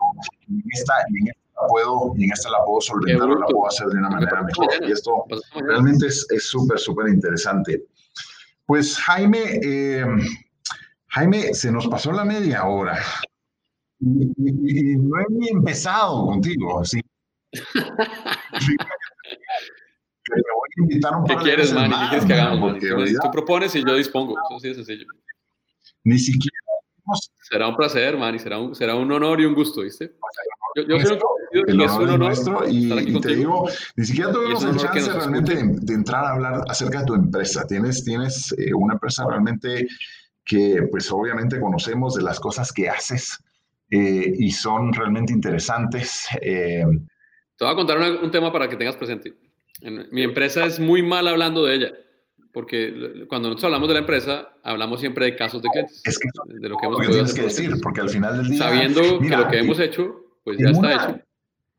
Y 0.48 0.54
en 0.54 0.64
esta, 0.72 0.94
y 1.10 1.28
en 1.28 1.41
puedo, 1.68 2.12
y 2.16 2.24
en 2.24 2.32
esta 2.32 2.50
la 2.50 2.64
puedo 2.64 2.80
solventar 2.80 3.28
o 3.28 3.38
la 3.38 3.46
puedo 3.46 3.66
hacer 3.66 3.88
de 3.88 3.98
una 3.98 4.10
manera 4.10 4.42
mejor. 4.42 4.68
Y 4.86 4.92
esto 4.92 5.24
realmente 5.66 6.06
es 6.06 6.26
súper, 6.38 6.78
súper 6.78 7.08
interesante. 7.08 7.84
Pues 8.66 8.98
Jaime, 8.98 9.60
eh, 9.62 10.04
Jaime, 11.08 11.54
se 11.54 11.70
nos 11.70 11.88
pasó 11.88 12.12
la 12.12 12.24
media 12.24 12.64
hora. 12.64 12.98
Y, 14.00 14.96
no 14.96 15.20
he 15.20 15.24
ni 15.30 15.48
empezado 15.48 16.26
contigo, 16.26 16.84
¿sí? 16.84 17.00
Te 17.52 17.60
voy 20.30 20.68
a 20.78 20.82
invitar 20.82 21.16
un 21.16 21.24
par 21.24 21.38
¿Qué 21.38 21.44
quieres, 21.44 21.72
Manny? 21.72 21.94
¿Qué 21.94 22.08
quieres 22.08 22.24
que 22.24 22.32
hagamos, 22.32 22.78
Tú 22.78 23.30
propones 23.30 23.74
y 23.74 23.84
yo 23.84 23.94
dispongo. 23.94 24.34
Eso 24.38 24.60
sí 24.60 24.68
es 24.68 24.76
sencillo. 24.76 25.06
Ni 26.04 26.18
siquiera 26.18 26.56
Será 27.42 27.68
un 27.68 27.76
placer, 27.76 28.16
Manny, 28.16 28.38
será 28.38 28.58
un, 28.58 28.74
será 28.74 28.94
un 28.94 29.10
honor 29.12 29.40
y 29.40 29.44
un 29.44 29.54
gusto, 29.54 29.82
¿viste? 29.82 30.14
Yo, 30.74 30.82
yo 30.82 31.00
soy 31.00 31.18
un, 31.68 31.80
es 31.80 31.92
un 31.92 32.18
nuestro 32.18 32.68
y, 32.68 33.20
te 33.20 33.36
digo, 33.36 33.68
ni 33.96 34.04
siquiera 34.04 34.32
tuvimos 34.32 34.64
el 34.64 34.76
chance 34.76 35.12
realmente 35.12 35.54
de, 35.54 35.94
entrar 35.94 36.24
a 36.24 36.32
hablar 36.32 36.64
acerca 36.68 37.00
de 37.00 37.06
tu 37.06 37.14
empresa. 37.14 37.66
Tienes, 37.66 38.04
tienes 38.04 38.54
eh, 38.58 38.72
una 38.74 38.94
empresa 38.94 39.24
realmente 39.28 39.86
que 40.44 40.82
pues 40.90 41.10
obviamente 41.12 41.60
conocemos 41.60 42.14
de 42.14 42.22
las 42.22 42.40
cosas 42.40 42.72
que 42.72 42.88
haces 42.88 43.38
eh, 43.90 44.32
y 44.38 44.50
son 44.50 44.92
realmente 44.92 45.32
interesantes. 45.32 46.26
Eh. 46.40 46.84
Te 47.56 47.64
voy 47.64 47.72
a 47.72 47.76
contar 47.76 47.98
un 48.22 48.30
tema 48.30 48.52
para 48.52 48.68
que 48.68 48.76
tengas 48.76 48.96
presente. 48.96 49.34
mi 50.10 50.22
empresa 50.22 50.64
es 50.64 50.80
muy 50.80 51.02
mal 51.02 51.28
hablando 51.28 51.64
de 51.64 51.74
ella 51.74 51.92
porque 52.52 53.24
cuando 53.28 53.48
nosotros 53.48 53.64
hablamos 53.64 53.88
de 53.88 53.94
la 53.94 54.00
empresa, 54.00 54.52
hablamos 54.62 55.00
siempre 55.00 55.24
de 55.24 55.36
casos 55.36 55.62
de 55.62 55.70
clientes. 55.70 56.02
Es 56.04 56.18
que 56.18 56.28
de 56.46 56.68
lo 56.68 56.76
que 56.76 56.86
hemos 56.86 57.34
que 57.34 57.42
decir, 57.42 57.72
porque 57.82 58.02
al 58.02 58.10
final 58.10 58.36
del 58.36 58.50
día... 58.50 58.58
Sabiendo 58.58 59.18
que 59.20 59.28
lo 59.28 59.48
que 59.48 59.58
hemos 59.58 59.80
hecho, 59.80 60.22
pues 60.44 60.58
ya 60.58 60.70
está 60.70 60.94
hecho. 60.94 61.20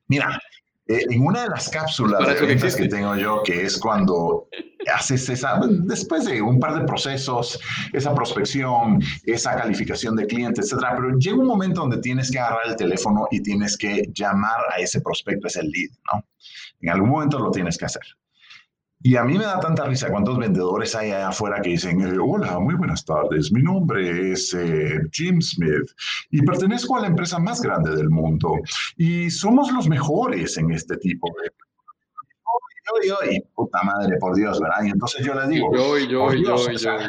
Mira, 0.08 0.39
eh, 0.88 0.99
en 1.10 1.26
una 1.26 1.43
de 1.43 1.49
las 1.49 1.69
cápsulas 1.69 2.28
que, 2.76 2.88
tengo 2.89 3.15
yo, 3.15 3.41
que 3.43 3.63
es 3.63 3.78
cuando 3.78 4.49
haces 4.93 5.30
esa, 5.30 5.62
después 5.86 6.26
de 6.26 6.41
un 6.41 6.60
par 6.60 6.78
de 6.78 6.86
procesos, 6.86 7.58
esa 7.93 8.13
prospección, 8.13 9.02
esa 9.23 9.56
calificación 9.56 10.17
de 10.17 10.28
clientes, 10.28 10.65
etcétera, 10.65 10.93
pero 10.97 11.17
llega 11.17 11.38
un 11.38 11.47
momento 11.47 11.82
donde 11.82 11.99
tienes 11.99 12.30
que 12.30 12.38
agarrar 12.38 12.67
el 12.67 12.76
teléfono 12.76 13.28
y 13.32 13.41
tienes 13.41 13.78
que 13.78 14.10
llamar 14.13 14.60
a 14.76 14.80
ese 14.80 14.99
prospecto, 14.99 15.47
ese 15.47 15.63
lead, 15.63 15.91
¿no? 16.13 16.26
En 16.82 16.89
algún 16.89 17.10
momento 17.10 17.39
lo 17.39 17.49
tienes 17.52 17.78
que 17.78 17.86
hacer. 17.86 18.04
Y 19.06 19.18
a 19.18 19.24
mí 19.26 19.38
me 19.38 19.44
da 19.44 19.60
tanta 19.60 19.86
risa 19.86 20.10
cuántos 20.10 20.38
vendedores 20.38 20.96
hay 20.96 21.12
allá 21.12 21.28
afuera 21.28 21.62
que 21.62 21.72
dicen, 21.72 22.00
eh, 22.02 22.18
hola, 22.18 22.58
muy 22.58 22.76
buenas 22.76 23.04
tardes, 23.04 23.52
mi 23.52 23.62
nombre 23.62 24.32
es 24.32 24.54
eh, 24.54 25.02
Jim 25.12 25.42
Smith 25.42 25.92
y 26.32 26.42
pertenezco 26.42 26.96
a 26.96 27.02
la 27.02 27.08
empresa 27.08 27.38
más 27.38 27.62
grande 27.62 27.94
del 27.98 28.10
mundo 28.10 28.56
y 28.96 29.30
somos 29.30 29.74
los 29.74 29.89
mejores 29.89 30.58
en 30.58 30.72
este 30.72 30.96
tipo 30.96 31.28
de 31.44 31.50
yo, 32.86 33.08
yo, 33.08 33.32
y 33.32 33.42
puta 33.56 33.82
madre, 33.84 34.18
por 34.18 34.36
Dios, 34.36 34.60
¿verdad? 34.60 34.84
Y 34.86 34.89
entonces 34.89 35.26
yo 35.26 35.34
le 35.34 35.48
digo, 35.48 35.74
yo, 35.74 35.98
yo, 35.98 36.34
yo, 36.34 36.56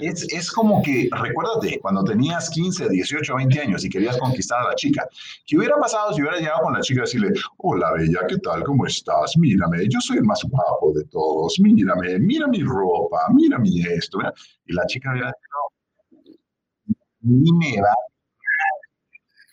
es, 0.01 0.33
es, 0.33 0.51
como 0.51 0.83
que, 0.83 1.09
recuérdate, 1.11 1.81
cuando 1.81 2.05
tenías 2.05 2.49
15, 2.51 2.89
18, 2.89 3.35
20 3.35 3.61
años 3.61 3.85
y 3.85 3.89
querías 3.89 4.17
conquistar 4.19 4.61
a 4.61 4.69
la 4.69 4.75
chica, 4.75 5.07
¿qué 5.47 5.59
hubiera 5.59 5.77
pasado 5.77 6.13
si 6.13 6.23
hubiera 6.23 6.39
llegado 6.39 6.63
con 6.63 6.75
la 6.75 6.81
chica 6.81 7.01
y 7.01 7.03
decirle, 7.03 7.33
hola, 7.59 7.93
bella, 7.93 8.21
¿qué 8.29 8.39
tal? 8.39 8.63
¿Cómo 8.63 8.87
estás? 8.87 9.37
Mírame, 9.37 9.89
yo 9.89 10.01
soy 10.01 10.19
el 10.19 10.25
más 10.25 10.43
guapo 10.45 10.93
de 10.95 11.05
todos, 11.07 11.59
mírame, 11.59 12.19
mira 12.21 12.47
mi 12.47 12.63
ropa, 12.63 13.27
mira 13.33 13.59
mi 13.59 13.83
esto, 13.83 14.19
¿verdad? 14.19 14.35
Y 14.67 14.73
la 14.75 14.87
chica 14.87 15.11
hubiera 15.13 15.29
dicho, 15.29 16.97
ni 17.21 17.53
me 17.53 17.81
va 17.81 17.95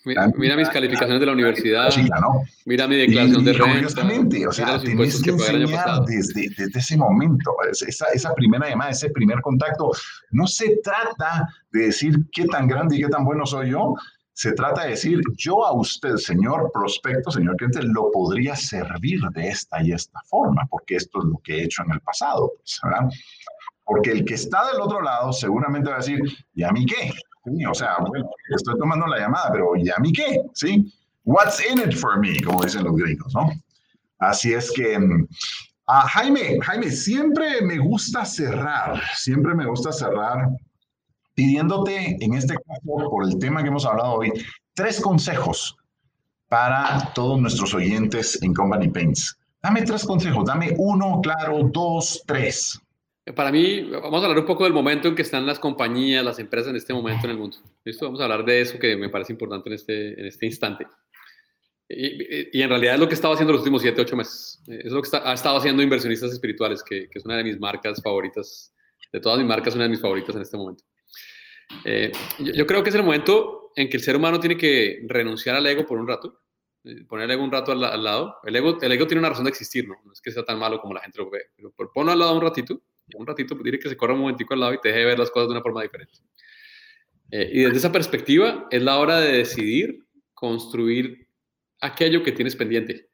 Mira, 0.04 0.56
mis 0.56 0.70
calificaciones 0.70 1.20
de 1.20 1.26
la 1.26 1.34
universidad. 1.34 1.90
Mira 2.66 2.88
mi 2.88 2.96
declaración 2.96 3.46
de 3.46 3.54
renta. 3.54 3.84
Justamente, 3.84 4.48
o 4.48 4.52
sea, 4.52 4.80
tienes 4.80 5.22
que, 5.22 5.30
enseñar 5.30 6.06
desde, 6.06 6.50
desde, 6.58 6.80
ese 6.80 6.98
momento, 6.98 7.52
esa, 7.70 8.08
esa 8.08 8.34
primera 8.34 8.68
llamada, 8.68 8.92
ese 8.92 9.10
primer 9.12 9.42
contacto. 9.42 9.92
No 10.32 10.48
se 10.48 10.78
trata 10.84 11.48
de 11.72 11.86
decir 11.86 12.16
qué 12.32 12.46
tan 12.46 12.68
grande 12.68 12.98
y 12.98 13.02
qué 13.02 13.10
tan 13.10 13.24
bueno 13.24 13.46
soy 13.46 13.72
yo. 13.72 13.94
Se 14.34 14.54
trata 14.54 14.84
de 14.84 14.92
decir, 14.92 15.22
yo 15.36 15.66
a 15.66 15.74
usted, 15.74 16.16
señor 16.16 16.72
prospecto, 16.74 17.30
señor 17.30 17.58
cliente, 17.58 17.84
lo 17.84 18.10
podría 18.12 18.56
servir 18.56 19.22
de 19.36 19.50
esta 19.50 19.84
y 19.84 19.92
esta 19.92 20.20
forma, 20.26 20.66
porque 20.70 20.96
esto 20.96 21.20
es 21.20 21.26
lo 21.26 21.38
que 21.44 21.58
he 21.58 21.64
hecho 21.66 21.84
en 21.84 21.92
el 21.92 22.00
pasado. 22.00 22.54
Pues, 22.58 22.80
¿verdad? 22.84 23.10
Porque 23.84 24.12
el 24.12 24.26
que 24.26 24.36
está 24.36 24.66
del 24.72 24.82
otro 24.82 25.02
lado 25.02 25.32
seguramente 25.34 25.90
va 25.90 25.98
a 25.98 26.00
decir, 26.00 26.22
¿y 26.56 26.64
a 26.64 26.72
mí 26.72 26.86
qué? 26.86 27.12
O 27.44 27.74
sea, 27.74 27.98
bueno, 28.08 28.30
estoy 28.56 28.78
tomando 28.78 29.08
la 29.08 29.20
llamada, 29.20 29.50
pero 29.52 29.76
¿y 29.76 29.90
a 29.90 29.98
mí 29.98 30.14
qué? 30.14 30.42
¿Sí? 30.54 30.94
What's 31.24 31.62
in 31.70 31.80
it 31.80 31.96
for 31.96 32.20
me? 32.20 32.42
Como 32.42 32.64
dicen 32.64 32.84
los 32.84 32.96
gringos, 32.96 33.34
¿no? 33.34 33.50
Así 34.20 34.54
es 34.54 34.72
que, 34.72 34.98
mm, 34.98 35.28
Jaime, 35.88 36.60
Jaime, 36.62 36.92
siempre 36.92 37.62
me 37.62 37.80
gusta 37.80 38.24
cerrar, 38.24 39.02
siempre 39.16 39.54
me 39.56 39.66
gusta 39.66 39.92
cerrar 39.92 40.50
pidiéndote, 41.34 42.18
en 42.20 42.34
este 42.34 42.56
caso, 42.56 43.10
por 43.10 43.26
el 43.26 43.38
tema 43.40 43.62
que 43.62 43.70
hemos 43.70 43.86
hablado 43.86 44.14
hoy, 44.14 44.32
tres 44.74 45.00
consejos 45.02 45.76
para 46.50 47.12
todos 47.14 47.40
nuestros 47.40 47.74
oyentes 47.74 48.42
en 48.42 48.54
Company 48.54 48.90
Paints. 48.90 49.38
Dame 49.64 49.84
tres 49.84 50.04
consejos, 50.04 50.46
dame 50.46 50.76
uno, 50.78 51.20
claro, 51.22 51.70
dos, 51.72 52.24
tres. 52.26 52.80
Para 53.36 53.52
mí, 53.52 53.82
vamos 53.82 54.24
a 54.24 54.26
hablar 54.26 54.40
un 54.40 54.48
poco 54.48 54.64
del 54.64 54.74
momento 54.74 55.08
en 55.08 55.16
que 55.16 55.22
están 55.22 55.46
las 55.46 55.60
compañías, 55.60 56.26
las 56.26 56.40
empresas 56.40 56.72
en 56.72 56.76
este 56.76 56.92
momento 56.92 57.26
en 57.26 57.32
el 57.32 57.38
mundo. 57.38 57.58
¿Listo? 57.86 58.06
Vamos 58.06 58.20
a 58.20 58.24
hablar 58.24 58.44
de 58.44 58.62
eso 58.62 58.80
que 58.80 58.98
me 58.98 59.10
parece 59.10 59.32
importante 59.32 59.70
en 59.70 59.76
este, 59.76 60.20
en 60.20 60.26
este 60.26 60.48
instante. 60.48 60.88
Y, 61.88 62.58
y 62.58 62.62
en 62.64 62.70
realidad 62.70 62.96
es 62.96 63.00
lo 63.00 63.08
que 63.08 63.14
he 63.14 63.16
estado 63.16 63.36
haciendo 63.36 63.54
los 63.54 63.62
últimos 63.62 63.84
7, 63.84 64.02
8 64.02 64.16
meses. 64.16 64.64
Es 64.68 64.92
lo 64.92 65.02
que 65.02 65.06
está, 65.06 65.30
ha 65.30 65.34
estado 65.34 65.58
haciendo 65.58 65.84
Inversionistas 65.84 66.32
Espirituales, 66.32 66.82
que, 66.82 67.10
que, 67.10 67.20
es 67.20 67.26
una 67.26 67.38
de 67.38 67.44
mis 67.44 67.60
marcas 67.60 68.02
favoritas. 68.02 68.74
De 69.14 69.20
todas 69.20 69.38
mis 69.38 69.48
marcas, 69.48 69.76
una 69.76 69.84
de 69.84 69.90
mis 69.90 70.02
favoritas 70.02 70.36
en 70.36 70.42
este 70.42 70.58
momento. 70.58 70.84
Eh, 71.86 72.12
yo, 72.40 72.54
yo, 72.54 72.66
creo 72.66 72.82
que 72.82 72.90
es 72.90 72.96
el 72.96 73.04
momento 73.04 73.72
en 73.76 73.88
que 73.88 73.98
el 73.98 74.04
ser 74.04 74.16
humano 74.16 74.40
tiene 74.40 74.58
que 74.58 75.04
renunciar 75.08 75.56
al 75.56 75.68
ego 75.68 75.86
por 75.86 76.00
un 76.00 76.08
rato, 76.08 76.42
eh, 76.86 77.04
poner 77.08 77.26
el 77.26 77.32
ego 77.32 77.44
un 77.44 77.52
rato 77.52 77.72
al, 77.72 77.84
al, 77.84 78.04
lado. 78.04 78.38
El 78.46 78.56
ego, 78.56 78.80
el 78.82 78.92
ego 78.92 79.06
tiene 79.06 79.20
una 79.20 79.30
razón 79.30 79.46
de 79.46 79.52
existir, 79.52 79.88
¿no? 79.88 79.96
No 80.04 80.12
es 80.12 80.22
que 80.22 80.32
sea 80.32 80.44
tan 80.44 80.58
malo 80.58 80.80
como 80.80 80.94
la 80.96 81.02
gente 81.02 81.20
lo 81.20 81.30
ve, 81.30 81.52
pero 81.78 81.92
ponlo 81.94 82.14
al 82.14 82.20
lado 82.20 82.36
un 82.36 82.42
ratito 82.42 82.82
un 83.15 83.28
ratito, 83.28 83.56
pues, 83.56 83.63
diré 83.63 83.80
que 83.80 83.89
se 83.89 83.97
corra 83.97 84.13
un 84.13 84.21
momentico 84.21 84.54
al 84.54 84.60
lado 84.60 84.74
y 84.74 84.80
te 84.80 84.89
deje 84.89 85.06
ver 85.06 85.19
las 85.19 85.32
cosas 85.32 85.47
de 85.47 85.54
una 85.54 85.62
forma 85.62 85.82
diferente. 85.82 86.19
Eh, 87.32 87.50
y 87.54 87.60
desde 87.62 87.78
esa 87.78 87.91
perspectiva 87.91 88.67
es 88.71 88.82
la 88.82 89.00
hora 89.00 89.19
de 89.19 89.38
decidir 89.38 90.06
construir 90.34 91.28
aquello 91.80 92.24
que 92.24 92.32
tienes 92.32 92.56
pendiente. 92.56 93.10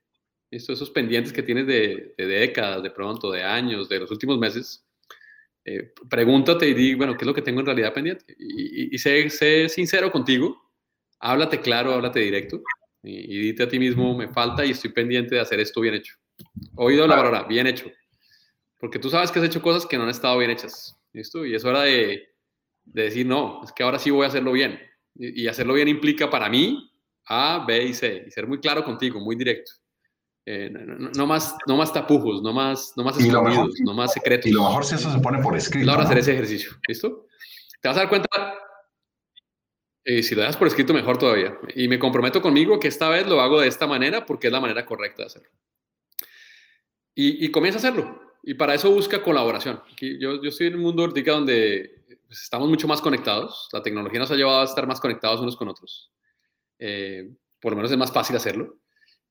Esto, 0.50 0.74
esos 0.74 0.90
pendientes 0.90 1.34
que 1.34 1.44
tienes 1.44 1.68
de, 1.68 2.14
décadas, 2.18 2.82
de 2.82 2.90
pronto, 2.90 3.32
de 3.32 3.44
años, 3.44 3.90
de 3.90 4.00
los 4.00 4.10
últimos 4.12 4.40
meses, 4.40 4.86
eh, 5.66 5.92
pregúntate 6.10 6.70
y 6.70 6.74
di, 6.74 6.94
bueno, 6.96 7.16
¿qué 7.16 7.24
es 7.24 7.28
lo 7.28 7.34
que 7.34 7.42
tengo 7.42 7.60
en 7.60 7.66
realidad 7.66 7.94
pendiente? 7.94 8.34
Y, 8.40 8.96
y, 8.96 8.98
sé, 8.98 9.30
sé, 9.30 9.68
sincero 9.68 10.12
contigo, 10.12 10.58
háblate 11.20 11.60
claro, 11.60 11.94
háblate 11.94 12.22
directo 12.22 12.62
y, 13.04 13.36
y, 13.36 13.40
dite 13.40 13.64
a 13.64 13.70
ti 13.70 13.78
mismo, 13.78 14.18
me 14.18 14.30
falta 14.30 14.66
y 14.66 14.72
estoy 14.72 14.92
pendiente 14.94 15.36
de 15.36 15.42
hacer 15.42 15.60
esto 15.60 15.82
bien 15.82 15.96
hecho. 15.96 16.16
Oído 16.76 17.06
la 17.08 17.18
palabra, 17.18 17.44
bien 17.44 17.68
hecho. 17.68 17.92
Porque 18.80 19.00
tú 19.00 19.10
sabes 19.10 19.32
que 19.32 19.40
has 19.40 19.46
hecho 19.46 19.62
cosas 19.62 19.86
que 19.86 19.98
no 19.98 20.04
han 20.04 20.10
estado 20.10 20.38
bien 20.38 20.52
hechas. 20.52 20.98
¿Listo? 21.14 21.46
Y 21.46 21.56
es 21.56 21.66
hora 21.66 21.82
de, 21.82 22.30
de 22.86 23.04
decir, 23.04 23.26
no, 23.26 23.62
es 23.64 23.72
que 23.72 23.84
ahora 23.84 24.00
sí 24.00 24.12
voy 24.12 24.26
a 24.26 24.28
hacerlo 24.28 24.52
bien. 24.52 24.80
Y, 25.16 25.48
hacerlo 25.48 25.74
bien 25.74 25.88
implica 25.88 26.30
para 26.30 26.48
mí 26.48 26.92
A, 27.26 27.66
B 27.68 27.86
y 27.86 27.94
C. 27.94 28.26
Y 28.28 28.32
ser 28.32 28.48
muy 28.48 28.60
claro 28.60 28.84
contigo, 28.84 29.20
muy 29.20 29.36
directo. 29.36 29.72
Eh, 30.46 30.70
no, 30.72 31.26
más, 31.26 31.56
no 31.68 31.76
más 31.76 31.92
tapujos, 31.92 32.42
no 32.42 32.54
más, 32.54 32.94
no 32.96 33.04
más 33.04 33.20
escondidos, 33.20 33.80
no 33.82 33.94
más 33.94 34.14
secretos. 34.14 34.50
Y 34.50 34.54
lo 34.54 34.64
mejor 34.64 34.86
si 34.86 34.96
eso 34.96 35.12
se 35.12 35.20
pone 35.20 35.40
por 35.40 35.58
escrito. 35.58 35.90
Es 35.90 35.94
hora 35.94 36.04
de 36.04 36.06
hacer 36.06 36.18
ese 36.20 36.34
ejercicio. 36.34 36.72
¿Listo? 36.88 37.26
Te 37.82 37.88
vas 37.88 37.98
a 37.98 38.02
dar 38.02 38.10
cuenta 38.10 38.28
y 40.10 40.24
si 40.24 40.36
lo 40.36 40.42
das 40.42 40.56
por 40.56 40.68
escrito, 40.68 40.94
mejor 40.94 41.18
todavía. 41.18 41.60
Y 41.76 41.90
me 41.90 42.00
comprometo 42.00 42.42
conmigo 42.42 42.80
que 42.80 42.88
esta 42.88 43.10
vez 43.10 43.28
lo 43.28 43.42
hago 43.42 43.60
de 43.60 43.68
esta 43.68 43.88
manera 43.88 44.26
porque 44.26 44.48
es 44.48 44.54
la 44.54 44.62
manera 44.62 44.86
correcta 44.86 45.24
de 45.24 45.26
hacerlo. 45.26 45.50
Y, 47.14 47.46
y 47.46 47.52
comienza 47.52 47.78
a 47.78 47.82
hacerlo. 47.82 48.27
Y 48.44 48.54
para 48.54 48.74
eso 48.74 48.92
busca 48.92 49.22
colaboración. 49.22 49.82
yo, 50.00 50.42
yo 50.42 50.50
estoy 50.50 50.68
en 50.68 50.76
un 50.76 50.82
mundo 50.82 51.04
ahorita 51.04 51.32
donde 51.32 52.06
pues, 52.28 52.44
estamos 52.44 52.70
mucho 52.70 52.88
más 52.88 53.02
conectados. 53.02 53.68
La 53.74 53.82
tecnología 53.82 54.20
nos 54.20 54.32
ha 54.32 54.36
llevado 54.36 54.62
a 54.62 54.66
estar 54.66 54.88
más 54.88 55.00
conectados 55.00 55.42
unos 55.42 55.58
con 55.58 55.68
otros. 55.68 56.12
eh, 56.80 57.30
por 57.60 57.72
lo 57.72 57.78
menos 57.78 57.92
es 57.92 57.98
más 57.98 58.12
fácil 58.12 58.36
hacerlo. 58.36 58.80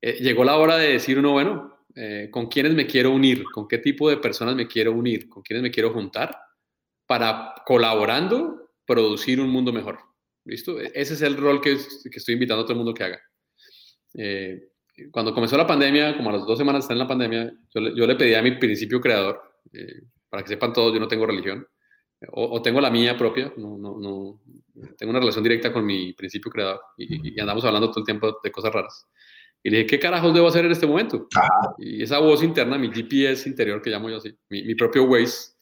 Eh, 0.01 0.17
llegó 0.19 0.43
la 0.43 0.57
hora 0.57 0.77
de 0.77 0.93
decir 0.93 1.17
uno, 1.17 1.31
bueno, 1.31 1.85
¿con 2.29 2.47
quiénes 2.47 2.75
me 2.75 2.85
quiero 2.85 3.11
unir? 3.11 3.43
¿Con 3.51 3.67
qué 3.67 3.79
tipo 3.79 4.09
de 4.09 4.17
personas 4.17 4.55
me 4.55 4.67
quiero 4.67 4.91
unir? 4.91 5.27
¿Con 5.27 5.41
quiénes 5.41 5.63
me 5.63 5.71
quiero 5.71 5.91
juntar? 5.93 6.37
Para 7.07 7.55
colaborando 7.65 8.69
producir 8.85 9.39
un 9.39 9.49
mundo 9.49 9.71
mejor. 9.73 9.99
¿Listo? 10.45 10.79
E-, 10.79 10.91
ese 10.93 11.15
es 11.15 11.21
el 11.21 11.37
rol 11.37 11.61
que, 11.61 11.77
que 11.77 12.19
estoy 12.19 12.33
invitando 12.33 12.61
a 12.61 12.65
todo 12.65 12.73
el 12.73 12.79
mundo 12.79 12.93
que 12.93 13.03
haga. 13.03 13.21
Cuando 15.11 15.33
comenzó 15.33 15.57
la 15.57 15.67
pandemia, 15.67 16.15
como 16.17 16.29
a 16.29 16.33
las 16.33 16.45
dos 16.45 16.57
semanas 16.57 16.81
de 16.81 16.83
estar 16.83 16.95
en 16.95 16.99
la 16.99 17.07
pandemia, 17.07 17.53
yo 17.73 17.81
le, 17.81 17.95
yo 17.95 18.07
le 18.07 18.15
pedí 18.15 18.33
a 18.33 18.41
mi 18.41 18.51
principio 18.51 18.99
creador, 18.99 19.41
para 20.29 20.43
que 20.43 20.49
sepan 20.49 20.73
todos, 20.73 20.93
yo 20.93 20.99
no 20.99 21.07
tengo 21.07 21.25
religión, 21.25 21.67
o, 22.31 22.61
tengo 22.61 22.81
la 22.81 22.89
mía 22.89 23.15
propia, 23.15 23.53
no, 23.57 23.77
no, 23.77 23.97
no, 23.99 24.41
tengo 24.97 25.11
una 25.11 25.19
relación 25.19 25.43
directa 25.43 25.71
con 25.71 25.85
mi 25.85 26.13
principio 26.13 26.51
creador 26.51 26.81
y, 26.97 27.39
andamos 27.39 27.63
hablando 27.63 27.89
todo 27.89 27.99
el 27.99 28.05
tiempo 28.05 28.39
de 28.43 28.51
cosas 28.51 28.73
raras. 28.73 29.07
Y 29.63 29.69
le 29.69 29.77
dije, 29.77 29.87
¿qué 29.87 29.99
carajos 29.99 30.33
debo 30.33 30.47
hacer 30.47 30.65
en 30.65 30.71
este 30.71 30.87
momento? 30.87 31.27
Y 31.77 32.01
esa 32.01 32.19
voz 32.19 32.41
interna, 32.43 32.77
mi 32.77 32.89
GPS 32.89 33.47
interior, 33.49 33.81
que 33.81 33.89
llamo 33.89 34.09
yo 34.09 34.17
así, 34.17 34.35
mi, 34.49 34.75
propio 34.75 35.03
Waze, 35.03 35.53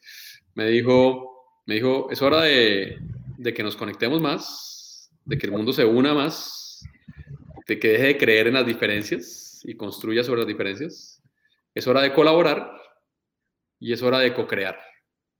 me 0.54 0.68
dijo, 0.68 1.62
me 1.66 1.76
dijo, 1.76 2.08
es 2.10 2.22
hora 2.22 2.42
de, 2.42 3.00
de 3.38 3.54
que 3.54 3.64
nos 3.64 3.76
conectemos 3.76 4.22
más, 4.22 5.12
de 5.26 5.38
que 5.38 5.48
el 5.48 5.52
mundo 5.52 5.74
se 5.74 5.84
una 5.84 6.14
más, 6.14 6.65
de 7.68 7.80
que 7.80 7.90
deje 7.90 8.06
de 8.06 8.18
creer 8.18 8.48
en 8.48 8.54
las 8.54 8.66
diferencias 8.66 9.62
y 9.64 9.76
construya 9.76 10.24
sobre 10.24 10.42
las 10.42 10.48
diferencias. 10.48 11.22
Es 11.74 11.88
hora 11.88 12.02
de 12.02 12.14
colaborar 12.14 12.72
y 13.80 13.94
es 13.94 14.02
hora 14.02 14.20
de 14.20 14.34
co-crear. 14.34 14.80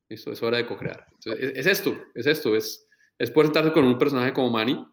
Eso 0.10 0.32
es 0.32 0.42
hora 0.44 0.58
de 0.58 0.66
co-crear. 0.66 1.06
Es, 1.24 1.66
esto, 1.66 1.98
es 2.14 2.28
esto, 2.28 2.56
es, 2.56 2.88
es 3.18 3.32
poder 3.32 3.72
con 3.74 3.86
un 3.86 3.98
personaje 3.98 4.34
como 4.34 4.50
Manny 4.50 4.86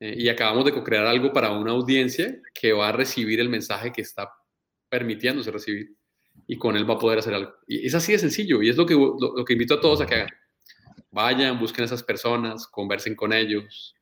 eh, 0.00 0.14
y 0.16 0.28
acabamos 0.28 0.64
de 0.64 0.72
co-crear 0.72 1.06
algo 1.06 1.32
para 1.32 1.50
una 1.50 1.72
audiencia 1.72 2.40
que 2.52 2.72
va 2.72 2.88
a 2.88 2.92
recibir 2.92 3.40
el 3.40 3.48
mensaje 3.48 3.92
que 3.92 4.02
está 4.02 4.30
permitiéndose 4.88 5.50
recibir 5.50 5.96
y 6.46 6.56
con 6.56 6.76
él 6.76 6.88
va 6.88 6.94
a 6.94 6.98
poder 6.98 7.18
hacer 7.18 7.34
algo. 7.34 7.52
Y 7.66 7.86
es 7.86 7.94
así 7.94 8.12
de 8.12 8.18
sencillo 8.18 8.62
y 8.62 8.68
es 8.68 8.76
lo 8.76 8.86
que, 8.86 8.94
lo, 8.94 9.44
que 9.44 9.52
invito 9.52 9.74
a 9.74 9.80
todos 9.80 10.00
a 10.00 10.06
que 10.06 10.14
hagan. 10.14 10.30
Vayan, 11.10 11.58
busquen 11.58 11.82
a 11.82 11.86
esas 11.86 12.02
personas, 12.02 12.66
conversen 12.66 13.14
con 13.14 13.32
ellos, 13.32 13.94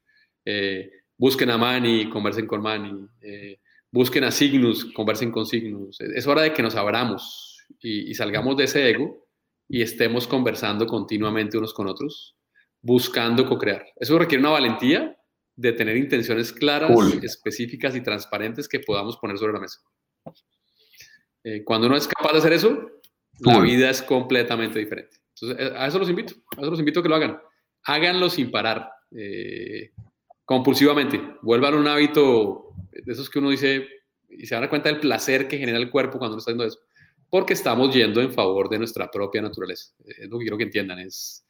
eh, 0.44 0.90
busquen 1.22 1.50
a 1.50 1.56
Manny, 1.56 2.10
conversen 2.10 2.48
con 2.48 2.60
Manny, 2.60 3.08
eh, 3.20 3.60
busquen 3.92 4.24
a 4.24 4.32
Signus, 4.32 4.86
conversen 4.86 5.30
con 5.30 5.46
Signus. 5.46 6.00
Es 6.00 6.26
hora 6.26 6.42
de 6.42 6.52
que 6.52 6.64
nos 6.64 6.74
abramos 6.74 7.64
y, 7.78 8.12
salgamos 8.12 8.56
de 8.56 8.64
ese 8.64 8.90
ego 8.90 9.28
y 9.68 9.82
estemos 9.82 10.26
conversando 10.26 10.84
continuamente 10.84 11.56
unos 11.56 11.74
con 11.74 11.86
otros, 11.86 12.36
buscando 12.80 13.46
co-crear. 13.46 13.86
Eso 13.94 14.18
requiere 14.18 14.42
una 14.42 14.50
valentía 14.50 15.16
de 15.54 15.72
tener 15.72 15.96
intenciones 15.96 16.52
claras, 16.52 16.90
específicas 17.22 17.94
y 17.94 18.00
transparentes 18.00 18.66
que 18.66 18.80
podamos 18.80 19.16
poner 19.18 19.38
sobre 19.38 19.52
la 19.52 19.60
mesa. 19.60 19.78
Eh, 21.44 21.62
cuando 21.62 21.86
uno 21.86 21.96
es 21.96 22.08
capaz 22.08 22.32
de 22.32 22.38
hacer 22.38 22.52
eso, 22.52 22.90
la 23.38 23.60
vida 23.60 23.90
es 23.90 24.02
completamente 24.02 24.80
diferente. 24.80 25.18
Entonces, 25.36 25.68
eh, 25.68 25.72
a 25.76 25.86
eso 25.86 26.00
los 26.00 26.10
invito, 26.10 26.34
a 26.56 26.62
eso 26.62 26.70
los 26.70 26.80
invito 26.80 26.98
a 26.98 27.02
que 27.04 27.08
lo 27.08 27.14
hagan. 27.14 27.38
Háganlo 27.84 28.28
sin 28.28 28.50
parar, 28.50 28.90
eh, 29.12 29.92
compulsivamente. 30.44 31.20
Vuelvan 31.42 31.74
un 31.74 31.88
hábito 31.88 32.74
de 32.90 33.12
esos 33.12 33.30
que 33.30 33.38
uno 33.38 33.50
dice 33.50 33.86
y 34.28 34.46
se 34.46 34.54
dan 34.54 34.68
cuenta 34.68 34.88
del 34.88 35.00
placer 35.00 35.48
que 35.48 35.58
genera 35.58 35.78
el 35.78 35.90
cuerpo 35.90 36.18
cuando 36.18 36.34
uno 36.34 36.38
está 36.38 36.50
haciendo 36.50 36.64
eso 36.64 36.80
porque 37.32 37.54
estamos 37.54 37.94
yendo 37.94 38.20
en 38.20 38.30
favor 38.30 38.68
de 38.68 38.76
nuestra 38.76 39.10
propia 39.10 39.40
naturaleza. 39.40 39.94
Es 40.04 40.28
lo 40.28 40.38
que 40.38 40.44
quiero 40.44 40.58
que 40.58 40.64
entiendan, 40.64 40.98
es, 40.98 41.46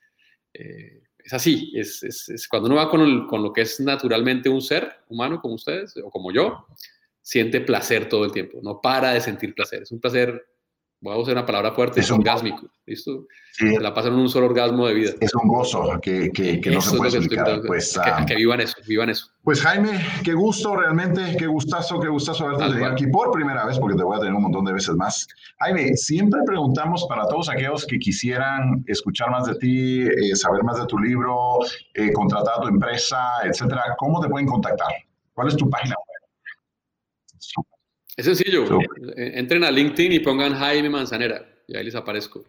eh, 0.54 1.02
es 1.18 1.32
así, 1.32 1.72
es, 1.74 2.04
es, 2.04 2.46
cuando 2.46 2.68
uno 2.68 2.76
va 2.76 2.88
con, 2.88 3.26
con, 3.26 3.42
lo 3.42 3.52
que 3.52 3.62
es 3.62 3.80
naturalmente 3.80 4.48
un 4.48 4.62
ser 4.62 4.88
humano 5.08 5.40
como 5.40 5.54
ustedes 5.54 5.96
o 5.96 6.08
como 6.08 6.30
yo, 6.30 6.68
siente 7.20 7.60
placer 7.60 8.08
todo 8.08 8.24
el 8.24 8.30
tiempo, 8.30 8.60
no 8.62 8.80
para 8.80 9.12
de 9.12 9.20
sentir 9.20 9.56
placer, 9.56 9.82
es 9.82 9.90
un 9.90 10.00
placer 10.00 10.46
voy 11.02 11.14
a 11.14 11.18
usar 11.18 11.34
una 11.34 11.44
palabra 11.44 11.72
fuerte, 11.72 12.00
es 12.00 12.10
orgásmico, 12.10 12.68
¿listo? 12.86 13.26
Sí. 13.54 13.76
la 13.78 13.92
pasan 13.92 14.14
en 14.14 14.20
un 14.20 14.28
solo 14.30 14.46
orgasmo 14.46 14.86
de 14.86 14.94
vida. 14.94 15.10
Es 15.20 15.34
un 15.34 15.46
gozo 15.46 15.98
que, 16.00 16.30
que, 16.30 16.58
que 16.60 16.70
no 16.70 16.80
se 16.80 16.96
puede 16.96 17.18
explicar. 17.18 17.60
pues, 17.66 17.98
ah, 17.98 18.24
que, 18.26 18.36
vivan 18.36 18.60
eso, 18.60 18.76
vivan 18.86 19.10
eso. 19.10 19.26
Pues 19.42 19.60
Jaime, 19.60 20.00
qué 20.24 20.32
gusto 20.32 20.74
realmente, 20.74 21.36
qué 21.36 21.46
gustazo, 21.46 22.00
qué 22.00 22.08
gustazo 22.08 22.46
haberte 22.46 22.72
tenido 22.72 22.86
aquí 22.86 23.08
por 23.08 23.30
primera 23.30 23.66
vez, 23.66 23.78
porque 23.78 23.96
te 23.96 24.04
voy 24.04 24.16
a 24.16 24.20
tener 24.20 24.34
un 24.34 24.44
montón 24.44 24.64
de 24.64 24.72
veces 24.72 24.94
más. 24.94 25.26
Jaime, 25.58 25.96
siempre 25.96 26.40
preguntamos 26.46 27.04
para 27.08 27.26
todos 27.28 27.50
aquellos 27.50 27.84
que 27.84 27.98
quisieran 27.98 28.84
escuchar 28.86 29.30
más 29.30 29.46
de 29.46 29.56
ti, 29.56 30.02
eh, 30.02 30.34
saber 30.34 30.62
más 30.62 30.78
de 30.78 30.86
tu 30.86 30.98
libro, 30.98 31.58
eh, 31.94 32.12
contratar 32.12 32.54
a 32.58 32.60
tu 32.62 32.68
empresa, 32.68 33.18
etcétera, 33.44 33.82
¿cómo 33.98 34.20
te 34.20 34.28
pueden 34.28 34.46
contactar? 34.46 34.92
¿Cuál 35.34 35.48
es 35.48 35.56
tu 35.56 35.68
página 35.68 35.96
web? 35.96 36.12
Es 38.16 38.26
sencillo. 38.26 38.66
Eh, 39.16 39.32
entren 39.34 39.64
a 39.64 39.70
LinkedIn 39.70 40.12
y 40.12 40.20
pongan 40.20 40.54
Jaime 40.54 40.90
Manzanera 40.90 41.46
y 41.66 41.76
ahí 41.76 41.84
les 41.84 41.94
aparezco. 41.94 42.44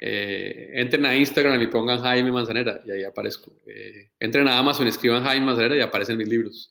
Eh, 0.00 0.70
entren 0.74 1.06
a 1.06 1.16
Instagram 1.16 1.60
y 1.62 1.66
pongan 1.68 2.00
Jaime 2.00 2.30
Manzanera 2.30 2.82
y 2.84 2.90
ahí 2.90 3.04
aparezco. 3.04 3.52
Eh, 3.66 4.10
entren 4.20 4.46
a 4.48 4.58
Amazon 4.58 4.86
y 4.86 4.90
escriban 4.90 5.24
Jaime 5.24 5.46
Manzanera 5.46 5.76
y 5.76 5.80
aparecen 5.80 6.18
mis 6.18 6.28
libros. 6.28 6.68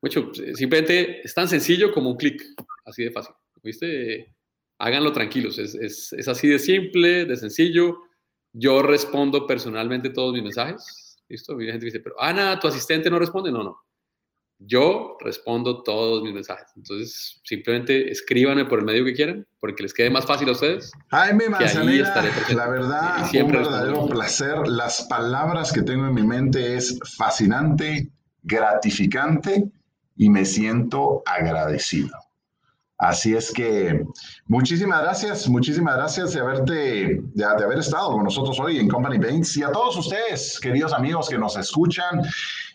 Mucho, 0.00 0.32
simplemente 0.54 1.20
es 1.22 1.34
tan 1.34 1.48
sencillo 1.48 1.92
como 1.92 2.10
un 2.10 2.16
clic, 2.16 2.42
así 2.84 3.04
de 3.04 3.10
fácil. 3.10 3.34
¿Viste? 3.62 4.34
Háganlo 4.78 5.12
tranquilos, 5.12 5.58
es, 5.58 5.74
es, 5.74 6.12
es, 6.12 6.28
así 6.28 6.46
de 6.46 6.60
simple, 6.60 7.24
de 7.24 7.36
sencillo. 7.36 7.98
Yo 8.52 8.80
respondo 8.80 9.44
personalmente 9.46 10.10
todos 10.10 10.32
mis 10.32 10.42
mensajes. 10.42 11.18
¿Listo? 11.28 11.56
Mi 11.56 11.66
gente 11.66 11.84
dice, 11.84 12.00
pero 12.00 12.20
Ana, 12.20 12.58
tu 12.58 12.68
asistente 12.68 13.10
no 13.10 13.18
responde. 13.18 13.50
No, 13.50 13.62
no. 13.64 13.87
Yo 14.60 15.16
respondo 15.20 15.82
todos 15.82 16.22
mis 16.22 16.34
mensajes. 16.34 16.66
Entonces, 16.74 17.40
simplemente 17.44 18.10
escríbanme 18.10 18.64
por 18.64 18.80
el 18.80 18.84
medio 18.84 19.04
que 19.04 19.14
quieran, 19.14 19.46
porque 19.60 19.84
les 19.84 19.94
quede 19.94 20.10
más 20.10 20.26
fácil 20.26 20.48
a 20.48 20.52
ustedes. 20.52 20.90
Jaime 21.08 21.48
Manzanera, 21.48 22.24
la 22.54 22.68
verdad, 22.68 23.26
siempre 23.28 23.58
un 23.58 23.64
verdadero 23.64 24.06
placer. 24.06 24.66
Las 24.66 25.02
palabras 25.02 25.72
que 25.72 25.82
tengo 25.82 26.06
en 26.06 26.14
mi 26.14 26.24
mente 26.24 26.76
es 26.76 26.98
fascinante, 27.16 28.10
gratificante 28.42 29.70
y 30.16 30.28
me 30.28 30.44
siento 30.44 31.22
agradecido. 31.24 32.10
Así 32.98 33.32
es 33.32 33.52
que 33.52 34.04
muchísimas 34.46 35.02
gracias, 35.02 35.48
muchísimas 35.48 35.94
gracias 35.94 36.32
de 36.34 36.40
haberte, 36.40 37.20
de, 37.32 37.44
haber 37.44 37.78
estado 37.78 38.10
con 38.10 38.24
nosotros 38.24 38.58
hoy 38.58 38.80
en 38.80 38.88
Company 38.88 39.20
Paints 39.20 39.56
y 39.56 39.62
a 39.62 39.70
todos 39.70 39.96
ustedes, 39.98 40.58
queridos 40.58 40.92
amigos 40.92 41.28
que 41.28 41.38
nos 41.38 41.56
escuchan 41.56 42.22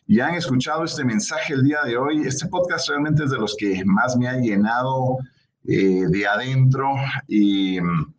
y 0.07 0.19
han 0.19 0.35
escuchado 0.35 0.83
este 0.83 1.03
mensaje 1.03 1.53
el 1.53 1.63
día 1.63 1.79
de 1.85 1.97
hoy. 1.97 2.25
Este 2.25 2.47
podcast 2.47 2.89
realmente 2.89 3.23
es 3.23 3.31
de 3.31 3.37
los 3.37 3.55
que 3.57 3.83
más 3.85 4.15
me 4.17 4.27
ha 4.27 4.37
llenado 4.37 5.17
eh, 5.65 6.05
de 6.07 6.27
adentro 6.27 6.93
y 7.27 7.79
mm, 7.79 8.13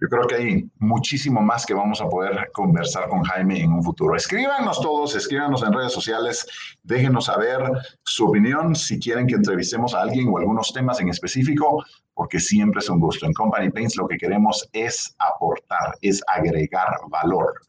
yo 0.00 0.08
creo 0.08 0.26
que 0.26 0.34
hay 0.34 0.70
muchísimo 0.78 1.42
más 1.42 1.66
que 1.66 1.74
vamos 1.74 2.00
a 2.00 2.08
poder 2.08 2.50
conversar 2.52 3.08
con 3.08 3.22
Jaime 3.22 3.60
en 3.60 3.72
un 3.72 3.82
futuro. 3.82 4.16
Escríbanos 4.16 4.80
todos, 4.80 5.14
escríbanos 5.14 5.62
en 5.62 5.74
redes 5.74 5.92
sociales, 5.92 6.46
déjenos 6.82 7.26
saber 7.26 7.60
su 8.02 8.26
opinión 8.26 8.74
si 8.74 8.98
quieren 8.98 9.26
que 9.26 9.34
entrevistemos 9.34 9.94
a 9.94 10.00
alguien 10.00 10.28
o 10.28 10.38
algunos 10.38 10.72
temas 10.72 11.00
en 11.00 11.10
específico, 11.10 11.84
porque 12.14 12.40
siempre 12.40 12.80
es 12.80 12.88
un 12.88 12.98
gusto. 12.98 13.26
En 13.26 13.34
Company 13.34 13.70
Paints 13.70 13.96
lo 13.96 14.08
que 14.08 14.16
queremos 14.16 14.66
es 14.72 15.14
aportar, 15.18 15.94
es 16.00 16.22
agregar 16.28 16.96
valor. 17.08 17.60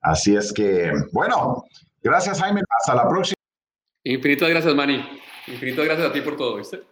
Así 0.00 0.36
es 0.36 0.54
que, 0.54 0.90
bueno, 1.12 1.64
Gracias, 2.04 2.38
Jaime. 2.40 2.60
Hasta 2.80 2.94
la 2.94 3.08
próxima. 3.08 3.34
Infinitas 4.04 4.50
gracias, 4.50 4.74
Manny. 4.74 5.22
Infinitas 5.46 5.86
gracias 5.86 6.10
a 6.10 6.12
ti 6.12 6.20
por 6.20 6.36
todo, 6.36 6.56
¿viste? 6.56 6.82